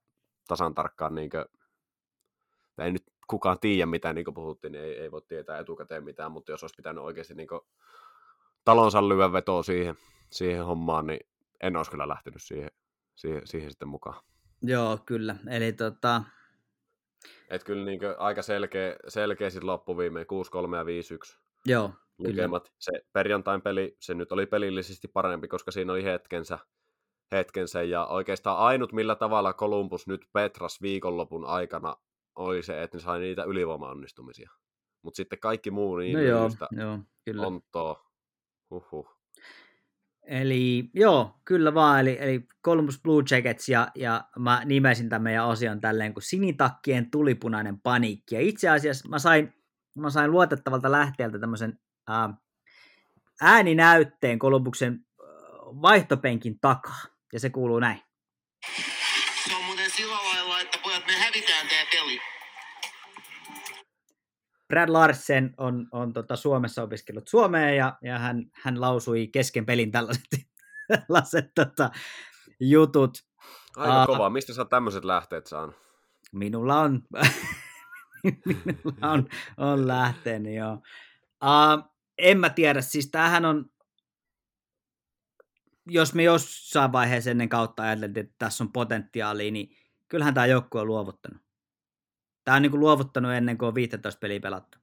tasan 0.49 0.75
tarkkaan 0.75 1.15
niinkö, 1.15 1.45
ei 2.79 2.93
nyt 2.93 3.05
kukaan 3.27 3.61
tiedä 3.61 3.87
mitä 3.87 4.13
niin 4.13 4.25
kuin 4.25 4.35
puhuttiin, 4.35 4.73
niin 4.73 4.85
ei, 4.85 4.99
ei 4.99 5.11
voi 5.11 5.23
tietää 5.23 5.59
etukäteen 5.59 6.05
mitään, 6.05 6.33
mutta 6.33 6.53
jos 6.53 6.65
olisi 6.65 6.77
pitänyt 6.77 7.05
oikeasti 7.05 7.35
niin 7.35 7.49
kuin 7.49 7.61
talonsa 8.65 9.09
lyödä 9.09 9.33
vetoa 9.33 9.63
siihen, 9.63 9.95
siihen 10.31 10.65
hommaan, 10.65 11.07
niin 11.07 11.21
en 11.61 11.77
olisi 11.77 11.91
kyllä 11.91 12.09
lähtenyt 12.09 12.43
siihen, 12.43 12.71
siihen, 13.15 13.43
siihen 13.45 13.71
sitten 13.71 13.89
mukaan. 13.89 14.23
joo, 14.63 14.99
kyllä. 15.07 15.37
Eli 15.51 15.73
tota, 15.73 16.23
Et 17.51 17.65
kyllä 17.65 17.85
niin 17.85 18.01
aika 18.19 18.43
selkeä, 18.43 18.97
selkeä 19.09 19.51
sitten 19.51 19.67
loppuviimeen 19.67 20.27
6-3 20.27 20.77
ja 20.77 20.85
5-1 21.37 21.39
joo, 21.67 21.93
lukemat. 22.19 22.73
Se 22.79 22.93
perjantain 23.13 23.63
peli, 23.63 23.97
se 24.01 24.15
nyt 24.15 24.33
oli 24.33 24.47
pelillisesti 24.47 25.09
parempi, 25.09 25.49
koska 25.49 25.71
siinä 25.71 25.93
oli 25.93 26.05
hetkensä, 26.05 26.59
hetkensä. 27.33 27.83
Ja 27.83 28.07
oikeastaan 28.07 28.59
ainut, 28.59 28.93
millä 28.93 29.15
tavalla 29.15 29.53
Columbus 29.53 30.07
nyt 30.07 30.27
Petras 30.33 30.83
viikonlopun 30.83 31.45
aikana 31.45 31.97
oli 32.37 32.63
se, 32.63 32.83
että 32.83 32.97
ne 32.97 33.03
sai 33.03 33.21
niitä 33.21 33.45
ylivoimaonnistumisia. 33.45 34.51
Mutta 35.03 35.17
sitten 35.17 35.39
kaikki 35.39 35.71
muu 35.71 35.97
niin 35.97 36.15
no 36.15 36.21
joo, 36.21 36.51
joo, 36.71 36.99
kyllä. 37.25 37.43
Huhhuh. 38.71 39.20
Eli 40.31 40.91
joo, 40.95 41.41
kyllä 41.45 41.75
vaan, 41.75 42.01
eli, 42.01 42.17
eli 42.21 42.49
Columbus 42.65 43.03
Blue 43.03 43.23
Jackets 43.31 43.69
ja, 43.69 43.89
ja 43.95 44.25
mä 44.39 44.63
nimesin 44.65 45.09
tämän 45.09 45.23
meidän 45.23 45.47
osion 45.47 45.81
tälleen 45.81 46.13
kuin 46.15 46.23
sinitakkien 46.23 47.11
tulipunainen 47.11 47.81
paniikki. 47.81 48.35
Ja 48.35 48.41
itse 48.41 48.69
asiassa 48.69 49.09
mä 49.09 49.19
sain, 49.19 49.55
mä 49.99 50.11
sain 50.11 50.31
luotettavalta 50.31 50.93
lähteeltä 50.93 51.39
tämmöisen 51.39 51.79
ää, 52.09 52.35
ääninäytteen 53.41 54.39
Columbuksen 54.39 55.07
vaihtopenkin 55.83 56.61
takaa, 56.61 57.03
ja 57.33 57.41
se 57.41 57.51
kuuluu 57.51 57.79
näin. 57.79 58.01
Brad 64.71 64.89
Larsen 64.89 65.55
on, 65.57 65.89
on 65.93 66.13
tota 66.13 66.37
Suomessa 66.37 66.83
opiskellut 66.83 67.29
Suomeen 67.29 67.77
ja, 67.77 67.99
ja 68.03 68.19
hän, 68.19 68.51
hän 68.53 68.81
lausui 68.81 69.27
kesken 69.27 69.67
pelin 69.67 69.91
tällaiset, 69.91 70.25
tällaiset 70.89 71.51
tota, 71.55 71.91
jutut. 72.61 73.19
Aika 73.77 74.03
uh, 74.03 74.07
kova. 74.07 74.31
Mistä 74.31 74.55
sä 74.55 74.65
tämmöiset 74.65 75.05
lähteet 75.05 75.47
saanut? 75.47 75.75
Minulla 76.33 76.81
on, 76.81 77.03
minulla 78.55 79.11
on, 79.13 79.29
on 79.57 79.89
lähteeni, 79.89 80.57
joo. 80.57 80.73
Uh, 81.45 81.91
en 82.19 82.39
mä 82.39 82.51
tiedä, 82.51 82.81
siis 82.81 83.11
tämähän 83.11 83.45
on, 83.45 83.65
jos 85.87 86.15
me 86.15 86.23
jossain 86.23 86.93
vaiheessa 86.93 87.31
ennen 87.31 87.49
kautta 87.49 87.83
ajateltiin, 87.83 88.27
että 88.27 88.37
tässä 88.39 88.65
on 88.65 88.73
potentiaalia, 88.73 89.51
niin 89.51 89.77
kyllähän 90.09 90.35
tämä 90.35 90.47
joukkue 90.47 90.81
on 90.81 90.87
luovuttanut. 90.87 91.50
Tämä 92.51 92.57
on 92.57 92.63
niin 92.63 92.71
kuin 92.71 92.81
luovuttanut 92.81 93.33
ennen 93.33 93.59
kuin 93.59 93.67
on 93.67 93.75
15 93.75 94.19
peliä 94.19 94.41
pelattu. 94.41 94.79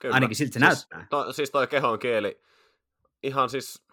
Kyllä. 0.00 0.14
Ainakin 0.14 0.36
siltä 0.36 0.52
se 0.52 0.58
siis, 0.58 0.90
näyttää. 0.90 1.06
To, 1.10 1.32
siis 1.32 1.50
toi 1.50 1.66
kehon 1.66 1.98
kieli, 1.98 2.42
ihan 3.22 3.50
siis 3.50 3.86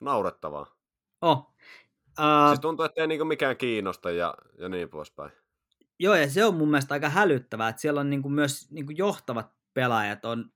naurettavaa. 0.00 0.66
Oh. 1.22 1.54
Uh, 2.18 2.48
siis 2.48 2.60
tuntuu, 2.60 2.84
että 2.84 3.00
ei 3.00 3.06
niinku 3.06 3.24
mikään 3.24 3.56
kiinnosta 3.56 4.10
ja, 4.10 4.34
ja 4.58 4.68
niin 4.68 4.88
poispäin. 4.88 5.32
Joo, 5.98 6.14
ja 6.14 6.30
se 6.30 6.44
on 6.44 6.54
mun 6.54 6.70
mielestä 6.70 6.94
aika 6.94 7.08
hälyttävää, 7.08 7.68
että 7.68 7.82
siellä 7.82 8.00
on 8.00 8.10
niinku 8.10 8.28
myös 8.28 8.70
niinku 8.70 8.92
johtavat 8.92 9.52
pelaajat 9.74 10.24
on 10.24 10.52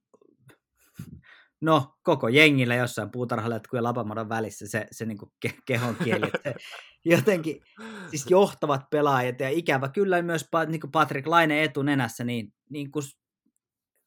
no, 1.60 1.94
koko 2.02 2.28
jengillä 2.28 2.74
jossain 2.74 3.10
puutarhaletkujen 3.10 3.78
ja 3.78 3.82
lapamadon 3.82 4.28
välissä 4.28 4.68
se, 4.68 4.86
se 4.90 5.06
niin 5.06 5.18
kuin 5.18 5.32
ke- 5.46 5.62
kehon 5.66 5.96
kieli. 6.04 6.30
Se, 6.42 6.54
jotenkin 7.04 7.62
siis 8.10 8.30
johtavat 8.30 8.90
pelaajat 8.90 9.40
ja 9.40 9.48
ikävä 9.48 9.88
kyllä 9.88 10.22
myös 10.22 10.48
niin 10.66 10.80
kuin 10.80 10.90
Patrick 10.90 11.26
Laine 11.26 11.64
etunenässä, 11.64 12.24
niin, 12.24 12.52
niin 12.70 12.90
kuin 12.90 13.04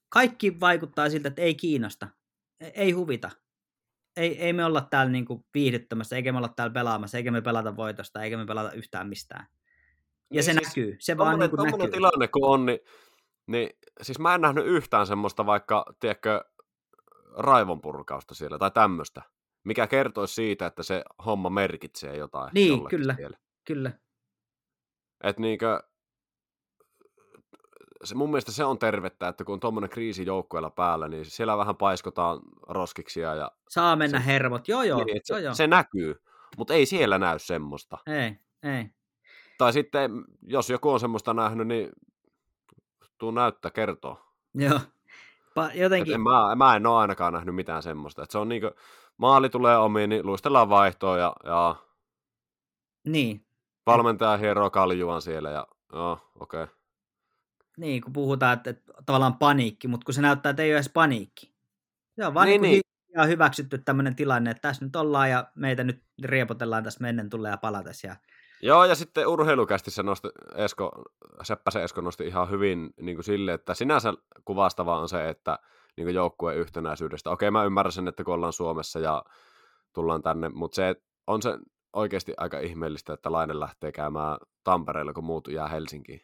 kaikki 0.10 0.60
vaikuttaa 0.60 1.10
siltä, 1.10 1.28
että 1.28 1.42
ei 1.42 1.56
kiinnosta, 1.56 2.08
e, 2.60 2.68
ei 2.68 2.92
huvita. 2.92 3.32
Ei, 4.18 4.42
ei 4.42 4.54
me 4.54 4.66
olla 4.66 4.82
täällä 4.82 5.12
niin 5.12 5.26
kuin 5.26 5.46
viihdyttämässä, 5.54 6.16
eikä 6.16 6.32
me 6.32 6.38
olla 6.38 6.54
täällä 6.56 6.74
pelaamassa, 6.74 7.18
eikä 7.18 7.32
me 7.32 7.42
pelata 7.42 7.76
voitosta, 7.76 8.24
eikä 8.24 8.38
me 8.38 8.46
pelata 8.46 8.72
yhtään 8.72 9.10
mistään. 9.10 9.48
Ja 9.50 10.36
niin 10.36 10.44
se 10.44 10.52
siis, 10.52 10.68
näkyy, 10.68 10.96
se 11.00 11.18
vaan 11.18 11.40
niin 11.40 11.50
kuin 11.50 11.72
näkyy. 11.72 11.92
tilanne 11.92 12.28
kun 12.28 12.50
on, 12.50 12.66
niin, 12.66 12.80
niin 13.48 13.70
siis 14.02 14.20
mä 14.20 14.36
en 14.36 14.42
nähnyt 14.42 14.66
yhtään 14.66 15.08
semmoista 15.08 15.46
vaikka, 15.46 15.86
tiedätkö, 16.00 16.42
raivonpurkausta 17.38 18.36
siellä 18.36 18.58
tai 18.58 18.72
tämmöistä, 18.72 19.22
mikä 19.64 19.88
kertoisi 19.88 20.34
siitä, 20.34 20.66
että 20.66 20.84
se 20.84 21.04
homma 21.26 21.50
merkitsee 21.50 22.18
jotain. 22.18 22.50
Niin, 22.54 22.88
kyllä, 22.88 23.16
siellä. 23.16 23.38
kyllä. 23.66 23.92
Et 25.24 25.40
niinkö, 25.40 25.84
se, 28.04 28.16
mun 28.16 28.30
mielestä 28.30 28.52
se 28.52 28.64
on 28.64 28.80
tervettä, 28.80 29.28
että 29.28 29.44
kun 29.44 29.54
on 29.54 29.60
tuommoinen 29.60 29.90
kriisi 29.90 30.26
joukkueella 30.26 30.70
päällä, 30.70 31.08
niin 31.08 31.26
siellä 31.26 31.58
vähän 31.58 31.76
paiskotaan 31.76 32.40
roskiksia. 32.68 33.36
Ja 33.36 33.52
Saa 33.70 33.96
mennä 33.96 34.20
se, 34.20 34.26
hermot, 34.26 34.68
joo 34.68 34.84
joo. 34.84 35.04
Niin, 35.04 35.22
joo, 35.30 35.38
se, 35.38 35.44
joo. 35.44 35.54
se 35.54 35.68
näkyy, 35.68 36.22
mutta 36.58 36.74
ei 36.74 36.86
siellä 36.86 37.18
näy 37.18 37.40
semmoista. 37.40 37.98
Ei, 38.08 38.40
ei. 38.74 38.90
Tai 39.58 39.74
sitten, 39.74 40.12
jos 40.42 40.70
joku 40.70 40.90
on 40.90 41.00
semmoista 41.00 41.34
nähnyt, 41.34 41.68
niin 41.68 41.90
tuu 43.18 43.32
näyttää 43.32 43.72
kertoa. 43.72 44.34
Joo, 44.54 44.80
Pa, 45.54 45.70
jotenkin... 45.74 46.14
en, 46.14 46.22
mä, 46.22 46.56
mä 46.56 46.76
en 46.76 46.88
ole 46.88 47.00
ainakaan 47.00 47.34
nähnyt 47.34 47.56
mitään 47.56 47.84
semmoista. 47.84 48.24
Et 48.24 48.32
se 48.32 48.38
on 48.38 48.50
niinku, 48.50 48.72
maali 49.18 49.50
tulee 49.50 49.78
omiin, 49.78 50.10
niin 50.10 50.26
luistellaan 50.26 50.70
vaihtoa 50.70 51.18
ja, 51.18 51.36
ja 51.44 51.76
niin. 53.08 53.46
valmentaja 53.86 54.38
hieroo 54.38 54.70
kaljuan 54.70 55.22
siellä 55.22 55.50
ja 55.50 55.68
joo, 55.94 56.20
okei. 56.40 56.64
Okay. 56.64 56.76
Niin, 57.78 58.02
kun 58.02 58.14
puhutaan, 58.14 58.54
että, 58.54 58.70
että 58.70 58.94
tavallaan 59.06 59.38
paniikki, 59.38 59.88
mutta 59.88 60.06
kun 60.06 60.14
se 60.14 60.22
näyttää, 60.22 60.50
että 60.50 60.64
ei 60.64 60.70
ole 60.70 60.76
edes 60.76 60.90
paniikki. 60.90 61.54
Se 62.16 62.26
on 62.26 62.34
vaan 62.34 62.48
niin, 62.48 62.62
niin, 62.62 62.82
niin. 63.16 63.28
hyväksytty 63.28 63.78
tämmöinen 63.78 64.16
tilanne, 64.16 64.52
että 64.52 64.62
tässä 64.62 64.86
nyt 64.86 64.96
ollaan 64.96 65.30
ja 65.30 65.48
meitä 65.56 65.84
nyt 65.84 66.04
riepotellaan 66.24 66.84
tässä 66.84 67.02
mennen 67.02 67.30
tulee 67.30 67.52
ja 67.52 67.58
palates. 67.58 68.04
Ja 68.04 68.16
Joo, 68.64 68.86
ja 68.86 68.96
sitten 68.96 69.28
urheilukästissä 69.28 70.04
nosti 70.04 70.28
Esko, 70.56 70.92
Seppäsen 71.44 71.84
Esko 71.84 72.02
nosti 72.02 72.28
ihan 72.28 72.50
hyvin 72.50 72.90
niin 73.02 73.16
kuin 73.18 73.24
sille, 73.26 73.54
että 73.54 73.74
sinänsä 73.74 74.14
kuvastavaa 74.46 75.00
on 75.00 75.10
se, 75.10 75.30
että 75.30 75.60
niin 75.98 76.06
kuin 76.06 76.16
joukkueen 76.16 76.58
yhtenäisyydestä. 76.58 77.30
Okei, 77.30 77.52
mä 77.52 77.64
ymmärrän 77.64 77.92
sen, 77.92 78.08
että 78.08 78.24
kun 78.24 78.34
ollaan 78.34 78.54
Suomessa 78.54 79.00
ja 79.00 79.24
tullaan 79.94 80.22
tänne, 80.22 80.50
mutta 80.50 80.76
se 80.76 80.96
on 81.28 81.42
se 81.42 81.58
oikeasti 81.94 82.34
aika 82.38 82.60
ihmeellistä, 82.60 83.14
että 83.14 83.32
Laine 83.32 83.60
lähtee 83.60 83.92
käymään 83.92 84.38
Tampereella, 84.64 85.14
kun 85.14 85.24
muut 85.24 85.48
jää 85.48 85.68
Helsinkiin. 85.68 86.22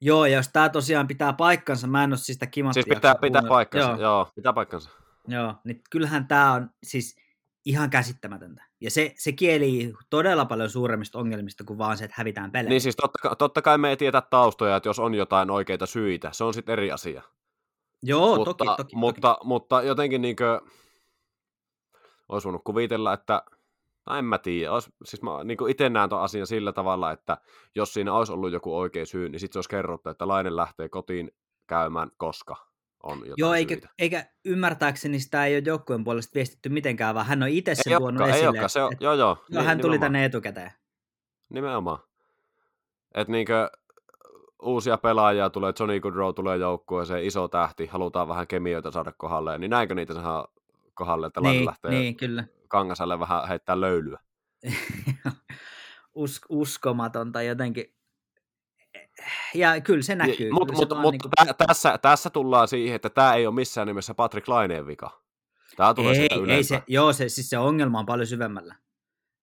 Joo, 0.00 0.26
ja 0.26 0.36
jos 0.36 0.48
tämä 0.48 0.68
tosiaan 0.68 1.08
pitää 1.08 1.32
paikkansa, 1.32 1.86
mä 1.86 2.04
en 2.04 2.10
ole 2.10 2.16
siis 2.16 2.26
sitä 2.26 2.46
Siis 2.72 2.86
pitää, 2.88 3.14
pitää 3.14 3.42
paikkansa, 3.48 3.90
joo. 3.90 4.00
joo, 4.00 4.28
pitää 4.34 4.52
paikkansa. 4.52 4.90
Joo, 5.28 5.54
niin 5.64 5.82
kyllähän 5.90 6.28
tämä 6.28 6.52
on, 6.52 6.70
siis 6.82 7.16
ihan 7.64 7.90
käsittämätöntä. 7.90 8.64
Ja 8.80 8.90
se, 8.90 9.14
se 9.16 9.32
kieli 9.32 9.92
todella 10.10 10.44
paljon 10.44 10.70
suuremmista 10.70 11.18
ongelmista 11.18 11.64
kuin 11.64 11.78
vaan 11.78 11.96
se, 11.96 12.04
että 12.04 12.14
hävitään 12.18 12.52
pelejä. 12.52 12.68
Niin 12.68 12.80
siis 12.80 12.96
totta, 12.96 13.36
totta 13.36 13.62
kai 13.62 13.78
me 13.78 13.90
ei 13.90 13.96
tietä 13.96 14.20
taustoja, 14.20 14.76
että 14.76 14.88
jos 14.88 14.98
on 14.98 15.14
jotain 15.14 15.50
oikeita 15.50 15.86
syitä, 15.86 16.30
se 16.32 16.44
on 16.44 16.54
sitten 16.54 16.72
eri 16.72 16.92
asia. 16.92 17.22
Joo, 18.02 18.36
mutta, 18.36 18.54
toki, 18.54 18.76
toki, 18.76 18.96
mutta, 18.96 19.34
toki. 19.34 19.46
mutta 19.46 19.82
jotenkin 19.82 20.22
niin 20.22 20.36
kuin, 20.36 20.70
olisi 22.28 22.44
voinut 22.44 22.64
kuvitella, 22.64 23.12
että 23.12 23.42
tai 24.04 24.18
en 24.18 24.24
mä 24.24 24.38
tiedä. 24.38 24.72
Ois, 24.72 24.90
siis 25.04 25.22
mä 25.22 25.44
niin 25.44 25.68
itse 25.68 25.88
näen 25.88 26.10
tuon 26.10 26.22
asian 26.22 26.46
sillä 26.46 26.72
tavalla, 26.72 27.12
että 27.12 27.36
jos 27.74 27.94
siinä 27.94 28.12
olisi 28.14 28.32
ollut 28.32 28.52
joku 28.52 28.78
oikea 28.78 29.06
syy, 29.06 29.28
niin 29.28 29.40
sitten 29.40 29.52
se 29.52 29.58
olisi 29.58 29.68
kerrottu, 29.68 30.08
että 30.10 30.28
Lainen 30.28 30.56
lähtee 30.56 30.88
kotiin 30.88 31.30
käymään 31.66 32.10
koska 32.16 32.73
on 33.04 33.18
jotain 33.18 33.34
Joo, 33.36 33.54
eikä, 33.54 33.74
syitä. 33.74 33.88
eikä 33.98 34.26
ymmärtääkseni 34.44 35.20
sitä 35.20 35.44
ei 35.46 35.56
ole 35.56 35.62
joukkueen 35.66 36.04
puolesta 36.04 36.34
viestitty 36.34 36.68
mitenkään, 36.68 37.14
vaan 37.14 37.26
hän 37.26 37.42
on 37.42 37.48
itse 37.48 37.74
sen 37.74 37.92
ei 37.92 37.98
tuonut 37.98 38.20
olekaan, 38.20 38.30
esille. 38.30 38.44
Ei 38.44 38.48
olekaan, 38.48 38.70
se 38.70 38.82
on, 38.82 38.92
joo, 39.00 39.14
joo. 39.14 39.44
joo 39.48 39.64
hän 39.64 39.80
tuli 39.80 39.98
tänne 39.98 40.24
etukäteen. 40.24 40.72
Nimenomaan. 41.48 41.98
Että 43.14 43.32
niinkö 43.32 43.70
uusia 44.62 44.98
pelaajia 44.98 45.50
tulee, 45.50 45.72
Johnny 45.80 46.00
Goodrow 46.00 46.34
tulee 46.34 46.56
joukkueeseen, 46.56 47.24
iso 47.24 47.48
tähti, 47.48 47.86
halutaan 47.86 48.28
vähän 48.28 48.46
kemioita 48.46 48.90
saada 48.90 49.12
kohdalle, 49.16 49.58
niin 49.58 49.70
näinkö 49.70 49.94
niitä 49.94 50.14
saadaan 50.14 50.48
kohdalle, 50.94 51.26
että 51.26 51.40
niin, 51.40 51.66
lähtee 51.66 51.90
niin, 51.90 52.16
kyllä. 52.16 52.44
Kangasalle 52.68 53.20
vähän 53.20 53.48
heittää 53.48 53.80
löylyä. 53.80 54.18
Us- 56.14 56.46
uskomatonta 56.48 57.42
jotenkin 57.42 57.94
ja 59.54 59.80
kyllä 59.80 60.02
se 60.02 60.14
näkyy. 60.14 60.50
Mutta 60.50 60.74
mut, 60.74 60.88
mut, 61.00 61.12
niin 61.12 61.20
kuin... 61.20 61.56
tässä, 61.66 61.98
tässä 61.98 62.30
tullaan 62.30 62.68
siihen, 62.68 62.96
että 62.96 63.10
tämä 63.10 63.34
ei 63.34 63.46
ole 63.46 63.54
missään 63.54 63.86
nimessä 63.86 64.14
Patrick 64.14 64.48
Laineen 64.48 64.86
vika. 64.86 65.20
Tämä 65.76 65.94
tulee 65.94 66.12
ei, 66.12 66.22
sitä 66.22 66.52
ei 66.54 66.64
se, 66.64 66.82
Joo, 66.86 67.12
se, 67.12 67.28
siis 67.28 67.50
se 67.50 67.58
ongelma 67.58 67.98
on 67.98 68.06
paljon 68.06 68.26
syvemmällä. 68.26 68.74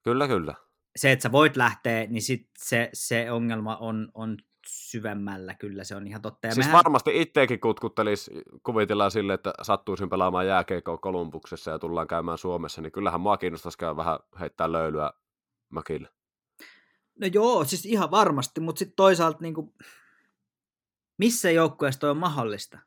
Kyllä, 0.04 0.28
kyllä. 0.28 0.54
Se, 0.96 1.12
että 1.12 1.24
sä 1.24 1.32
voit 1.32 1.58
lähteä, 1.58 2.08
niin 2.08 2.22
sit 2.22 2.50
se, 2.58 2.90
se 2.94 3.32
ongelma 3.32 3.76
on, 3.76 4.12
on 4.14 4.38
syvemmällä, 4.68 5.54
kyllä 5.56 5.84
se 5.84 5.96
on 5.96 6.08
ihan 6.08 6.22
totta. 6.22 6.48
Ja 6.48 6.54
siis 6.54 6.66
mehän... 6.66 6.78
varmasti 6.78 7.22
itseäkin 7.22 7.60
kutkuttelisi, 7.60 8.32
kuvitellaan 8.64 9.12
sille, 9.12 9.34
että 9.34 9.54
sattuisin 9.62 10.10
pelaamaan 10.10 10.48
jääkeikkoa 10.48 10.98
Kolumbuksessa 10.98 11.72
ja 11.72 11.80
tullaan 11.80 12.08
käymään 12.08 12.38
Suomessa, 12.38 12.82
niin 12.82 12.92
kyllähän 12.92 13.22
mua 13.22 13.38
kiinnostaisi 13.38 13.78
käydä 13.78 13.96
vähän 13.96 14.20
heittää 14.40 14.72
löylyä 14.72 15.14
mökille. 15.70 16.10
No 17.22 17.28
joo, 17.34 17.64
siis 17.64 17.86
ihan 17.86 18.12
varmasti, 18.12 18.62
mutta 18.62 18.80
sitten 18.80 18.96
toisaalta 18.96 19.38
niin 19.42 19.54
kuin, 19.54 19.74
missä 21.18 21.52
joukkueessa 21.52 22.12
on 22.12 22.18
mahdollista? 22.18 22.80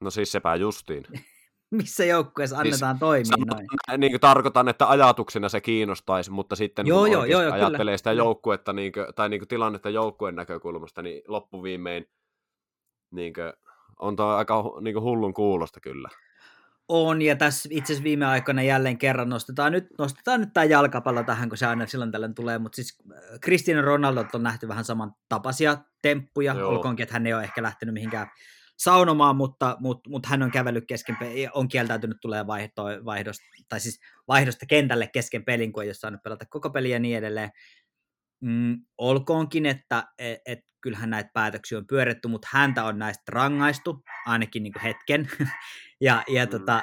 No 0.00 0.10
siis 0.10 0.32
sepä 0.32 0.56
justiin. 0.56 1.04
missä 1.70 2.04
joukkueessa 2.04 2.56
siis 2.62 2.82
annetaan 2.82 2.96
siis, 2.96 3.30
toimia 3.30 3.54
noin? 3.54 4.00
Niin 4.00 4.12
kuin 4.12 4.20
tarkoitan, 4.20 4.68
että 4.68 4.88
ajatuksena 4.88 5.48
se 5.48 5.60
kiinnostaisi, 5.60 6.30
mutta 6.30 6.56
sitten 6.56 6.86
joo, 6.86 7.06
joo, 7.06 7.24
joo, 7.24 7.42
joo, 7.42 7.52
ajattelee 7.52 7.78
kyllä. 7.78 7.96
sitä 7.96 8.12
joukkuetta 8.12 8.72
niin 8.72 8.92
kuin, 8.92 9.06
tai 9.14 9.28
niin 9.28 9.40
kuin 9.40 9.48
tilannetta 9.48 9.90
joukkueen 9.90 10.34
näkökulmasta, 10.34 11.02
niin 11.02 11.22
loppuviimein 11.28 12.10
niin 13.10 13.32
kuin, 13.32 13.52
on 14.00 14.16
toi 14.16 14.34
aika 14.34 14.62
hu- 14.62 14.80
niinku 14.80 15.00
hullun 15.00 15.34
kuulosta 15.34 15.80
kyllä. 15.80 16.08
On, 16.94 17.22
ja 17.22 17.36
tässä 17.36 17.68
itse 17.72 17.92
asiassa 17.92 18.04
viime 18.04 18.26
aikoina 18.26 18.62
jälleen 18.62 18.98
kerran 18.98 19.28
nostetaan 19.28 19.72
nyt, 19.72 19.86
nostetaan 19.98 20.40
nyt 20.40 20.52
tämä 20.52 20.64
jalkapallo 20.64 21.22
tähän, 21.22 21.48
kun 21.48 21.58
se 21.58 21.66
aina 21.66 21.86
silloin 21.86 22.12
tällöin 22.12 22.34
tulee, 22.34 22.58
mutta 22.58 22.76
siis 22.76 22.98
äh, 23.12 23.40
Cristiano 23.40 23.82
Ronaldo 23.82 24.24
on 24.34 24.42
nähty 24.42 24.68
vähän 24.68 24.84
saman 24.84 25.12
tapaisia 25.28 25.78
temppuja, 26.02 26.54
Joo. 26.54 26.70
Olkoonkin, 26.70 27.02
että 27.02 27.12
hän 27.12 27.26
ei 27.26 27.34
ole 27.34 27.42
ehkä 27.42 27.62
lähtenyt 27.62 27.92
mihinkään 27.92 28.26
saunomaan, 28.78 29.36
mutta, 29.36 29.76
mutta, 29.80 30.10
mutta 30.10 30.28
hän 30.28 30.42
on 30.42 30.50
kävellyt 30.50 30.84
kesken, 30.86 31.16
pe- 31.16 31.48
on 31.54 31.68
kieltäytynyt 31.68 32.16
tulee 32.20 32.46
vaihto, 32.46 32.84
vaihdosta, 33.04 33.44
tai 33.68 33.80
siis 33.80 34.00
vaihdosta 34.28 34.66
kentälle 34.66 35.06
kesken 35.06 35.44
pelin, 35.44 35.72
kun 35.72 35.82
ei 35.82 35.88
ole 35.88 35.94
saanut 35.94 36.22
pelata 36.22 36.46
koko 36.46 36.70
peliä 36.70 36.96
ja 36.96 37.00
niin 37.00 37.18
edelleen. 37.18 37.50
Mm, 38.42 38.84
olkoonkin, 38.98 39.66
että 39.66 40.04
et, 40.18 40.38
et, 40.46 40.58
kyllähän 40.80 41.10
näitä 41.10 41.30
päätöksiä 41.34 41.78
on 41.78 41.86
pyöritty, 41.86 42.28
mutta 42.28 42.48
häntä 42.50 42.84
on 42.84 42.98
näistä 42.98 43.22
rangaistu, 43.28 44.02
ainakin 44.26 44.62
niin 44.62 44.72
kuin 44.72 44.82
hetken. 44.82 45.30
ja 46.00 46.24
ja 46.28 46.44
Mm. 46.44 46.50
tota, 46.50 46.82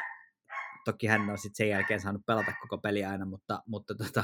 toki 0.85 1.07
hän 1.07 1.29
on 1.29 1.37
sitten 1.37 1.55
sen 1.55 1.69
jälkeen 1.69 1.99
saanut 2.01 2.25
pelata 2.25 2.53
koko 2.61 2.77
peliä 2.77 3.09
aina, 3.09 3.25
mutta, 3.25 3.63
mutta 3.65 3.95
tota, 3.95 4.23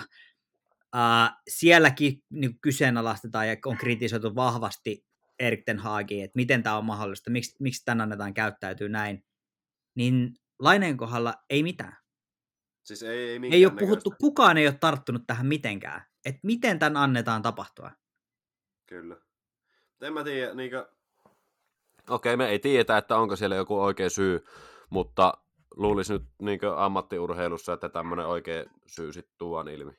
uh, 0.96 1.38
sielläkin 1.50 2.24
niin 2.30 2.60
kyseenalaistetaan 2.60 3.48
ja 3.48 3.56
on 3.66 3.78
kritisoitu 3.78 4.36
vahvasti 4.36 5.06
Erik 5.40 5.64
Ten 5.66 5.80
Hagia, 5.80 6.26
että 6.26 6.36
miten 6.36 6.64
tämä 6.64 6.78
on 6.78 6.86
mahdollista, 6.86 7.32
miksi, 7.32 7.56
miksi 7.60 7.86
tämän 7.86 8.02
annetaan 8.02 8.34
käyttäytyy 8.34 8.90
näin, 8.90 9.26
niin 9.96 10.34
Laineen 10.60 10.98
kohdalla 10.98 11.34
ei 11.50 11.64
mitään. 11.64 11.98
Siis 12.84 13.04
ei, 13.04 13.30
ei, 13.30 13.40
Ei 13.52 13.66
ole 13.66 13.74
puhuttu, 13.80 14.14
kukaan 14.20 14.58
ei 14.58 14.68
ole 14.68 14.78
tarttunut 14.80 15.24
tähän 15.28 15.48
mitenkään, 15.48 16.02
että 16.26 16.40
miten 16.44 16.80
tämän 16.80 16.98
annetaan 16.98 17.42
tapahtua. 17.42 17.92
Kyllä. 18.86 19.18
En 20.02 20.14
mä 20.14 20.24
tiedä, 20.24 20.54
niinkö... 20.54 20.90
Okei, 22.10 22.38
me 22.38 22.50
ei 22.50 22.60
tiedetä, 22.60 22.98
että 22.98 23.18
onko 23.18 23.36
siellä 23.36 23.56
joku 23.56 23.82
oikea 23.82 24.10
syy, 24.10 24.46
mutta 24.90 25.34
luulisi 25.76 26.14
nyt 26.14 26.24
niinkö 26.42 26.84
ammattiurheilussa, 26.84 27.74
että 27.74 27.90
tämmöinen 27.90 28.28
oikea 28.28 28.66
syy 28.86 29.14
sitten 29.14 29.36
tuon 29.38 29.70
ilmi. 29.70 29.92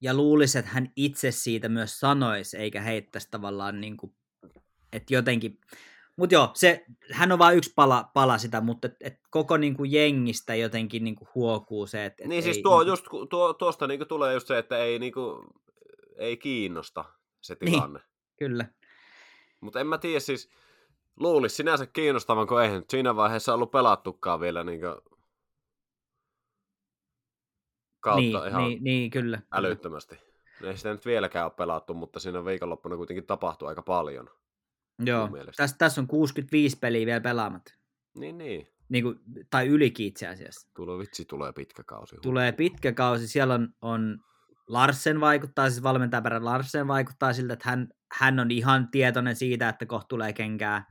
Ja 0.00 0.14
luulisi, 0.14 0.58
että 0.58 0.70
hän 0.70 0.92
itse 0.96 1.30
siitä 1.30 1.68
myös 1.68 2.00
sanoisi, 2.00 2.56
eikä 2.56 2.80
heittäisi 2.80 3.28
tavallaan 3.30 3.80
niin 3.80 3.96
kuin, 3.96 4.16
että 4.92 5.14
jotenkin, 5.14 5.60
mutta 6.20 6.34
joo, 6.34 6.50
se, 6.54 6.84
hän 7.12 7.32
on 7.32 7.38
vain 7.38 7.58
yksi 7.58 7.72
pala, 7.76 8.10
pala 8.14 8.38
sitä, 8.38 8.60
mutta 8.60 8.86
et, 8.88 8.96
et 9.00 9.20
koko 9.30 9.56
niin 9.56 9.76
kuin 9.76 9.92
jengistä 9.92 10.54
jotenkin 10.54 11.04
niin 11.04 11.14
kuin 11.16 11.28
huokuu 11.34 11.86
se, 11.86 12.04
että 12.04 12.22
et 12.24 12.28
Niin 12.28 12.42
siis 12.42 12.56
ei, 12.56 12.62
tuo, 12.62 12.78
niin 12.78 12.84
kuin- 12.84 13.18
just, 13.20 13.28
tuo, 13.30 13.52
tuosta 13.54 13.86
niinku 13.86 14.04
tulee 14.04 14.34
just 14.34 14.46
se, 14.46 14.58
että 14.58 14.78
ei, 14.78 14.98
niinku, 14.98 15.44
ei 16.18 16.36
kiinnosta 16.36 17.04
se 17.40 17.56
Niin. 17.60 17.72
tilanne. 17.72 18.00
Kyllä. 18.38 18.66
Mutta 19.60 19.80
en 19.80 19.86
mä 19.86 19.98
tiedä 19.98 20.20
siis, 20.20 20.50
luulisi 21.20 21.56
sinänsä 21.56 21.86
kiinnostavan, 21.86 22.46
kun 22.46 22.62
eihän 22.62 22.82
siinä 22.88 23.16
vaiheessa 23.16 23.54
ollut 23.54 23.70
pelattukaan 23.70 24.40
vielä 24.40 24.64
niinku 24.64 24.86
kautta 28.00 28.20
Niin, 28.20 28.48
ihan 28.48 28.64
niin, 28.64 28.84
niin, 28.84 29.10
kyllä. 29.10 29.36
kyllä. 29.36 29.48
älyttömästi. 29.52 30.18
Ei 30.64 30.76
sitä 30.76 30.92
nyt 30.92 31.06
vieläkään 31.06 31.44
ole 31.46 31.52
pelattu, 31.56 31.94
mutta 31.94 32.20
siinä 32.20 32.44
viikonloppuna 32.44 32.96
kuitenkin 32.96 33.26
tapahtui 33.26 33.68
aika 33.68 33.82
paljon. 33.82 34.30
Joo, 35.06 35.28
tässä, 35.56 35.76
tässä 35.78 36.00
on 36.00 36.06
65 36.06 36.78
peliä 36.78 37.06
vielä 37.06 37.20
pelaamatta. 37.20 37.74
Niin, 38.16 38.38
niin. 38.38 38.66
Niin 38.88 39.04
kuin, 39.04 39.20
tai 39.50 39.66
ylikin 39.66 40.06
itse 40.06 40.28
asiassa. 40.28 40.70
Tulee 40.76 40.98
vitsi, 40.98 41.24
tulee 41.24 41.52
pitkä 41.52 41.82
kausi. 41.84 42.16
Tulee 42.22 42.52
pitkä 42.52 42.92
kausi. 42.92 43.28
Siellä 43.28 43.54
on, 43.54 43.68
on 43.82 44.18
Larsen 44.68 45.20
vaikuttaa, 45.20 45.70
siis 45.70 45.82
valmentajaperä 45.82 46.44
Larsen 46.44 46.88
vaikuttaa 46.88 47.32
siltä, 47.32 47.52
että 47.52 47.70
hän, 47.70 47.88
hän 48.12 48.38
on 48.40 48.50
ihan 48.50 48.88
tietoinen 48.90 49.36
siitä, 49.36 49.68
että 49.68 49.86
kohta 49.86 50.06
tulee 50.08 50.32
kenkää. 50.32 50.84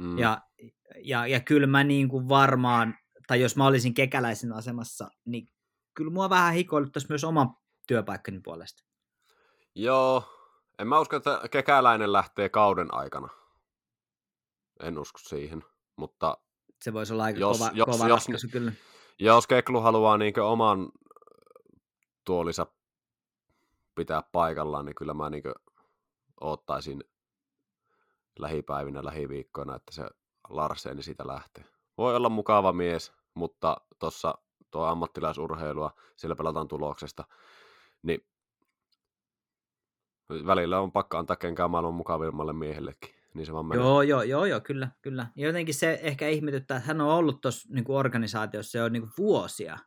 Mm. 0.00 0.18
Ja, 0.18 0.40
ja, 1.04 1.26
ja 1.26 1.40
kyllä 1.40 1.66
mä 1.66 1.84
niin 1.84 2.08
kuin 2.08 2.28
varmaan, 2.28 2.94
tai 3.26 3.40
jos 3.40 3.56
mä 3.56 3.66
olisin 3.66 3.94
kekäläisen 3.94 4.52
asemassa, 4.52 5.08
niin 5.24 5.46
kyllä 5.94 6.10
mua 6.10 6.30
vähän 6.30 6.54
hikoiluttaisi 6.54 7.06
myös 7.08 7.24
oman 7.24 7.48
työpaikkani 7.86 8.40
puolesta. 8.44 8.82
Joo, 9.74 10.24
en 10.80 10.88
mä 10.88 11.00
usko, 11.00 11.16
että 11.16 11.40
kekäläinen 11.50 12.12
lähtee 12.12 12.48
kauden 12.48 12.94
aikana. 12.94 13.28
En 14.82 14.98
usko 14.98 15.18
siihen, 15.18 15.64
mutta 15.96 16.38
Se 16.82 16.92
voisi 16.92 17.12
olla 17.12 17.24
aika 17.24 17.40
Jos- 17.40 17.58
kova, 17.58 17.70
jos- 17.74 17.86
kova 17.86 18.08
jos- 18.08 18.20
ratkaisu 18.28 18.48
kyllä. 18.52 18.72
jos 19.18 19.46
Keklu 19.46 19.80
haluaa 19.80 20.18
niin 20.18 20.40
oman 20.40 20.88
tuolinsa 22.24 22.66
pitää 23.94 24.22
paikallaan, 24.32 24.84
niin 24.84 24.94
kyllä 24.94 25.14
mä 25.14 25.30
niin 25.30 25.42
ottaisin 26.40 27.04
lähipäivinä, 28.38 29.04
lähiviikkoina, 29.04 29.76
että 29.76 29.94
se 29.94 30.06
Larseni 30.48 31.02
siitä 31.02 31.26
lähtee. 31.26 31.64
Voi 31.98 32.16
olla 32.16 32.28
mukava 32.28 32.72
mies, 32.72 33.12
mutta 33.34 33.76
tuossa 33.98 34.34
tuo 34.70 34.84
ammattilaisurheilua, 34.84 35.90
siellä 36.16 36.36
pelataan 36.36 36.68
tuloksesta, 36.68 37.24
niin 38.02 38.29
välillä 40.46 40.80
on 40.80 40.92
pakko 40.92 41.18
antaa 41.18 41.36
kenkää 41.36 41.68
maailman 41.68 41.94
mukavimmalle 41.94 42.52
miehellekin. 42.52 43.14
Niin 43.34 43.46
se 43.46 43.52
vaan 43.52 43.66
menee. 43.66 43.84
Joo, 43.84 44.02
joo, 44.02 44.22
joo, 44.22 44.44
joo, 44.44 44.60
kyllä, 44.60 44.88
kyllä. 45.02 45.26
Ja 45.36 45.46
jotenkin 45.46 45.74
se 45.74 46.00
ehkä 46.02 46.28
ihmetyttää, 46.28 46.76
että 46.76 46.86
hän 46.88 47.00
on 47.00 47.08
ollut 47.08 47.40
tuossa 47.40 47.68
niin 47.74 47.84
organisaatiossa 47.88 48.78
jo 48.78 48.88
niin 48.88 49.08
vuosia 49.18 49.78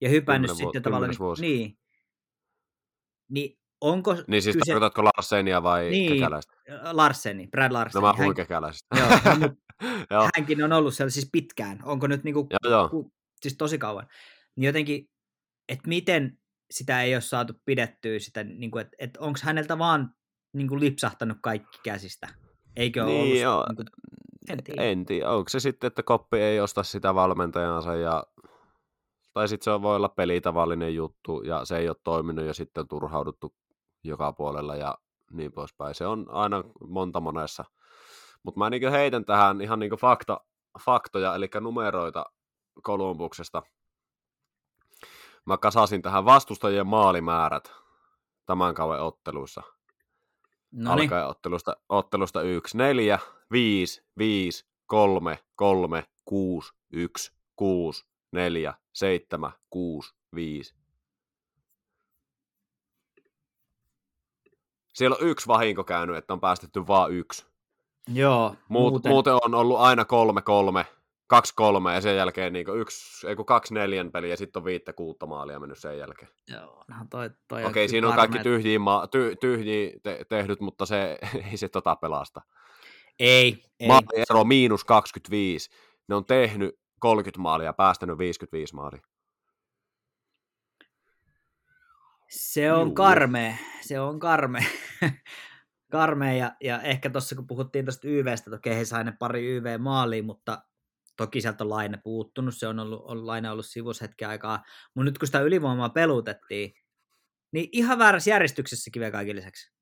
ja 0.00 0.08
hypännyt 0.08 0.50
Kymmenen 0.50 0.66
sitten 0.66 0.82
tavallaan, 0.82 1.00
kymmenes 1.08 1.20
vuosi. 1.20 1.42
niin, 1.42 1.78
niin 3.28 3.58
onko 3.80 4.16
Niin 4.26 4.42
siis 4.42 4.56
kyse, 4.56 4.72
tarkoitatko 4.72 5.04
Larsenia 5.04 5.62
vai 5.62 5.90
Niin. 5.90 6.12
kekäläistä? 6.12 6.52
Larseni, 6.92 7.46
Brad 7.46 7.72
Larseni, 7.72 8.02
No 8.02 8.06
mä 8.08 8.12
puhuin 8.14 8.26
hän, 8.28 8.34
kekäläisestä. 8.36 8.96
joo, 8.98 9.08
no, 9.38 9.50
joo, 10.10 10.28
hänkin 10.36 10.62
on 10.64 10.72
ollut 10.72 10.94
siellä 10.94 11.10
siis 11.10 11.28
pitkään, 11.32 11.78
onko 11.84 12.06
nyt 12.06 12.24
niin 12.24 12.34
kuin, 12.34 12.46
joo, 12.64 12.72
joo. 12.72 12.88
ku, 12.88 13.12
siis 13.42 13.56
tosi 13.56 13.78
kauan, 13.78 14.06
niin 14.56 14.66
jotenkin, 14.66 15.10
että 15.68 15.88
miten 15.88 16.38
sitä 16.70 17.02
ei 17.02 17.14
ole 17.14 17.20
saatu 17.20 17.52
pidettyä 17.64 18.18
sitä, 18.18 18.44
niin 18.44 18.70
kuin, 18.70 18.80
että, 18.80 18.96
että 18.98 19.20
onko 19.20 19.38
häneltä 19.42 19.78
vaan 19.78 20.14
niin 20.52 20.68
kuin 20.68 20.80
lipsahtanut 20.80 21.38
kaikki 21.42 21.78
käsistä, 21.84 22.28
eikö 22.76 23.04
ole 23.04 23.12
Niin, 23.12 23.22
ollut, 23.22 23.38
joo. 23.38 23.66
niin 23.68 23.76
kuin, 23.76 23.86
en 24.48 24.64
tiedä. 24.64 24.82
En 24.82 25.06
tiedä, 25.06 25.30
onko 25.30 25.48
se 25.48 25.60
sitten, 25.60 25.88
että 25.88 26.02
koppi 26.02 26.38
ei 26.38 26.60
osta 26.60 26.82
sitä 26.82 27.14
valmentajansa 27.14 27.94
ja 27.94 28.24
tai 29.32 29.48
sitten 29.48 29.74
se 29.74 29.82
voi 29.82 29.96
olla 29.96 30.08
pelitavallinen 30.08 30.94
juttu 30.94 31.42
ja 31.42 31.64
se 31.64 31.76
ei 31.78 31.88
ole 31.88 31.96
toiminut 32.04 32.44
ja 32.44 32.54
sitten 32.54 32.80
on 32.80 32.88
turhauduttu 32.88 33.54
joka 34.04 34.32
puolella 34.32 34.76
ja 34.76 34.94
niin 35.32 35.52
poispäin. 35.52 35.94
Se 35.94 36.06
on 36.06 36.26
aina 36.30 36.64
monta 36.88 37.20
monessa. 37.20 37.64
Mutta 38.42 38.58
mä 38.58 38.70
niin 38.70 38.90
heitän 38.90 39.24
tähän 39.24 39.60
ihan 39.60 39.78
niin 39.78 39.90
fakta, 40.00 40.40
faktoja, 40.84 41.34
eli 41.34 41.48
numeroita 41.60 42.26
Kolumbuksesta. 42.82 43.62
Mä 45.46 45.58
kasasin 45.58 46.02
tähän 46.02 46.24
vastustajien 46.24 46.86
maalimäärät 46.86 47.72
tämän 48.46 48.74
kauden 48.74 49.02
otteluissa. 49.02 49.62
No 50.72 50.94
niin, 50.94 51.02
Alkaen 51.04 51.26
ottelusta, 51.26 51.76
ottelusta 51.88 52.42
1, 52.42 52.76
4, 52.76 53.18
5, 53.50 54.04
5, 54.18 54.66
3, 54.86 55.38
3, 55.56 56.04
6, 56.24 56.72
1, 56.90 57.32
6, 57.56 58.06
4, 58.32 58.74
7, 58.92 59.52
6, 59.70 60.14
5. 60.34 60.74
Siellä 64.94 65.16
on 65.20 65.28
yksi 65.28 65.46
vahinko 65.46 65.84
käynyt, 65.84 66.16
että 66.16 66.32
on 66.32 66.40
päästetty 66.40 66.86
vaan 66.86 67.12
yksi. 67.12 67.46
joo, 68.08 68.54
Muut, 68.68 68.92
muuten... 68.92 69.12
muuten 69.12 69.34
on 69.34 69.54
ollut 69.54 69.78
aina 69.78 70.04
kolme, 70.04 70.42
kolme, 70.42 70.86
kaksi, 71.30 71.52
kolme 71.56 71.94
ja 71.94 72.00
sen 72.00 72.16
jälkeen 72.16 72.52
niin 72.52 72.66
yksi, 72.80 73.26
ei 73.26 73.36
kun 73.36 73.46
kaksi 73.46 73.74
neljän 73.74 74.12
peliä 74.12 74.30
ja 74.30 74.36
sitten 74.36 74.60
on 74.60 74.64
viittä 74.64 74.92
kuutta 74.92 75.26
maalia 75.26 75.60
mennyt 75.60 75.78
sen 75.78 75.98
jälkeen. 75.98 76.32
Joo, 76.48 76.84
no 76.88 76.96
toi, 77.10 77.30
toi 77.48 77.64
Okei, 77.64 77.88
siinä 77.88 78.08
on 78.08 78.14
kaikki 78.14 78.38
tyhjiä, 78.38 78.78
ma- 78.78 79.04
ty- 79.04 79.36
tyhjiä 79.40 79.92
te- 80.02 80.24
tehdyt, 80.28 80.60
mutta 80.60 80.86
se 80.86 81.18
ei 81.50 81.56
se 81.56 81.68
tota 81.68 81.96
pelasta. 81.96 82.40
Ei, 83.18 83.64
ei. 83.80 83.88
Maaliero 83.88 84.44
miinus 84.44 84.84
25. 84.84 85.70
Ne 86.08 86.14
on 86.14 86.24
tehnyt 86.24 86.78
30 87.00 87.40
maalia 87.40 87.66
ja 87.66 87.72
päästänyt 87.72 88.18
55 88.18 88.74
maalia. 88.74 89.02
Se 92.28 92.72
on 92.72 92.86
Juu. 92.86 92.94
karmea, 92.94 93.54
se 93.80 94.00
on 94.00 94.18
karmea. 94.18 94.64
karmea 95.92 96.32
ja, 96.32 96.52
ja 96.60 96.82
ehkä 96.82 97.10
tuossa 97.10 97.36
kun 97.36 97.46
puhuttiin 97.46 97.84
tuosta 97.84 98.08
YVstä, 98.08 98.50
toki 98.50 98.70
he 98.70 98.84
sai 98.84 99.04
ne 99.04 99.12
pari 99.18 99.46
YV-maaliin, 99.46 100.24
mutta 100.24 100.62
toki 101.20 101.40
sieltä 101.40 101.64
on 101.64 101.70
Laine 101.70 101.98
puuttunut, 102.04 102.54
se 102.56 102.66
on 102.66 102.78
ollut, 102.78 103.02
on 103.04 103.26
Laine 103.26 103.50
ollut 103.50 103.66
sivus 103.66 104.00
hetken 104.00 104.28
aikaa, 104.28 104.62
mutta 104.94 105.04
nyt 105.04 105.18
kun 105.18 105.26
sitä 105.26 105.40
ylivoimaa 105.40 105.88
pelutettiin, 105.88 106.72
niin 107.52 107.68
ihan 107.72 107.98
väärässä 107.98 108.30
järjestyksessäkin 108.30 109.00
vielä 109.00 109.12
kaiken 109.12 109.36
lisäksi. 109.36 109.72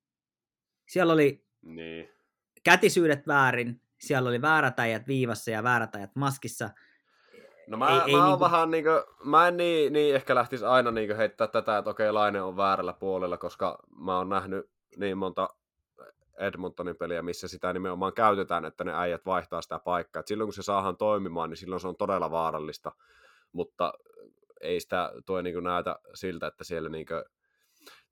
Siellä 0.89 1.13
oli 1.13 1.45
Niin. 1.63 2.09
kätisyydet 2.65 3.27
väärin, 3.27 3.81
siellä 4.01 4.29
oli 4.29 4.43
väärät 4.43 4.79
äijät 4.81 5.07
viivassa 5.07 5.51
ja 5.51 5.63
väärät 5.63 5.95
äijät 5.95 6.17
maskissa. 6.17 6.71
No 7.67 7.77
mä, 7.77 7.89
Ei- 7.89 7.95
ei, 7.95 8.01
ei 8.07 8.17
mä 8.17 8.25
niinku- 8.27 8.41
vähän 8.41 8.71
niinku, 8.71 8.91
mä 9.25 9.49
en 9.49 9.57
niin, 9.57 9.93
niin 9.93 10.15
ehkä 10.15 10.35
lähtisi 10.35 10.65
aina 10.65 10.91
niinku 10.91 11.17
heittää 11.17 11.47
tätä, 11.47 11.79
että 11.79 11.91
okei 11.91 12.13
Laine 12.13 12.43
on 12.43 12.57
väärällä 12.57 12.93
puolella, 12.93 13.37
koska 13.39 13.79
mä 14.01 14.17
oon 14.17 14.29
nähnyt 14.29 14.71
niin 14.97 15.19
monta 15.19 15.49
Edmontonin 16.39 16.97
peliä, 16.97 17.23
missä 17.23 17.49
sitä 17.49 17.73
nimenomaan 17.73 18.13
käytetään, 18.13 18.65
että 18.65 18.85
ne 18.85 18.93
äijät 18.95 19.27
vaihtaa 19.27 19.63
sitä 19.63 19.79
paikkaa. 19.79 20.21
Et 20.21 20.27
silloin 20.27 20.47
kun 20.47 20.55
se 20.55 20.63
saadaan 20.63 20.97
toimimaan, 20.97 21.51
niin 21.51 21.57
silloin 21.57 21.81
se 21.81 21.89
on 21.89 21.97
todella 21.97 22.31
vaarallista, 22.31 22.93
mutta 23.53 23.93
ei 24.61 24.81
sitä 24.81 25.13
tuo 25.27 25.43
niin 25.43 25.65
näytä 25.65 25.99
siltä, 26.15 26.47
että 26.47 26.65
siellä 26.65 26.89
niin 26.89 27.07
kuin, 27.07 27.23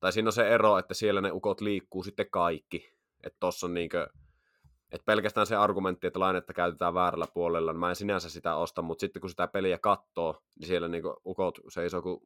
tai 0.01 0.13
siinä 0.13 0.29
on 0.29 0.33
se 0.33 0.49
ero, 0.49 0.79
että 0.79 0.95
siellä 0.95 1.21
ne 1.21 1.31
ukot 1.33 1.61
liikkuu 1.61 2.03
sitten 2.03 2.31
kaikki. 2.31 2.97
Että 3.25 3.37
tossa 3.41 3.67
on 3.67 3.75
niin 3.75 3.89
kuin, 3.89 4.07
että 4.93 5.05
pelkästään 5.05 5.47
se 5.47 5.57
argumentti, 5.57 6.07
että 6.07 6.21
lainetta 6.21 6.53
käytetään 6.53 6.95
väärällä 6.95 7.27
puolella, 7.35 7.73
niin 7.73 7.81
mä 7.81 7.89
en 7.89 7.97
sinänsä 7.97 8.31
sitä 8.31 8.57
osta, 8.57 8.83
mutta 8.83 9.01
sitten 9.01 9.21
kun 9.21 9.31
sitä 9.31 9.47
peliä 9.47 9.79
katsoo, 9.79 10.43
niin 10.59 10.67
siellä 10.67 10.89
niin 10.89 11.03
ukot 11.27 11.59
seisoo 11.69 12.03
kuin 12.03 12.21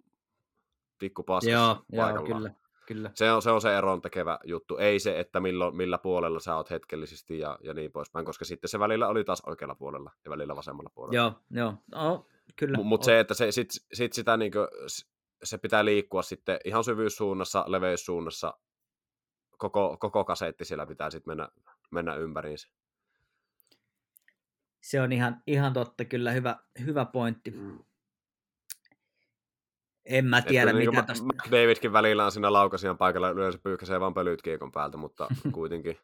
pikku 0.99 1.23
paskassa 1.23 1.83
Joo, 1.93 2.09
joo 2.09 2.25
kyllä, 2.25 2.51
kyllä. 2.95 3.11
Se 3.15 3.33
on, 3.33 3.43
se 3.43 3.51
on 3.51 3.61
se 3.61 3.79
eron 3.79 4.03
tekevä 4.03 4.39
juttu, 4.45 4.77
ei 4.77 5.01
se, 5.01 5.21
että 5.21 5.41
milloin, 5.41 5.77
millä 5.77 5.99
puolella 5.99 6.41
sä 6.41 6.57
oot 6.57 6.71
hetkellisesti 6.71 7.39
ja, 7.39 7.59
ja 7.63 7.75
niin 7.75 7.93
poispäin, 7.93 8.25
koska 8.25 8.45
sitten 8.45 8.69
se 8.69 8.79
välillä 8.79 9.09
oli 9.09 9.25
taas 9.25 9.43
oikealla 9.47 9.75
puolella 9.75 10.13
ja 10.25 10.31
välillä 10.31 10.57
vasemmalla 10.57 10.91
puolella. 10.95 11.17
Joo, 11.17 11.33
joo. 11.51 11.75
No, 11.95 12.27
kyllä. 12.57 12.79
Mutta 12.83 13.05
se, 13.05 13.21
että 13.21 13.35
se, 13.35 13.53
sit, 13.53 13.69
sit 13.93 14.13
sitä 14.13 14.37
niinku, 14.37 14.59
se 15.45 15.59
pitää 15.59 15.85
liikkua 15.85 16.23
sitten 16.23 16.61
ihan 16.65 16.85
syvyyssuunnassa, 16.85 17.65
leveyssuunnassa, 17.67 18.55
koko, 19.59 19.97
koko 20.01 20.25
kasetti 20.25 20.65
siellä 20.65 20.87
pitää 20.87 21.11
sitten 21.11 21.31
mennä, 21.31 21.49
mennä 21.91 22.15
ympäriinsä. 22.15 22.69
Se 24.81 25.01
on 25.01 25.13
ihan, 25.13 25.43
ihan 25.47 25.73
totta, 25.73 26.05
kyllä 26.05 26.33
hyvä, 26.33 26.57
hyvä 26.85 27.05
pointti. 27.05 27.55
En 30.11 30.25
mä 30.25 30.43
tiedä, 30.43 30.71
Että 30.71 30.79
mitä 30.79 30.91
niin 30.91 31.07
tosta... 31.07 31.51
Davidkin 31.51 31.93
välillä 31.93 32.25
on 32.25 32.33
siinä 32.33 32.53
laukasijan 32.53 32.99
paikalla, 32.99 33.31
yleensä 33.31 33.59
pyyhkäisee 33.59 34.01
vaan 34.01 34.15
pölyt 34.15 34.43
kiekon 34.43 34.73
päältä, 34.73 34.97
mutta 34.97 35.29
kuitenkin. 35.53 35.99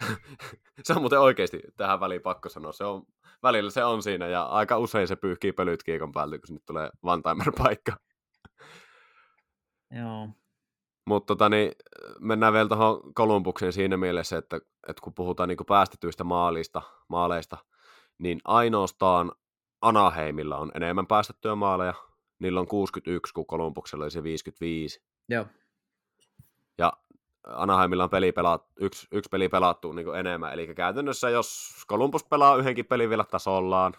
se 0.84 0.92
on 0.92 1.00
muuten 1.00 1.20
oikeasti 1.20 1.60
tähän 1.76 2.00
väliin 2.00 2.22
pakko 2.22 2.48
sanoa. 2.48 2.72
Se 2.72 2.84
on, 2.84 3.02
välillä 3.42 3.70
se 3.70 3.84
on 3.84 4.02
siinä 4.02 4.26
ja 4.26 4.42
aika 4.42 4.78
usein 4.78 5.08
se 5.08 5.16
pyyhkii 5.16 5.52
pölyt 5.52 5.82
kiekon 5.82 6.12
päältä, 6.12 6.38
kun 6.38 6.46
sinne 6.46 6.60
tulee 6.66 6.90
one-timer-paikka. 7.02 7.92
Joo. 10.00 10.28
Mutta 11.06 11.26
tota, 11.26 11.48
niin, 11.48 11.72
mennään 12.20 12.52
vielä 12.52 12.68
tuohon 12.68 13.14
Kolumbukseen 13.14 13.72
siinä 13.72 13.96
mielessä, 13.96 14.38
että, 14.38 14.56
että 14.88 15.02
kun 15.02 15.14
puhutaan 15.14 15.48
niin 15.48 15.58
päästetyistä 15.68 16.24
maalista, 16.24 16.82
maaleista, 17.08 17.56
niin 18.18 18.40
ainoastaan 18.44 19.32
Anaheimilla 19.80 20.56
on 20.56 20.70
enemmän 20.74 21.06
päästettyjä 21.06 21.54
maaleja. 21.54 22.07
Niillä 22.38 22.60
on 22.60 22.68
61, 22.68 23.34
kun 23.34 23.46
Kolumbuksella 23.46 24.04
oli 24.04 24.10
se 24.10 24.22
55. 24.22 25.02
Joo. 25.28 25.46
Ja 26.78 26.92
Anaheimilla 27.46 28.04
on 28.04 28.10
peli 28.10 28.32
pelaat, 28.32 28.66
yksi, 28.80 29.06
yksi 29.12 29.28
peli 29.28 29.48
pelattu 29.48 29.92
niin 29.92 30.14
enemmän. 30.14 30.52
Eli 30.52 30.74
käytännössä, 30.74 31.30
jos 31.30 31.72
Columbus 31.88 32.24
pelaa 32.24 32.56
yhdenkin 32.56 32.86
pelin 32.86 33.10
vielä 33.10 33.24
tasollaan, 33.24 33.94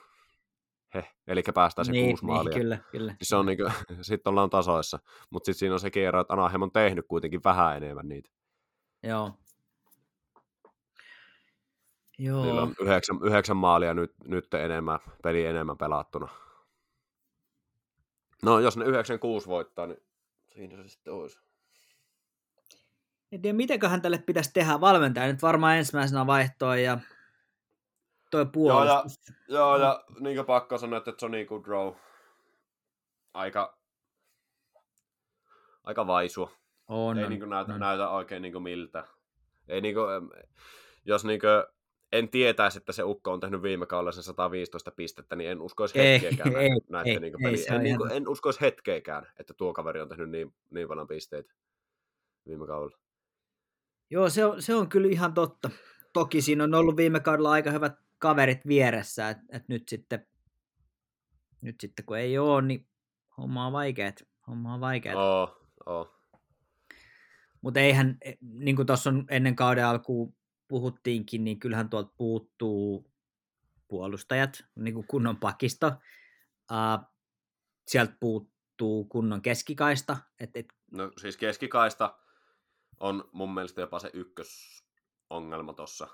he, 0.93 1.05
eli 1.27 1.43
päästään 1.53 1.85
se 1.85 1.91
niin, 1.91 2.05
kuusi 2.05 2.25
maalia. 2.25 2.49
Niin, 2.49 2.61
kyllä, 2.61 2.77
kyllä. 2.91 3.11
Niin 3.11 3.17
se 3.21 3.35
on 3.35 3.45
niin 3.49 3.57
kuin, 3.57 3.73
sitten 4.01 4.31
ollaan 4.31 4.49
tasoissa. 4.49 4.99
Mutta 5.29 5.45
sitten 5.45 5.59
siinä 5.59 5.73
on 5.73 5.79
se 5.79 5.91
ero, 5.95 6.19
että 6.19 6.33
Anaheim 6.33 6.61
on 6.61 6.71
tehnyt 6.71 7.05
kuitenkin 7.07 7.41
vähän 7.43 7.77
enemmän 7.77 8.09
niitä. 8.09 8.29
Joo. 9.03 9.33
Joo. 12.17 12.43
Niillä 12.43 12.61
on 12.61 12.73
yhdeksän, 12.81 13.19
yhdeksän 13.23 13.57
maalia 13.57 13.93
nyt, 13.93 14.13
nyt 14.23 14.53
enemmän, 14.53 14.99
peli 15.23 15.45
enemmän 15.45 15.77
pelattuna. 15.77 16.27
No, 18.43 18.59
jos 18.59 18.77
ne 18.77 18.85
96 18.85 19.47
voittaa, 19.47 19.87
niin 19.87 20.03
siinä 20.53 20.83
se 20.83 20.89
sitten 20.89 21.13
olisi. 21.13 21.39
En 23.31 23.41
tiedä, 23.41 23.57
mitenköhän 23.57 24.01
tälle 24.01 24.17
pitäisi 24.17 24.51
tehdä. 24.53 24.81
Valmentaja 24.81 25.27
nyt 25.27 25.41
varmaan 25.41 25.77
ensimmäisenä 25.77 26.27
vaihtoa 26.27 26.75
ja 26.75 26.99
toi 28.31 28.45
puolustus. 28.45 29.19
Joo, 29.47 29.77
ja, 29.77 29.77
joo, 29.77 29.77
ja 29.77 30.03
niin 30.19 30.35
kuin 30.35 30.45
pakko 30.45 30.77
sanoa, 30.77 30.97
että 30.97 31.13
Johnny 31.21 31.45
Goodrow 31.45 31.93
aika, 33.33 33.77
aika 35.83 36.07
vaisua. 36.07 36.51
On, 36.87 37.17
ei 37.17 37.23
on, 37.23 37.29
niin 37.29 37.39
kuin 37.39 37.49
näytä, 37.49 37.73
on. 37.73 37.79
näytä 37.79 38.09
oikein 38.09 38.41
niin 38.41 38.51
kuin 38.51 38.63
miltä. 38.63 39.07
Ei 39.67 39.81
niin 39.81 39.95
kuin, 39.95 40.07
jos 41.05 41.25
niin 41.25 41.39
kuin, 41.39 41.78
en 42.11 42.29
tietäisi, 42.29 42.77
että 42.77 42.91
se 42.91 43.03
Ukko 43.03 43.31
on 43.31 43.39
tehnyt 43.39 43.61
viime 43.61 43.85
kaudella 43.85 44.11
sen 44.11 44.23
115 44.23 44.91
pistettä, 44.91 45.35
niin 45.35 45.51
en 45.51 45.61
uskoisi 45.61 45.99
hetkeäkään 45.99 46.55
ei, 46.55 46.69
näiden 46.89 47.13
ei, 47.13 47.19
niin 47.19 47.47
ei, 47.47 47.75
En, 47.75 47.83
niin 47.83 47.97
kuin, 47.97 48.11
en 48.11 48.27
uskoisi 48.27 48.61
hetkeäkään, 48.61 49.27
että 49.39 49.53
tuo 49.53 49.73
kaveri 49.73 50.01
on 50.01 50.09
tehnyt 50.09 50.29
niin, 50.29 50.53
niin 50.69 50.87
paljon 50.87 51.07
pisteitä 51.07 51.53
viime 52.47 52.67
kaudella. 52.67 52.97
Joo, 54.09 54.29
se 54.29 54.45
on, 54.45 54.61
se 54.61 54.75
on 54.75 54.89
kyllä 54.89 55.07
ihan 55.11 55.33
totta. 55.33 55.69
Toki 56.13 56.41
siinä 56.41 56.63
on 56.63 56.73
ollut 56.73 56.97
viime 56.97 57.19
kaudella 57.19 57.51
aika 57.51 57.71
hyvät 57.71 57.93
kaverit 58.17 58.67
vieressä, 58.67 59.29
että 59.29 59.43
et 59.49 59.67
nyt, 59.67 59.89
sitten, 59.89 60.27
nyt 61.61 61.75
sitten 61.79 62.05
kun 62.05 62.17
ei 62.17 62.37
ole, 62.37 62.61
niin 62.61 62.87
homma 63.37 63.67
on 63.67 63.73
vaikeet. 63.73 64.27
Homma 64.47 64.73
on 64.73 64.81
vaikeet. 64.81 65.15
Oo, 65.15 65.67
oo. 65.85 66.15
Mutta 67.61 67.79
eihän, 67.79 68.17
e- 68.21 68.33
niin 68.41 68.75
kuin 68.75 68.85
tuossa 68.85 69.09
on 69.09 69.25
ennen 69.29 69.55
kauden 69.55 69.85
alkuun 69.85 70.35
puhuttiinkin, 70.69 71.43
niin 71.43 71.59
kyllähän 71.59 71.89
tuolta 71.89 72.13
puuttuu 72.17 73.11
puolustajat, 73.87 74.63
niin 74.75 74.93
kuin 74.93 75.07
kunnon 75.07 75.37
pakisto. 75.37 75.87
Uh, 76.71 77.05
sieltä 77.87 78.13
puuttuu 78.19 79.05
kunnon 79.05 79.41
keskikaista. 79.41 80.17
Et, 80.39 80.49
et, 80.57 80.73
No 80.91 81.11
siis 81.17 81.37
keskikaista 81.37 82.17
on 82.99 83.29
mun 83.31 83.53
mielestä 83.53 83.81
jopa 83.81 83.99
se 83.99 84.09
ykkösongelma 84.13 85.73
tossa. 85.73 86.07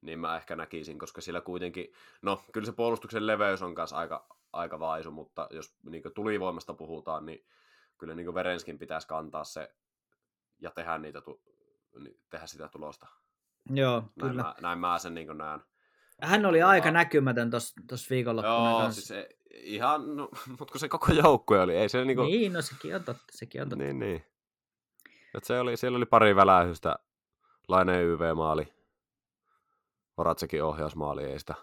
Niin 0.00 0.18
mä 0.18 0.36
ehkä 0.36 0.56
näkisin, 0.56 0.98
koska 0.98 1.20
sillä 1.20 1.40
kuitenkin, 1.40 1.92
no 2.22 2.44
kyllä 2.52 2.66
se 2.66 2.72
puolustuksen 2.72 3.26
leveys 3.26 3.62
on 3.62 3.74
kanssa 3.74 3.96
aika, 3.96 4.28
aika 4.52 4.78
vaisu, 4.78 5.10
mutta 5.10 5.48
jos 5.50 5.76
niin 5.90 6.02
tulivoimasta 6.14 6.74
puhutaan, 6.74 7.26
niin 7.26 7.46
kyllä 7.98 8.14
niin 8.14 8.34
Verenskin 8.34 8.78
pitäisi 8.78 9.08
kantaa 9.08 9.44
se 9.44 9.74
ja 10.58 10.70
tehdä, 10.70 10.98
niitä, 10.98 11.22
tehdä 12.30 12.46
sitä 12.46 12.68
tulosta. 12.68 13.06
Joo, 13.70 14.00
Näin, 14.00 14.12
kyllä. 14.30 14.42
mä, 14.42 14.54
näin 14.60 14.78
mä 14.78 14.98
sen 14.98 15.14
niin 15.14 15.38
näen. 15.38 15.60
Hän 16.22 16.46
oli 16.46 16.60
Tota- 16.60 16.66
aika 16.66 16.90
näkymätön 16.90 17.50
tuossa 17.50 18.06
viikonloppuna 18.10 18.70
Joo, 18.70 18.78
kanssa. 18.78 19.00
siis 19.14 19.26
ihan, 19.50 20.16
no, 20.16 20.28
mutta 20.58 20.72
kun 20.72 20.80
se 20.80 20.88
koko 20.88 21.12
joukkue 21.12 21.60
oli, 21.60 21.76
ei 21.76 21.88
se 21.88 22.04
niinku, 22.04 22.22
Niin, 22.22 22.52
no 22.52 22.62
sekin 22.62 22.96
on 22.96 23.04
totta, 23.04 23.24
sekin 23.30 23.62
on 23.62 23.68
totta. 23.68 23.84
Niin, 23.84 23.98
niin. 23.98 24.24
Et 25.34 25.44
se 25.44 25.60
oli, 25.60 25.76
siellä 25.76 25.96
oli 25.96 26.06
pari 26.06 26.36
välähystä, 26.36 26.96
Laineen 27.68 28.04
YV-maali, 28.04 28.74
Horatsekin 30.18 30.64
ohjausmaali, 30.64 31.24
ei 31.24 31.38
sitä 31.38 31.54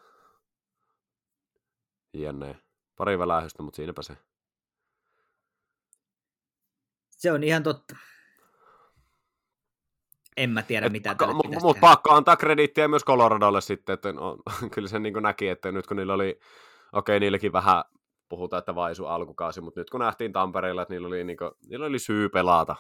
jne. 2.14 2.60
Pari 2.96 3.20
välähystä, 3.20 3.64
mutta 3.64 3.76
siinäpä 3.76 4.02
se. 4.02 4.18
Se 7.10 7.32
on 7.32 7.44
ihan 7.44 7.64
totta. 7.64 7.96
En 10.44 10.50
mä 10.50 10.62
tiedä, 10.64 10.90
mitä 10.90 11.16
tälle 11.16 11.34
Mutta 11.34 11.48
pitäisi 11.50 11.66
mut 11.66 11.76
tehdä. 11.76 11.88
pakko 11.88 12.12
antaa 12.14 12.36
krediittiä 12.38 12.88
myös 12.88 13.06
Coloradolle 13.06 13.62
sitten, 13.62 13.94
että 13.94 14.12
no, 14.14 14.38
kyllä 14.74 14.88
se 14.88 15.00
niin 15.00 15.14
näki, 15.22 15.48
että 15.48 15.72
nyt 15.72 15.88
kun 15.88 15.98
niillä 15.98 16.14
oli, 16.14 16.40
okei 16.94 17.20
niilläkin 17.20 17.52
vähän 17.54 17.84
puhutaan, 18.30 18.60
että 18.60 18.76
vaisu 18.76 19.06
alkukausi, 19.06 19.62
mutta 19.62 19.80
nyt 19.80 19.90
kun 19.90 20.00
nähtiin 20.00 20.34
Tampereella, 20.34 20.82
että 20.82 20.94
niillä 20.94 21.08
oli, 21.08 21.24
niin 21.24 21.38
kuin, 21.38 21.52
niillä 21.70 21.86
oli 21.86 22.00
syy 22.00 22.30
pelata, 22.30 22.76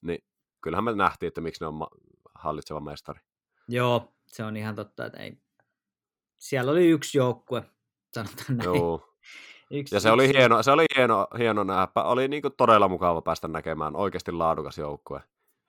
niin 0.00 0.24
kyllähän 0.60 0.84
me 0.84 0.94
nähtiin, 0.94 1.28
että 1.28 1.40
miksi 1.40 1.64
ne 1.64 1.68
on 1.68 1.74
ma- 1.74 1.90
hallitseva 2.34 2.80
mestari. 2.80 3.20
Joo, 3.68 4.12
se 4.26 4.44
on 4.44 4.56
ihan 4.56 4.74
totta, 4.74 5.06
että 5.06 5.22
ei. 5.22 5.38
Siellä 6.38 6.72
oli 6.72 6.86
yksi 6.88 7.18
joukkue, 7.18 7.62
sanotaan 8.14 8.56
näin. 8.56 8.64
Joo. 8.64 9.04
Yksi, 9.70 9.96
Ja 9.96 10.00
se 10.00 10.10
oli 10.10 10.24
yksi- 10.24 10.38
hieno, 10.38 10.62
se 10.62 10.70
oli 10.70 10.86
hieno, 10.96 11.26
hieno 11.38 11.64
nähdä. 11.64 11.88
Oli 11.96 12.28
niin 12.28 12.42
kuin 12.42 12.54
todella 12.56 12.88
mukava 12.88 13.22
päästä 13.22 13.48
näkemään 13.48 13.96
oikeasti 13.96 14.32
laadukas 14.32 14.78
joukkue, 14.78 15.20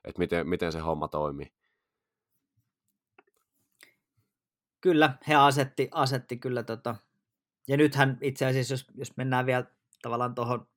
että 0.10 0.20
miten, 0.20 0.50
miten 0.50 0.72
se 0.72 0.80
homma 0.80 1.08
toimii. 1.08 1.54
Kyllä, 4.82 5.18
he 5.28 5.36
asetti, 5.36 5.90
asetti 5.92 6.38
kyllä 6.38 6.64
tota. 6.64 6.96
Ja 7.68 7.78
nythän 7.78 8.18
itse 8.22 8.46
asiassa, 8.46 8.74
jos, 8.74 8.86
jos 8.94 9.18
mennään 9.18 9.46
vielä 9.46 9.66
tavallaan 10.02 10.36
tuohon, 10.36 10.68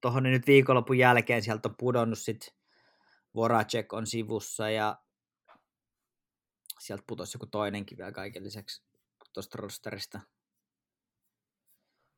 tohon, 0.00 0.22
niin 0.22 0.32
nyt 0.32 0.46
viikonlopun 0.46 0.98
jälkeen 0.98 1.42
sieltä 1.42 1.68
on 1.68 1.74
pudonnut 1.78 2.18
sit 2.18 2.54
Voracek 3.34 3.92
on 3.92 4.06
sivussa 4.06 4.70
ja 4.70 4.98
sieltä 6.78 7.04
putosi 7.06 7.36
joku 7.36 7.46
toinenkin 7.46 7.98
vielä 7.98 8.12
kaiken 8.12 8.44
lisäksi 8.44 8.82
tuosta 9.34 9.58
rosterista. 9.58 10.20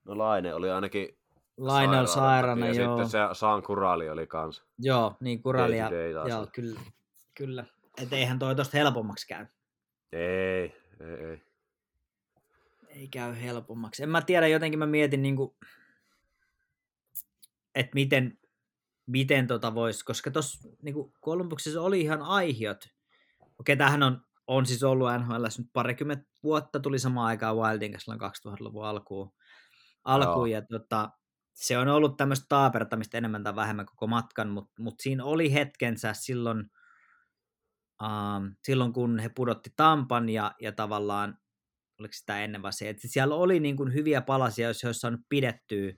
No 0.05 0.19
Laine 0.19 0.55
oli 0.55 0.71
ainakin 0.71 1.19
Laine 1.61 1.99
on 1.99 2.09
sairaana, 2.09 2.67
ja 2.67 2.73
joo. 2.73 2.97
sitten 2.97 3.11
se 3.11 3.19
Saan 3.33 3.63
Kurali 3.63 4.11
oli 4.11 4.27
kans. 4.27 4.65
Joo, 4.79 5.17
niin 5.21 5.43
day 5.91 6.13
taas 6.15 6.29
Joo, 6.29 6.47
kyllä. 6.53 6.81
kyllä. 7.35 7.65
Et 8.03 8.13
eihän 8.13 8.39
toi 8.39 8.55
tosta 8.55 8.77
helpommaksi 8.77 9.27
käy. 9.27 9.47
Ei, 10.13 10.77
ei, 11.01 11.27
ei. 11.31 11.43
Ei 12.89 13.09
käy 13.09 13.43
helpommaksi. 13.43 14.03
En 14.03 14.09
mä 14.09 14.23
tiedä, 14.23 14.47
jotenkin 14.47 14.79
mä 14.79 14.87
mietin 14.87 15.23
niinku, 15.23 15.57
että 17.75 17.95
miten, 17.95 18.39
miten 19.07 19.47
tota 19.47 19.75
voisi, 19.75 20.05
koska 20.05 20.31
tuossa 20.31 20.69
niinku 20.83 21.13
Kolumbuksessa 21.21 21.83
oli 21.83 22.01
ihan 22.01 22.23
aihiot, 22.23 22.89
Okei, 23.61 23.77
tämähän 23.77 24.03
on, 24.03 24.23
on 24.47 24.67
siis 24.67 24.83
ollut 24.83 25.09
NHL 25.21 25.45
nyt 25.59 25.71
parikymmentä 25.73 26.25
vuotta, 26.43 26.81
tuli 26.81 26.99
samaan 26.99 27.27
aikaan 27.27 27.57
Wilding 27.57 27.99
silloin 27.99 28.21
2000-luvun 28.21 28.85
alkuun. 28.85 29.33
alkuun 30.05 30.51
ja 30.51 30.63
tota, 30.63 31.11
se 31.61 31.79
on 31.79 31.89
ollut 31.89 32.17
tämmöistä 32.17 32.47
taapertamista 32.49 33.19
enemmän 33.19 33.45
tai 33.45 33.57
vähemmän 33.57 33.87
koko 33.87 34.07
matkan, 34.07 34.49
mutta 34.49 34.83
mut 34.83 34.95
siinä 35.01 35.25
oli 35.25 35.53
hetkensä 35.53 36.13
silloin, 36.15 36.71
um, 38.03 38.55
silloin 38.65 38.93
kun 38.93 39.19
he 39.19 39.29
pudotti 39.29 39.71
Tampan 39.77 40.29
ja, 40.29 40.55
ja 40.61 40.73
tavallaan, 40.73 41.39
oliko 42.01 42.13
sitä 42.13 42.45
ennen 42.45 42.63
vai 42.63 42.73
se, 42.73 42.89
että 42.89 43.09
siellä 43.09 43.35
oli 43.35 43.61
niin 43.61 43.77
kuin 43.77 43.95
hyviä 43.95 44.21
palasia, 44.21 44.69
jos 44.69 44.85
olisi 44.85 45.01
saanut 45.01 45.21
pidettyä 45.29 45.93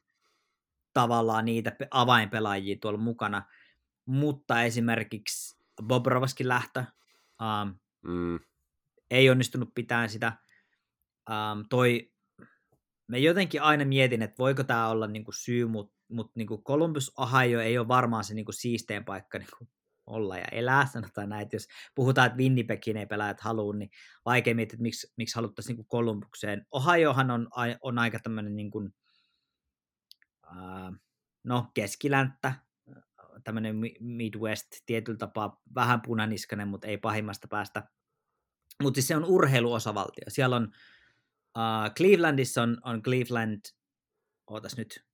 tavallaan 0.92 1.44
niitä 1.44 1.76
avainpelaajia 1.90 2.76
tuolla 2.80 2.98
mukana, 2.98 3.42
mutta 4.06 4.62
esimerkiksi 4.62 5.56
Bobrovskin 5.82 6.48
lähtö 6.48 6.84
um, 7.40 7.78
mm. 8.02 8.40
ei 9.10 9.30
onnistunut 9.30 9.74
pitämään 9.74 10.08
sitä. 10.08 10.32
Um, 11.30 11.64
toi, 11.70 12.11
mä 13.06 13.16
jotenkin 13.16 13.62
aina 13.62 13.84
mietin, 13.84 14.22
että 14.22 14.38
voiko 14.38 14.64
tämä 14.64 14.88
olla 14.88 15.06
niinku 15.06 15.32
syy, 15.32 15.66
mutta 15.66 15.94
mut 16.08 16.30
niinku 16.34 16.62
Columbus, 16.62 17.12
Ohio 17.18 17.60
ei 17.60 17.78
ole 17.78 17.88
varmaan 17.88 18.24
se 18.24 18.34
niinku 18.34 18.52
siisteen 18.52 19.04
paikka 19.04 19.38
niinku 19.38 19.68
olla 20.06 20.38
ja 20.38 20.44
elää, 20.52 20.86
sanotaan 20.86 21.28
näin, 21.28 21.42
että 21.42 21.56
jos 21.56 21.68
puhutaan, 21.94 22.26
että 22.26 22.38
Winnipegin 22.38 22.96
ei 22.96 23.06
pelaajat 23.06 23.40
halua, 23.40 23.74
niin 23.74 23.90
vaikea 24.24 24.54
miettiä, 24.54 24.74
että 24.74 24.82
miksi, 24.82 25.12
miksi 25.16 25.34
haluttaisiin 25.34 25.76
niin 25.76 25.86
Kolumbukseen. 25.86 26.66
Ohiohan 26.70 27.30
on, 27.30 27.48
on 27.82 27.98
aika 27.98 28.18
tämmöinen 28.18 28.56
niin 28.56 28.70
kuin, 28.70 28.94
uh, 30.46 30.96
no, 31.44 31.70
keskilänttä, 31.74 32.54
tämmöinen 33.44 33.76
Midwest 34.00 34.66
tietyllä 34.86 35.18
tapaa 35.18 35.60
vähän 35.74 36.02
punaniskainen, 36.02 36.68
mutta 36.68 36.86
ei 36.86 36.98
pahimmasta 36.98 37.48
päästä. 37.48 37.82
Mutta 38.82 38.96
siis 38.96 39.08
se 39.08 39.16
on 39.16 39.24
urheiluosavaltio. 39.24 40.24
Siellä 40.28 40.56
on 40.56 40.72
uh, 41.58 41.94
Clevelandissa 41.96 42.62
on, 42.62 42.76
on 42.84 43.02
Cleveland, 43.02 43.60
ootas 44.50 44.76
nyt, 44.76 45.04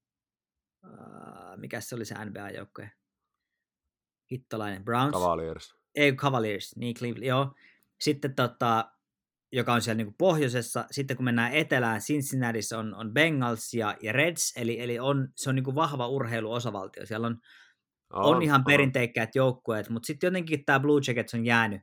uh, 0.84 1.57
mikä 1.57 1.80
se 1.80 1.95
oli 1.95 2.05
se 2.05 2.14
NBA-joukkue? 2.24 2.91
Hittolainen, 4.30 4.84
Browns? 4.84 5.12
Cavaliers. 5.12 5.74
Ei, 5.95 6.12
Cavaliers, 6.12 6.76
niin 6.76 6.95
Cleveland, 6.95 7.26
joo. 7.26 7.55
Sitten 8.01 8.34
tota, 8.34 8.93
joka 9.53 9.72
on 9.72 9.82
siellä 9.82 9.97
niin 9.97 10.07
kuin 10.07 10.16
pohjoisessa. 10.18 10.84
Sitten 10.91 11.16
kun 11.16 11.24
mennään 11.24 11.53
etelään, 11.53 12.01
Cincinnatiissa 12.01 12.78
on, 12.78 12.95
on 12.95 13.12
Bengals 13.12 13.74
ja, 13.74 13.97
ja 14.03 14.12
Reds, 14.12 14.53
eli, 14.57 14.80
eli 14.80 14.99
on, 14.99 15.28
se 15.36 15.49
on 15.49 15.55
niin 15.55 15.64
kuin 15.64 15.74
vahva 15.74 16.09
urheiluosavaltio. 16.09 17.07
Siellä 17.07 17.26
on, 17.26 17.41
on, 18.12 18.36
on 18.36 18.43
ihan 18.43 18.61
on. 18.61 18.64
perinteikkäät 18.64 19.34
joukkueet, 19.34 19.89
mutta 19.89 20.07
sitten 20.07 20.26
jotenkin 20.26 20.64
tämä 20.64 20.80
Blue 20.80 21.01
Jackets 21.07 21.34
on 21.34 21.45
jäänyt 21.45 21.80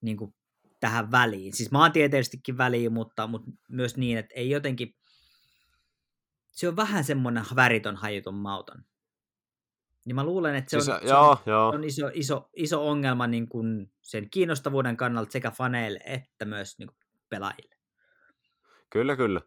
niin 0.00 0.16
kuin 0.16 0.34
tähän 0.80 1.10
väliin. 1.10 1.52
Siis 1.52 1.70
maantieteellisestikin 1.70 2.58
väliin, 2.58 2.92
mutta, 2.92 3.26
mutta 3.26 3.50
myös 3.68 3.96
niin, 3.96 4.18
että 4.18 4.34
ei 4.34 4.50
jotenkin, 4.50 4.94
se 6.50 6.68
on 6.68 6.76
vähän 6.76 7.04
semmoinen 7.04 7.44
väriton, 7.56 7.96
hajuton 7.96 8.34
mauton. 8.34 8.84
Niin 10.04 10.16
mä 10.16 10.24
luulen, 10.24 10.54
että 10.54 10.70
se 10.70 10.76
on, 10.76 10.82
siis, 10.82 10.96
se 11.00 11.06
joo, 11.08 11.30
on, 11.30 11.36
joo. 11.46 11.68
on 11.68 11.84
iso, 11.84 12.10
iso, 12.14 12.50
iso 12.56 12.88
ongelma 12.88 13.26
niin 13.26 13.48
kuin 13.48 13.92
sen 14.02 14.30
kiinnostavuuden 14.30 14.96
kannalta 14.96 15.32
sekä 15.32 15.50
faneille 15.50 16.00
että 16.04 16.44
myös 16.44 16.78
niin 16.78 16.86
kuin 16.86 16.98
pelaajille. 17.28 17.76
Kyllä, 18.90 19.16
kyllä. 19.16 19.40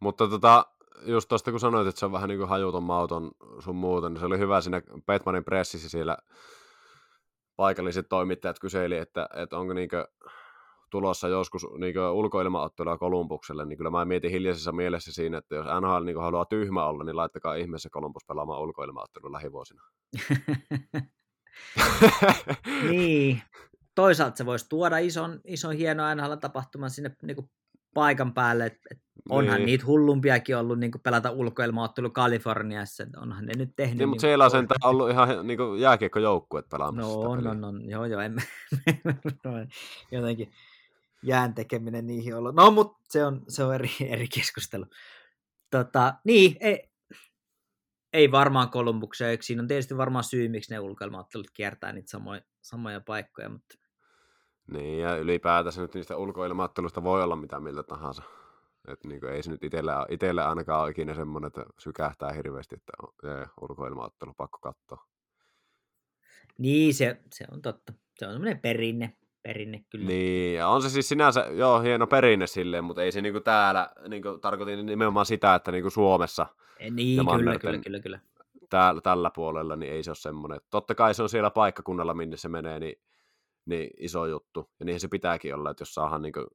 Mutta 0.00 0.28
tota, 0.28 0.66
just 1.06 1.28
tuosta 1.28 1.50
kun 1.50 1.60
sanoit, 1.60 1.88
että 1.88 1.98
se 1.98 2.06
on 2.06 2.12
vähän 2.12 2.28
niin 2.28 2.38
kuin 2.38 2.48
hajuton 2.48 2.82
mauton 2.82 3.30
sun 3.58 3.76
muuten, 3.76 4.12
niin 4.12 4.20
se 4.20 4.26
oli 4.26 4.38
hyvä 4.38 4.60
siinä 4.60 4.82
Petmanin 5.06 5.44
pressissä 5.44 5.88
siellä 5.88 6.18
paikalliset 7.56 8.08
toimittajat 8.08 8.58
kyseli, 8.58 8.96
että, 8.96 9.28
että 9.34 9.58
onko 9.58 9.74
niin 9.74 9.88
tulossa 10.90 11.28
joskus 11.28 11.66
niin 11.78 11.98
ulkoilmaottelua 11.98 12.98
Kolumbukselle, 12.98 13.64
niin 13.64 13.76
kyllä 13.76 13.90
mä 13.90 14.04
mietin 14.04 14.30
hiljaisessa 14.30 14.72
mielessä 14.72 15.12
siinä, 15.12 15.38
että 15.38 15.54
jos 15.54 15.66
NHL 15.66 16.04
niin 16.04 16.20
haluaa 16.20 16.44
tyhmä 16.44 16.86
olla, 16.86 17.04
niin 17.04 17.16
laittakaa 17.16 17.54
ihmeessä 17.54 17.88
Kolumbus 17.92 18.24
pelaamaan 18.28 18.60
ulkoilmaottelua 18.60 19.32
lähivuosina. 19.32 19.82
niin. 22.90 23.42
Toisaalta 23.94 24.36
se 24.36 24.46
voisi 24.46 24.68
tuoda 24.68 24.98
ison, 24.98 25.40
ison 25.44 25.72
hieno 25.72 26.14
NHL-tapahtuman 26.14 26.90
sinne 26.90 27.16
niin 27.22 27.34
kuin 27.36 27.50
paikan 27.94 28.34
päälle. 28.34 28.66
Et, 28.66 28.78
et 28.90 28.98
onhan 29.28 29.56
niin. 29.56 29.66
niitä 29.66 29.86
hullumpiakin 29.86 30.56
ollut 30.56 30.78
niin 30.78 30.90
pelata 31.02 31.30
ulkoilmaottelu 31.30 32.10
Kaliforniassa. 32.10 33.06
Onhan 33.16 33.46
ne 33.46 33.52
nyt 33.56 33.70
tehnyt. 33.76 33.98
Niin, 33.98 34.08
mutta 34.08 34.20
siellä 34.20 34.44
on 34.44 34.50
sentään 34.50 34.90
ollut 34.90 35.10
ihan 35.10 35.46
niin 35.46 35.58
jääkiekkojoukkuet 35.80 36.68
pelaamassa. 36.68 37.16
No, 37.16 37.36
no, 37.36 37.54
no, 37.54 37.80
joo, 37.88 38.04
joo, 38.04 38.20
en, 38.20 38.36
jotenkin 40.12 40.50
jään 41.22 41.54
tekeminen 41.54 42.06
niihin 42.06 42.34
ollut. 42.34 42.54
No, 42.54 42.70
mutta 42.70 42.98
se 43.08 43.24
on, 43.24 43.44
se 43.48 43.64
on 43.64 43.74
eri, 43.74 43.90
eri 44.10 44.28
keskustelu. 44.28 44.86
Tota, 45.70 46.14
niin, 46.24 46.56
ei, 46.60 46.90
ei 48.12 48.32
varmaan 48.32 48.70
Kolumbukseen. 48.70 49.38
Siinä 49.40 49.62
on 49.62 49.68
tietysti 49.68 49.96
varmaan 49.96 50.24
syy, 50.24 50.48
miksi 50.48 50.74
ne 50.74 50.80
ulkoilmaottelut 50.80 51.50
kiertää 51.54 51.92
niitä 51.92 52.10
samoja, 52.10 52.40
samoja 52.62 53.00
paikkoja. 53.00 53.48
Mutta... 53.48 53.74
Niin, 54.70 54.98
ja 54.98 55.16
ylipäätänsä 55.16 55.82
nyt 55.82 55.94
niistä 55.94 56.16
ulkoilmaottelusta 56.16 57.02
voi 57.02 57.22
olla 57.22 57.36
mitä 57.36 57.60
miltä 57.60 57.82
tahansa. 57.82 58.22
Et 58.88 59.04
niin 59.04 59.20
kuin, 59.20 59.32
ei 59.32 59.42
se 59.42 59.50
nyt 59.50 59.64
itselle, 59.64 59.92
itselle 60.08 60.42
ainakaan 60.42 60.82
ole 60.82 60.90
ikinä 60.90 61.14
semmoinen, 61.14 61.46
että 61.46 61.64
sykähtää 61.78 62.32
hirveästi, 62.32 62.74
että 62.74 62.92
on 63.02 63.12
ulkoilmaottelu 63.60 64.34
pakko 64.36 64.58
katsoa. 64.58 65.06
Niin, 66.58 66.94
se, 66.94 67.20
se 67.32 67.44
on 67.52 67.62
totta. 67.62 67.92
Se 68.18 68.26
on 68.26 68.32
semmoinen 68.32 68.60
perinne, 68.60 69.16
perinne 69.46 69.84
kyllä. 69.90 70.06
Niin, 70.06 70.56
ja 70.56 70.68
on 70.68 70.82
se 70.82 70.90
siis 70.90 71.08
sinänsä, 71.08 71.40
joo, 71.40 71.80
hieno 71.80 72.06
perinne 72.06 72.46
silleen, 72.46 72.84
mutta 72.84 73.02
ei 73.02 73.12
se 73.12 73.20
niinku 73.20 73.40
täällä, 73.40 73.90
niinku, 74.08 74.38
tarkoitin 74.38 74.86
nimenomaan 74.86 75.26
sitä, 75.26 75.54
että 75.54 75.72
niinku 75.72 75.90
Suomessa. 75.90 76.46
E, 76.78 76.90
niin, 76.90 77.26
kyllä, 77.36 77.58
kyllä, 77.58 77.78
kyllä, 77.78 78.00
kyllä. 78.00 78.20
Täällä, 78.70 79.00
tällä 79.00 79.30
puolella, 79.34 79.76
niin 79.76 79.92
ei 79.92 80.02
se 80.02 80.10
ole 80.10 80.16
semmoinen. 80.16 80.60
Totta 80.70 80.94
kai 80.94 81.14
se 81.14 81.22
on 81.22 81.28
siellä 81.28 81.50
paikkakunnalla, 81.50 82.14
minne 82.14 82.36
se 82.36 82.48
menee, 82.48 82.80
niin, 82.80 83.00
niin 83.66 83.90
iso 83.98 84.26
juttu. 84.26 84.70
Ja 84.80 84.86
niin 84.86 85.00
se 85.00 85.08
pitääkin 85.08 85.54
olla, 85.54 85.70
että 85.70 85.82
jos 85.82 85.94
saadaan 85.94 86.22
niinku 86.22 86.46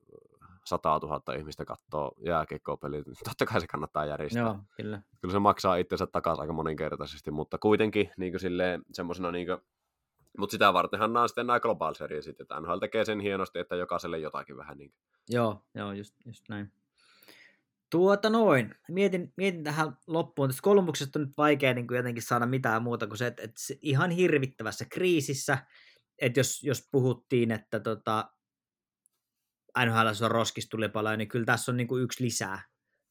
100 0.65 0.99
000 1.03 1.33
ihmistä 1.37 1.65
katsoo 1.65 2.11
jääkiekkoa-peliä, 2.25 3.01
niin 3.05 3.15
totta 3.23 3.45
kai 3.45 3.61
se 3.61 3.67
kannattaa 3.67 4.05
järjestää. 4.05 4.43
Joo, 4.43 4.59
kyllä. 4.75 5.01
Kyllä 5.21 5.31
se 5.31 5.39
maksaa 5.39 5.75
itsensä 5.75 6.07
takaisin 6.07 6.41
aika 6.41 6.53
moninkertaisesti, 6.53 7.31
mutta 7.31 7.57
kuitenkin 7.57 8.11
niin 8.17 8.33
semmoisena 8.93 9.31
niin 9.31 9.47
mutta 10.37 10.51
sitä 10.51 10.73
vartenhan 10.73 11.13
nämä 11.13 11.23
on 11.23 11.29
sitten 11.29 11.47
nämä 11.47 11.59
global 11.59 11.93
series, 11.93 12.27
että 12.27 12.59
NHL 12.59 12.77
tekee 12.77 13.05
sen 13.05 13.19
hienosti, 13.19 13.59
että 13.59 13.75
jokaiselle 13.75 14.19
jotakin 14.19 14.57
vähän 14.57 14.77
niin. 14.77 14.93
Joo, 15.29 15.65
joo, 15.75 15.91
just, 15.91 16.15
just 16.25 16.49
näin. 16.49 16.71
Tuota 17.89 18.29
noin. 18.29 18.75
Mietin, 18.89 19.33
mietin 19.37 19.63
tähän 19.63 19.97
loppuun. 20.07 20.49
Tästä 20.49 20.61
Kolumbuksesta 20.61 21.19
on 21.19 21.25
nyt 21.25 21.37
vaikea 21.37 21.73
niin 21.73 21.87
kuin 21.87 21.97
jotenkin 21.97 22.23
saada 22.23 22.45
mitään 22.45 22.83
muuta 22.83 23.07
kuin 23.07 23.17
se, 23.17 23.27
että, 23.27 23.43
että 23.43 23.61
se 23.61 23.77
ihan 23.81 24.11
hirvittävässä 24.11 24.85
kriisissä, 24.89 25.57
että 26.21 26.39
jos, 26.39 26.63
jos 26.63 26.87
puhuttiin, 26.91 27.51
että 27.51 27.79
tota, 27.79 28.31
NHL 29.85 30.23
on 30.25 30.31
roskistulipalo, 30.31 31.15
niin 31.15 31.27
kyllä 31.27 31.45
tässä 31.45 31.71
on 31.71 31.77
niin 31.77 31.87
kuin 31.87 32.03
yksi 32.03 32.23
lisää. 32.23 32.61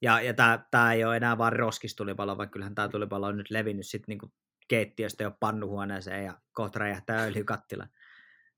Ja, 0.03 0.21
ja 0.21 0.35
tämä, 0.71 0.93
ei 0.93 1.05
ole 1.05 1.17
enää 1.17 1.39
vain 1.39 1.53
roskistulipalo, 1.53 2.39
vaan 2.39 2.51
kyllähän 2.51 2.75
tämä 2.75 2.89
tulipalo 2.89 3.27
on 3.27 3.37
nyt 3.37 3.51
levinnyt 3.51 3.87
sitten 3.87 4.05
niin 4.09 4.19
kuin 4.19 4.33
keittiöstä 4.71 5.23
jo 5.23 5.31
pannuhuoneeseen 5.41 6.25
ja 6.25 6.41
kohta 6.53 6.79
räjähtää 6.79 7.25
öljykattila. 7.25 7.87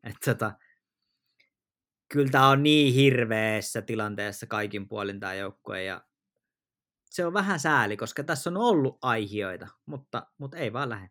Että 0.04 0.34
tota, 0.34 0.52
kyllä 2.08 2.30
tämä 2.30 2.48
on 2.48 2.62
niin 2.62 2.94
hirveässä 2.94 3.82
tilanteessa 3.82 4.46
kaikin 4.46 4.88
puolin 4.88 5.20
tämä 5.20 5.34
joukkue 5.34 5.82
ja 5.82 6.04
se 7.04 7.26
on 7.26 7.34
vähän 7.34 7.60
sääli, 7.60 7.96
koska 7.96 8.24
tässä 8.24 8.50
on 8.50 8.56
ollut 8.56 8.98
aihioita, 9.02 9.68
mutta, 9.86 10.26
mutta 10.38 10.56
ei 10.56 10.72
vaan 10.72 10.88
lähde. 10.88 11.10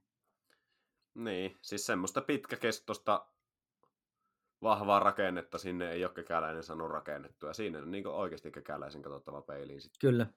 Niin, 1.13 1.57
siis 1.61 1.85
semmoista 1.85 2.21
pitkäkestoista 2.21 3.27
vahvaa 4.61 4.99
rakennetta 4.99 5.57
sinne 5.57 5.91
ei 5.91 6.05
ole 6.05 6.13
kekäläinen 6.13 6.63
saanut 6.63 6.91
rakennettua. 6.91 7.49
Ja 7.49 7.53
siinä 7.53 7.79
on 7.79 7.91
niin 7.91 8.07
oikeasti 8.07 8.51
kekäläisen 8.51 9.01
katsottava 9.01 9.41
peiliin. 9.41 9.81
Sitten. 9.81 9.99
Kyllä. 10.09 10.27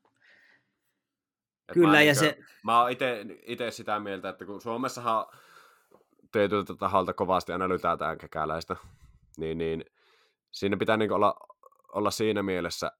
Et 1.69 1.75
Kyllä, 1.75 2.03
ja 2.03 2.12
niin 2.12 2.17
se... 2.17 2.39
Mä 2.62 2.81
oon 2.81 2.91
itse 3.47 3.71
sitä 3.71 4.01
mieltä, 4.01 4.29
että 4.29 4.45
kun 4.45 4.61
Suomessahan 4.61 5.27
tietyltä 6.33 6.75
taholta 6.75 7.12
kovasti 7.12 7.53
aina 7.53 7.69
lytätään 7.69 8.19
kekäläistä, 8.19 8.77
niin, 9.37 9.59
niin 9.59 9.85
siinä 10.51 10.77
pitää 10.77 10.97
niin 10.97 11.12
olla, 11.12 11.35
olla 11.93 12.11
siinä 12.11 12.43
mielessä, 12.43 12.93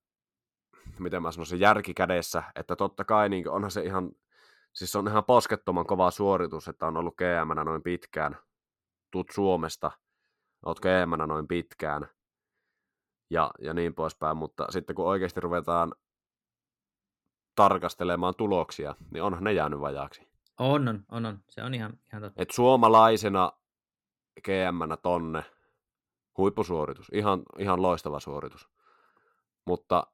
miten 0.99 1.21
mä 1.21 1.31
sanoisin, 1.31 1.59
järki 1.59 1.93
kädessä, 1.93 2.43
että 2.55 2.75
totta 2.75 3.05
kai 3.05 3.29
niin 3.29 3.49
onhan 3.49 3.71
se 3.71 3.81
ihan, 3.81 4.11
siis 4.73 4.95
on 4.95 5.07
ihan 5.07 5.25
poskettoman 5.25 5.85
kova 5.85 6.11
suoritus, 6.11 6.67
että 6.67 6.87
on 6.87 6.97
ollut 6.97 7.15
gm 7.15 7.65
noin 7.65 7.83
pitkään, 7.83 8.37
tuut 9.11 9.27
Suomesta, 9.33 9.91
oot 10.65 10.79
gm 10.79 11.27
noin 11.27 11.47
pitkään, 11.47 12.07
ja, 13.29 13.51
ja 13.59 13.73
niin 13.73 13.95
poispäin, 13.95 14.37
mutta 14.37 14.65
sitten 14.69 14.95
kun 14.95 15.07
oikeasti 15.07 15.39
ruvetaan 15.39 15.95
tarkastelemaan 17.55 18.35
tuloksia, 18.35 18.95
niin 19.11 19.23
onhan 19.23 19.43
ne 19.43 19.53
jäänyt 19.53 19.79
vajaaksi. 19.79 20.27
On, 20.59 20.87
on, 20.87 21.05
on, 21.11 21.25
on. 21.25 21.39
se 21.49 21.63
on 21.63 21.73
ihan, 21.73 21.99
ihan 22.07 22.21
totta. 22.21 22.41
Et 22.41 22.51
suomalaisena 22.51 23.51
gm 24.43 24.97
tonne 25.01 25.43
huippusuoritus, 26.37 27.07
ihan, 27.13 27.43
ihan 27.59 27.81
loistava 27.81 28.19
suoritus. 28.19 28.69
Mutta 29.65 30.07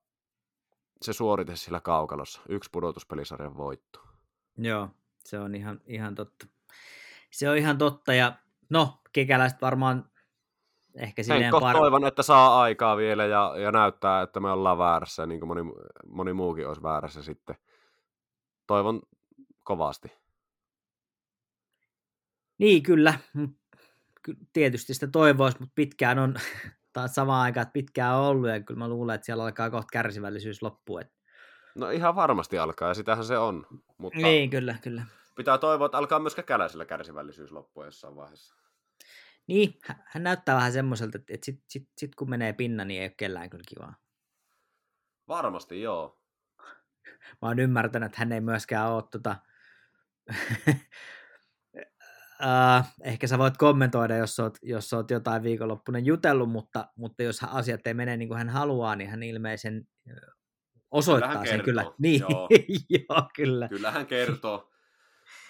se 1.01 1.13
suorite 1.13 1.55
sillä 1.55 1.79
kaukalossa, 1.79 2.41
yksi 2.49 2.69
pudotuspelisarjan 2.73 3.57
voitto. 3.57 3.99
Joo, 4.57 4.89
se 5.19 5.39
on 5.39 5.55
ihan, 5.55 5.81
ihan 5.85 6.15
totta. 6.15 6.47
Se 7.31 7.49
on 7.49 7.57
ihan 7.57 7.77
totta, 7.77 8.13
ja 8.13 8.35
no, 8.69 9.01
kekäläiset 9.13 9.61
varmaan 9.61 10.10
ehkä 10.95 11.23
silleen 11.23 11.51
par... 11.51 11.75
toivon, 11.75 12.05
että 12.07 12.23
saa 12.23 12.61
aikaa 12.61 12.97
vielä 12.97 13.25
ja, 13.25 13.53
ja 13.57 13.71
näyttää, 13.71 14.21
että 14.21 14.39
me 14.39 14.51
ollaan 14.51 14.77
väärässä, 14.77 15.25
niin 15.25 15.39
kuin 15.39 15.47
moni, 15.47 15.61
moni 16.07 16.33
muukin 16.33 16.67
olisi 16.67 16.83
väärässä 16.83 17.23
sitten. 17.23 17.55
Toivon 18.67 19.01
kovasti. 19.63 20.11
Niin, 22.57 22.83
kyllä. 22.83 23.13
Tietysti 24.53 24.93
sitä 24.93 25.07
toivoisi, 25.07 25.57
mutta 25.59 25.73
pitkään 25.75 26.19
on, 26.19 26.35
taas 26.93 27.15
samaan 27.15 27.41
aikaan, 27.41 27.61
että 27.61 27.73
pitkään 27.73 28.15
on 28.15 28.25
ollut, 28.25 28.49
ja 28.49 28.63
kyllä 28.63 28.77
mä 28.77 28.87
luulen, 28.87 29.15
että 29.15 29.25
siellä 29.25 29.43
alkaa 29.43 29.69
kohta 29.69 29.89
kärsivällisyys 29.91 30.61
loppua. 30.61 31.01
No 31.75 31.89
ihan 31.89 32.15
varmasti 32.15 32.57
alkaa, 32.57 32.87
ja 32.87 32.93
sitähän 32.93 33.25
se 33.25 33.37
on. 33.37 33.65
Mutta 33.97 34.19
Niin, 34.19 34.49
kyllä, 34.49 34.75
kyllä. 34.81 35.03
pitää 35.35 35.57
toivoa, 35.57 35.85
että 35.85 35.97
alkaa 35.97 36.19
myös 36.19 36.35
kekäläisellä 36.35 36.85
kärsivällisyys 36.85 37.51
loppua 37.51 37.85
jossain 37.85 38.15
vaiheessa. 38.15 38.60
Niin, 39.51 39.79
hä- 39.85 40.03
hän 40.05 40.23
näyttää 40.23 40.55
vähän 40.55 40.73
semmoiselta, 40.73 41.17
että, 41.17 41.45
sit, 41.45 41.63
sit, 41.67 41.89
sit, 41.97 42.15
kun 42.15 42.29
menee 42.29 42.53
pinna, 42.53 42.85
niin 42.85 43.01
ei 43.01 43.07
ole 43.07 43.13
kellään 43.17 43.49
kyllä 43.49 43.63
kivaa. 43.67 43.95
Varmasti 45.27 45.81
joo. 45.81 46.21
Mä 47.41 47.47
oon 47.47 47.59
ymmärtänyt, 47.59 48.05
että 48.05 48.19
hän 48.19 48.31
ei 48.31 48.41
myöskään 48.41 48.91
ole 48.91 49.03
tota... 49.11 49.35
Uh, 52.39 52.85
ehkä 53.03 53.27
sä 53.27 53.37
voit 53.37 53.57
kommentoida, 53.57 54.17
jos 54.17 54.39
oot, 54.39 54.57
jos 54.61 54.93
oot 54.93 55.11
jotain 55.11 55.43
viikonloppuna 55.43 55.99
jutellut, 55.99 56.49
mutta, 56.49 56.87
mutta 56.95 57.23
jos 57.23 57.43
asiat 57.43 57.87
ei 57.87 57.93
mene 57.93 58.17
niin 58.17 58.27
kuin 58.27 58.37
hän 58.37 58.49
haluaa, 58.49 58.95
niin 58.95 59.09
hän 59.09 59.23
ilmeisen 59.23 59.87
osoittaa 60.91 61.29
Kyllähän 61.29 61.47
sen 61.47 61.63
kyllä. 61.63 61.85
Niin, 61.99 62.21
joo. 62.21 62.49
joo, 63.09 63.29
kyllä. 63.35 63.67
Kyllä 63.67 63.91
hän 63.91 64.05
kertoo. 64.05 64.71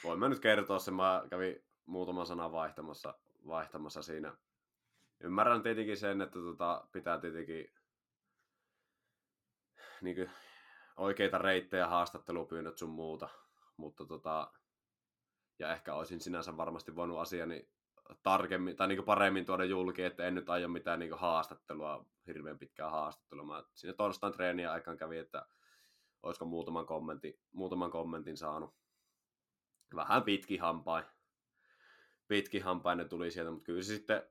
Voin 0.04 0.20
mä 0.20 0.30
nyt 0.30 0.40
kertoa 0.40 0.80
sen, 0.80 0.94
mä 0.94 1.24
kävin 1.30 1.56
muutaman 1.86 2.26
sanan 2.26 2.52
vaihtamassa, 2.52 3.20
vaihtamassa 3.48 4.02
siinä. 4.02 4.38
Ymmärrän 5.20 5.64
tietenkin 5.64 5.98
sen, 5.98 6.22
että 6.22 6.40
tota, 6.40 6.88
pitää 6.92 7.18
tietenkin 7.18 7.74
niin 10.02 10.16
kuin, 10.16 10.32
oikeita 10.98 11.38
reittejä, 11.38 11.88
haastattelupyynnöt 11.88 12.78
sun 12.78 12.90
muuta, 12.90 13.30
mutta 13.78 14.06
tota, 14.06 14.54
ja 15.60 15.72
ehkä 15.72 15.94
olisin 15.94 16.22
sinänsä 16.22 16.58
varmasti 16.58 16.96
voinut 16.96 17.20
asiani 17.20 17.70
tarkemmin 18.24 18.76
tai 18.76 18.88
niin 18.88 19.04
paremmin 19.04 19.46
tuoda 19.46 19.64
julki, 19.64 20.04
että 20.04 20.26
en 20.26 20.36
nyt 20.36 20.50
aio 20.50 20.68
mitään 20.68 21.00
niin 21.00 21.14
haastattelua, 21.14 22.06
hirveän 22.28 22.60
pitkää 22.60 22.90
haastattelua. 22.90 23.46
Mä 23.46 23.64
siinä 23.74 23.94
torstain 23.94 24.34
treeniä 24.34 24.72
aikaan 24.72 24.98
kävi, 24.98 25.18
että 25.18 25.46
olisiko 26.24 26.46
muutaman 26.46 26.86
kommentin, 26.86 27.40
muutaman 27.52 27.92
kommentin 27.92 28.38
saanut. 28.38 28.76
Vähän 29.96 30.24
pitki 30.24 30.58
hampain. 30.58 31.06
Pitki 32.32 32.60
hampain 32.60 32.98
ne 32.98 33.06
tuli 33.06 33.32
sieltä, 33.32 33.52
mutta 33.52 33.66
kyllä 33.66 33.82
se 33.82 33.96
sitten 33.96 34.24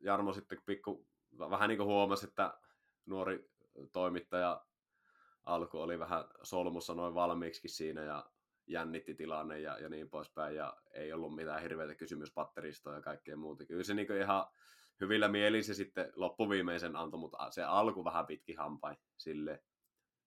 Jarmo 0.00 0.32
sitten 0.32 0.58
pikku, 0.66 1.06
vähän 1.38 1.68
niin 1.68 1.78
kuin 1.78 1.86
huomasi, 1.86 2.26
että 2.26 2.58
nuori 3.06 3.50
toimittaja 3.92 4.64
alku 5.44 5.78
oli 5.78 5.98
vähän 5.98 6.24
solmussa 6.42 6.94
noin 6.94 7.14
valmiiksi 7.14 7.68
siinä 7.68 8.02
ja 8.02 8.30
jännitti 8.66 9.14
tilanne 9.14 9.60
ja, 9.60 9.78
ja 9.78 9.88
niin 9.88 10.10
poispäin, 10.10 10.56
ja 10.56 10.76
ei 10.90 11.12
ollut 11.12 11.34
mitään 11.34 11.62
hirveitä 11.62 11.94
kysymyspatteristoa 11.94 12.94
ja 12.94 13.00
kaikkea 13.00 13.36
muuta. 13.36 13.66
Kyllä 13.66 13.82
se 13.82 13.94
niin 13.94 14.16
ihan 14.16 14.46
hyvillä 15.00 15.28
mielin 15.28 15.64
se 15.64 15.74
sitten 15.74 16.12
loppuviimeisen 16.14 16.96
antoi, 16.96 17.20
mutta 17.20 17.50
se 17.50 17.62
alku 17.62 18.04
vähän 18.04 18.26
pitki 18.26 18.54
hampain 18.54 18.96
sille. 19.16 19.62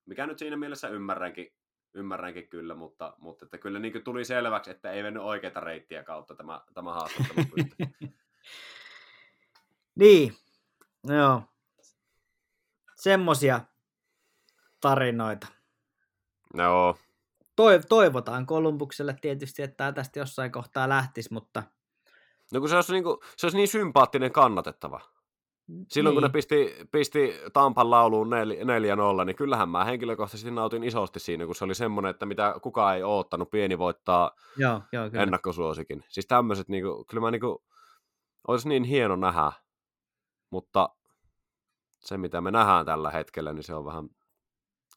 Mikä 0.05 0.27
nyt 0.27 0.39
siinä 0.39 0.57
mielessä 0.57 0.89
ymmärränkin, 0.89 1.53
ymmärränkin 1.93 2.47
kyllä, 2.49 2.75
mutta, 2.75 3.13
mutta 3.17 3.45
että 3.45 3.57
kyllä 3.57 3.79
niin 3.79 4.03
tuli 4.03 4.25
selväksi, 4.25 4.71
että 4.71 4.91
ei 4.91 5.03
mennyt 5.03 5.23
oikeita 5.23 5.59
reittiä 5.59 6.03
kautta 6.03 6.35
tämä, 6.35 6.61
tämä 6.73 6.93
haastattelu. 6.93 7.47
niin, 9.99 10.33
joo. 11.03 11.41
Semmosia 12.95 13.61
tarinoita. 14.81 15.47
Joo, 16.53 16.97
Toiv- 17.61 17.85
toivotaan 17.89 18.45
Kolumbukselle 18.45 19.15
tietysti, 19.21 19.61
että 19.63 19.77
tämä 19.77 19.91
tästä 19.91 20.19
jossain 20.19 20.51
kohtaa 20.51 20.89
lähtisi, 20.89 21.33
mutta 21.33 21.63
No 22.53 22.59
kun 22.59 22.69
se 22.69 22.75
olisi, 22.75 22.93
niin, 22.93 23.03
kuin, 23.03 23.17
se 23.37 23.45
olisi 23.45 23.57
niin 23.57 23.67
sympaattinen 23.67 24.31
kannatettava. 24.31 25.01
Silloin 25.87 26.15
kun 26.15 26.23
ne 26.23 26.27
niin. 26.27 26.33
pisti, 26.33 26.75
pisti 26.91 27.39
Tampan 27.53 27.91
lauluun 27.91 28.29
4-0, 29.21 29.25
niin 29.25 29.35
kyllähän 29.35 29.69
mä 29.69 29.85
henkilökohtaisesti 29.85 30.51
nautin 30.51 30.83
isosti 30.83 31.19
siinä, 31.19 31.45
kun 31.45 31.55
se 31.55 31.65
oli 31.65 31.75
semmoinen, 31.75 32.09
että 32.09 32.25
mitä 32.25 32.55
kukaan 32.61 32.95
ei 32.95 33.03
oottanut, 33.03 33.49
pieni 33.49 33.77
voittaa 33.77 34.31
Joo, 34.57 34.81
joo, 34.91 35.09
kyllä. 35.09 35.23
ennakkosuosikin. 35.23 36.03
Siis 36.07 36.27
tämmöiset, 36.27 36.69
niin 36.69 36.83
kuin, 36.83 37.05
kyllä 37.05 37.21
mä 37.21 37.31
niin 37.31 37.41
kuin, 37.41 37.57
olisi 38.47 38.69
niin 38.69 38.83
hieno 38.83 39.15
nähdä, 39.15 39.51
mutta 40.49 40.89
se 41.99 42.17
mitä 42.17 42.41
me 42.41 42.51
nähdään 42.51 42.85
tällä 42.85 43.11
hetkellä, 43.11 43.53
niin 43.53 43.63
se 43.63 43.75
on 43.75 43.85
vähän 43.85 44.09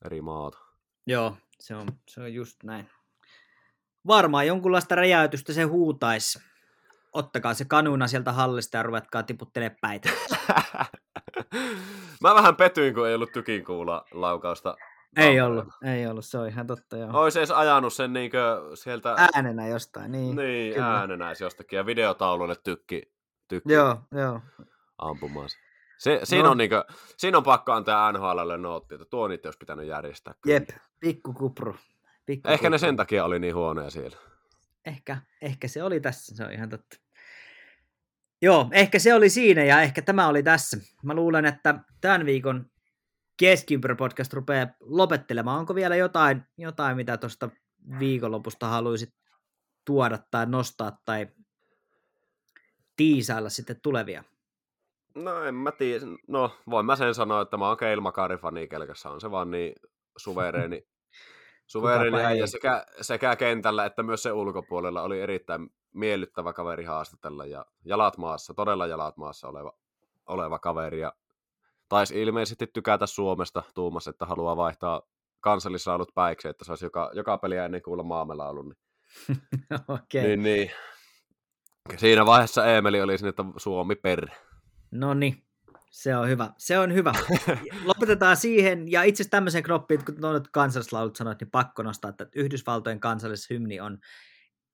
eri 0.04 0.20
maata. 0.20 0.58
Joo, 1.06 1.36
se 1.60 1.74
on, 1.74 1.88
se 2.08 2.20
on 2.20 2.34
just 2.34 2.62
näin. 2.64 2.90
Varmaan 4.06 4.46
jonkunlaista 4.46 4.94
räjäytystä 4.94 5.52
se 5.52 5.62
huutaisi. 5.62 6.51
Ottakaa 7.12 7.54
se 7.54 7.64
kanuna 7.64 8.06
sieltä 8.06 8.32
hallista 8.32 8.76
ja 8.76 8.82
ruvetkaa 8.82 9.22
tiputtelemaan 9.22 9.78
päitä. 9.80 10.08
mä 12.22 12.34
vähän 12.34 12.56
petyin, 12.56 12.94
kun 12.94 13.08
ei 13.08 13.14
ollut 13.14 13.32
tykin 13.32 13.64
kuulla 13.64 14.04
laukausta. 14.12 14.76
ei 15.16 15.40
ollut, 15.40 15.68
ei 15.84 16.06
ollut, 16.06 16.24
se 16.24 16.38
on 16.38 16.48
ihan 16.48 16.66
totta 16.66 16.96
joo. 16.96 17.10
Olisi 17.12 17.38
edes 17.38 17.50
ajanut 17.50 17.92
sen 17.92 18.12
niinkö 18.12 18.60
sieltä 18.74 19.14
Äänenä 19.34 19.66
jostain, 19.66 20.12
niin. 20.12 20.36
niin, 20.36 20.74
kyllä. 20.74 20.98
äänenä 21.00 21.34
jostakin 21.40 21.76
ja 21.76 21.86
videotaululle 21.86 22.56
tykki, 22.64 23.02
tykki 23.48 23.72
Joo, 23.72 23.98
joo. 24.12 24.40
ampumaan. 24.98 25.48
se. 25.48 25.56
Se, 25.98 26.20
siinä, 26.24 26.44
No. 26.44 26.50
on 26.50 26.58
niinkö, 26.58 26.84
siinä 27.16 27.38
on 27.38 27.44
pakko 27.44 27.72
antaa 27.72 28.12
NHLlle 28.12 28.58
nootti, 28.58 28.94
että 28.94 29.04
tuo 29.10 29.28
niitä 29.28 29.48
olisi 29.48 29.58
pitänyt 29.58 29.86
järjestää. 29.86 30.34
kyllä. 30.40 30.54
Jep, 30.54 30.68
pikku 31.00 31.32
kupru. 31.32 31.76
Pikku 32.26 32.48
Ehkä 32.48 32.70
ne 32.70 32.76
kupru. 32.76 32.86
sen 32.86 32.96
takia 32.96 33.24
oli 33.24 33.38
niin 33.38 33.54
huonoja 33.54 33.90
siellä. 33.90 34.16
Ehkä, 34.86 35.18
ehkä 35.40 35.68
se 35.68 35.82
oli 35.82 36.00
tässä, 36.00 36.36
se 36.36 36.44
on 36.44 36.52
ihan 36.52 36.68
totta. 36.68 36.96
Joo, 38.42 38.68
ehkä 38.72 38.98
se 38.98 39.14
oli 39.14 39.28
siinä 39.28 39.64
ja 39.64 39.80
ehkä 39.82 40.02
tämä 40.02 40.28
oli 40.28 40.42
tässä. 40.42 40.76
Mä 41.02 41.14
luulen, 41.14 41.44
että 41.44 41.78
tämän 42.00 42.26
viikon 42.26 42.70
Keskiympärä-podcast 43.36 44.32
rupeaa 44.32 44.66
lopettelemaan. 44.80 45.58
Onko 45.58 45.74
vielä 45.74 45.96
jotain, 45.96 46.42
jotain 46.58 46.96
mitä 46.96 47.16
tuosta 47.16 47.50
viikonlopusta 47.98 48.68
haluaisit 48.68 49.14
tuoda 49.84 50.18
tai 50.30 50.46
nostaa 50.46 50.98
tai 51.04 51.26
tiisailla 52.96 53.48
sitten 53.48 53.80
tulevia? 53.82 54.24
No 55.14 55.44
en 55.44 55.54
mä 55.54 55.72
tiedä. 55.72 56.06
No 56.28 56.56
voin 56.70 56.86
mä 56.86 56.96
sen 56.96 57.14
sanoa, 57.14 57.40
että 57.40 57.56
mä 57.56 57.68
oon 57.68 57.76
Keil 57.76 58.00
Makari-fani 58.00 58.68
kelkässä. 58.68 59.10
On 59.10 59.20
se 59.20 59.30
vaan 59.30 59.50
niin 59.50 59.74
suvereeni. 60.16 60.86
Suvereeni 61.72 62.10
Kukapa 62.10 62.28
äijä 62.28 62.46
sekä, 62.46 62.86
sekä 63.00 63.36
kentällä 63.36 63.84
että 63.84 64.02
myös 64.02 64.22
se 64.22 64.32
ulkopuolella 64.32 65.02
oli 65.02 65.20
erittäin 65.20 65.70
miellyttävä 65.94 66.52
kaveri 66.52 66.84
haastatella 66.84 67.46
ja 67.46 67.66
jalat 67.84 68.18
maassa, 68.18 68.54
todella 68.54 68.86
jalat 68.86 69.16
maassa 69.16 69.48
oleva, 69.48 69.72
oleva 70.26 70.58
kaveri 70.58 71.00
ja 71.00 71.12
taisi 71.88 72.22
ilmeisesti 72.22 72.66
tykätä 72.66 73.06
Suomesta 73.06 73.62
tuumassa, 73.74 74.10
että 74.10 74.26
haluaa 74.26 74.56
vaihtaa 74.56 75.02
kansallisraulut 75.40 76.14
päiksi, 76.14 76.48
että 76.48 76.64
saisi 76.64 76.86
joka, 76.86 77.10
joka 77.14 77.38
peliä 77.38 77.64
ennen 77.64 77.82
kuulla 77.82 78.02
maamelaulun. 78.02 78.74
Niin, 79.28 79.38
Okei, 79.88 80.22
niin, 80.22 80.42
niin. 80.42 80.70
Siinä 81.96 82.26
vaiheessa 82.26 82.66
Eemeli 82.66 83.02
oli 83.02 83.18
sinne, 83.18 83.28
että 83.28 83.44
Suomi 83.56 83.94
per. 83.94 84.28
no 84.90 85.14
niin. 85.14 85.44
Se 85.92 86.16
on 86.16 86.28
hyvä. 86.28 86.50
Se 86.58 86.78
on 86.78 86.94
hyvä. 86.94 87.12
Lopetetaan 87.84 88.36
siihen, 88.36 88.92
ja 88.92 89.02
itse 89.02 89.22
asiassa 89.22 89.30
tämmöisen 89.30 89.62
knoppiin, 89.62 90.04
kun 90.04 90.14
nyt 90.32 90.48
kansallislaulut 90.52 91.16
sanoit, 91.16 91.40
niin 91.40 91.50
pakko 91.50 91.82
nostaa, 91.82 92.08
että 92.08 92.26
Yhdysvaltojen 92.36 93.00
kansallishymni 93.00 93.80
on 93.80 93.98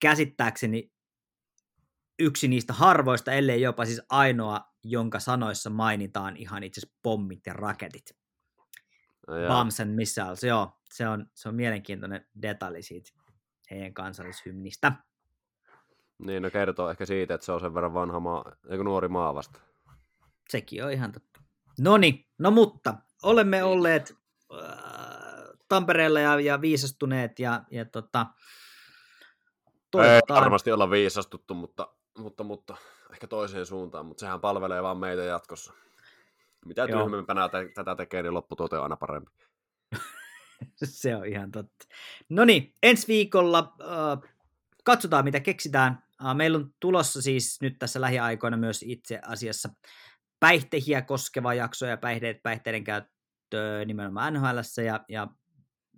käsittääkseni 0.00 0.92
yksi 2.18 2.48
niistä 2.48 2.72
harvoista, 2.72 3.32
ellei 3.32 3.60
jopa 3.60 3.84
siis 3.84 4.02
ainoa, 4.10 4.60
jonka 4.84 5.20
sanoissa 5.20 5.70
mainitaan 5.70 6.36
ihan 6.36 6.62
itse 6.62 6.80
asiassa 6.80 6.98
pommit 7.02 7.40
ja 7.46 7.52
raketit. 7.52 8.10
Ja, 9.42 9.48
Bombs 9.48 9.80
and 9.80 9.94
missiles, 9.94 10.42
joo. 10.42 10.72
Se 10.90 11.08
on, 11.08 11.26
se 11.34 11.48
on 11.48 11.54
mielenkiintoinen 11.54 12.26
detalji 12.42 12.82
siitä 12.82 13.10
heidän 13.70 13.94
kansallishymnistä. 13.94 14.92
Niin, 16.18 16.42
no 16.42 16.50
kertoo 16.50 16.90
ehkä 16.90 17.06
siitä, 17.06 17.34
että 17.34 17.44
se 17.44 17.52
on 17.52 17.60
sen 17.60 17.74
verran 17.74 17.94
vanha 17.94 18.20
maa, 18.20 18.52
eikö 18.68 18.84
nuori 18.84 19.08
maa 19.08 19.34
vasta. 19.34 19.67
Sekin 20.50 20.84
on 20.84 20.92
ihan 20.92 21.12
totta. 21.12 21.40
Noni, 21.80 22.28
no 22.38 22.50
mutta 22.50 22.94
olemme 23.22 23.64
olleet 23.64 24.16
äh, 24.52 24.68
Tampereella 25.68 26.20
ja, 26.20 26.40
ja 26.40 26.60
viisastuneet 26.60 27.38
ja, 27.38 27.64
ja 27.70 27.84
tota, 27.84 28.26
Ei 29.66 29.72
toivotaan, 29.90 30.40
varmasti 30.40 30.72
olla 30.72 30.90
viisastuttu, 30.90 31.54
mutta, 31.54 31.88
mutta, 32.18 32.44
mutta 32.44 32.76
ehkä 33.12 33.26
toiseen 33.26 33.66
suuntaan, 33.66 34.06
mutta 34.06 34.20
sehän 34.20 34.40
palvelee 34.40 34.82
vaan 34.82 34.98
meitä 34.98 35.22
jatkossa. 35.22 35.72
Mitä 36.66 36.84
Joo. 36.84 37.02
tyhmempänä 37.02 37.48
te- 37.48 37.72
tätä 37.74 37.94
tekee, 37.94 38.22
niin 38.22 38.34
lopputuote 38.34 38.76
on 38.76 38.82
aina 38.82 38.96
parempi. 38.96 39.30
Se 40.84 41.16
on 41.16 41.26
ihan 41.26 41.50
totta. 41.50 41.86
No 42.28 42.44
niin, 42.44 42.74
ensi 42.82 43.08
viikolla 43.08 43.74
äh, 43.80 44.30
katsotaan, 44.84 45.24
mitä 45.24 45.40
keksitään. 45.40 46.02
Äh, 46.26 46.34
meillä 46.34 46.58
on 46.58 46.74
tulossa 46.80 47.22
siis 47.22 47.58
nyt 47.60 47.78
tässä 47.78 48.00
lähiaikoina 48.00 48.56
myös 48.56 48.84
itse 48.86 49.20
asiassa 49.26 49.68
päihtehiä 50.40 51.02
koskeva 51.02 51.54
jakso 51.54 51.86
ja 51.86 51.96
päihteet, 51.96 52.42
päihteiden 52.42 52.84
käyttö 52.84 53.84
nimenomaan 53.86 54.34
nhl 54.34 54.58
ja, 54.86 55.04
ja 55.08 55.26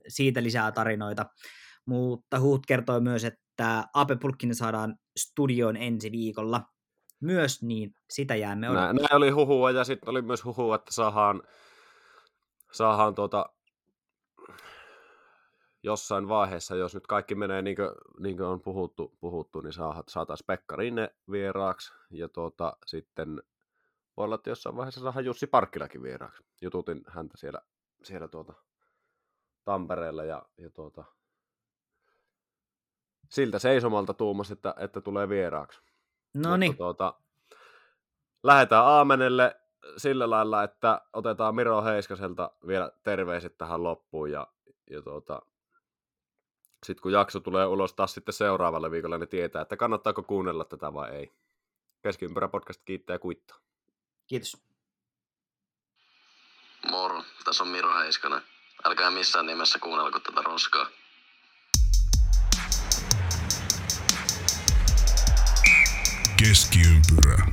siitä 0.09 0.43
lisää 0.43 0.72
tarinoita. 0.72 1.26
Mutta 1.86 2.41
Huut 2.41 2.66
kertoi 2.66 3.01
myös, 3.01 3.24
että 3.24 3.84
Ape 3.95 4.16
Pulkkinen 4.16 4.55
saadaan 4.55 4.97
studioon 5.16 5.76
ensi 5.76 6.12
viikolla 6.12 6.62
myös, 7.20 7.62
niin 7.62 7.95
sitä 8.11 8.36
jäämme 8.36 8.66
Näin, 8.66 8.78
odottamaan. 8.78 8.97
näin 8.97 9.16
oli 9.16 9.30
huhua 9.30 9.70
ja 9.70 9.84
sitten 9.84 10.11
oli 10.11 10.22
myös 10.22 10.45
huhua, 10.45 10.74
että 10.74 10.95
saadaan, 10.95 11.43
saadaan 12.72 13.14
tuota, 13.14 13.47
jossain 15.82 16.28
vaiheessa, 16.28 16.76
jos 16.76 16.95
nyt 16.95 17.07
kaikki 17.07 17.34
menee 17.34 17.62
niin 17.62 17.76
kuin, 17.76 17.88
niin 18.18 18.36
kuin 18.36 18.47
on 18.47 18.61
puhuttu, 18.61 19.16
puhuttu 19.20 19.61
niin 19.61 19.72
saa, 19.72 20.03
saataisiin 20.09 20.47
Pekka 20.47 20.76
Rinne 20.76 21.14
vieraaksi 21.30 21.93
ja 22.11 22.28
tuota, 22.28 22.76
sitten 22.86 23.43
voi 24.21 24.25
olla, 24.25 24.35
että 24.35 24.51
jossain 24.51 24.77
vaiheessa 24.77 25.01
saadaan 25.01 25.25
Jussi 25.25 25.47
Parkkilakin 25.47 26.03
vieraaksi. 26.03 26.43
Jututin 26.62 27.03
häntä 27.07 27.37
siellä, 27.37 27.61
siellä 28.03 28.29
tuota, 28.29 28.53
Tampereella 29.64 30.25
ja, 30.25 30.43
ja 30.59 30.71
tuota, 30.71 31.05
siltä 33.31 33.59
seisomalta 33.59 34.14
tuumas, 34.14 34.51
että, 34.51 34.75
että 34.79 35.01
tulee 35.01 35.29
vieraaksi. 35.29 35.81
No 36.35 36.57
niin, 36.57 36.77
tuota, 36.77 37.14
lähdetään 38.43 38.85
Aamenelle 38.85 39.61
sillä 39.97 40.31
lailla, 40.31 40.62
että 40.62 41.01
otetaan 41.12 41.55
Miro 41.55 41.85
Heiskaselta 41.85 42.51
vielä 42.66 42.93
terveiset 43.03 43.59
tähän 43.59 43.83
loppuun 43.83 44.33
ja, 44.33 44.47
ja 44.91 45.03
tuota, 45.03 45.43
sitten 46.87 47.03
kun 47.03 47.12
jakso 47.12 47.41
tulee 47.41 47.66
ulos 47.66 47.95
taas 47.95 48.14
sitten 48.14 48.33
seuraavalle 48.33 48.91
viikolla, 48.91 49.18
niin 49.18 49.29
tietää, 49.29 49.62
että 49.62 49.77
kannattaako 49.77 50.23
kuunnella 50.23 50.64
tätä 50.64 50.95
vai 50.95 51.11
ei. 51.11 51.33
Keskiympärä 52.03 52.49
podcast 52.49 52.83
kiittää 52.85 53.14
ja 53.14 53.18
kuittaa. 53.18 53.70
Kiitos. 54.31 54.57
Moro, 56.91 57.24
tässä 57.45 57.64
on 57.64 57.68
Miro 57.68 57.99
Heiskanen. 57.99 58.43
Älkää 58.85 59.11
missään 59.11 59.47
nimessä 59.47 59.78
kuunnelko 59.78 60.20
tätä 60.20 60.43
roskaa. 60.43 60.87
Keskiympyrä. 66.37 67.47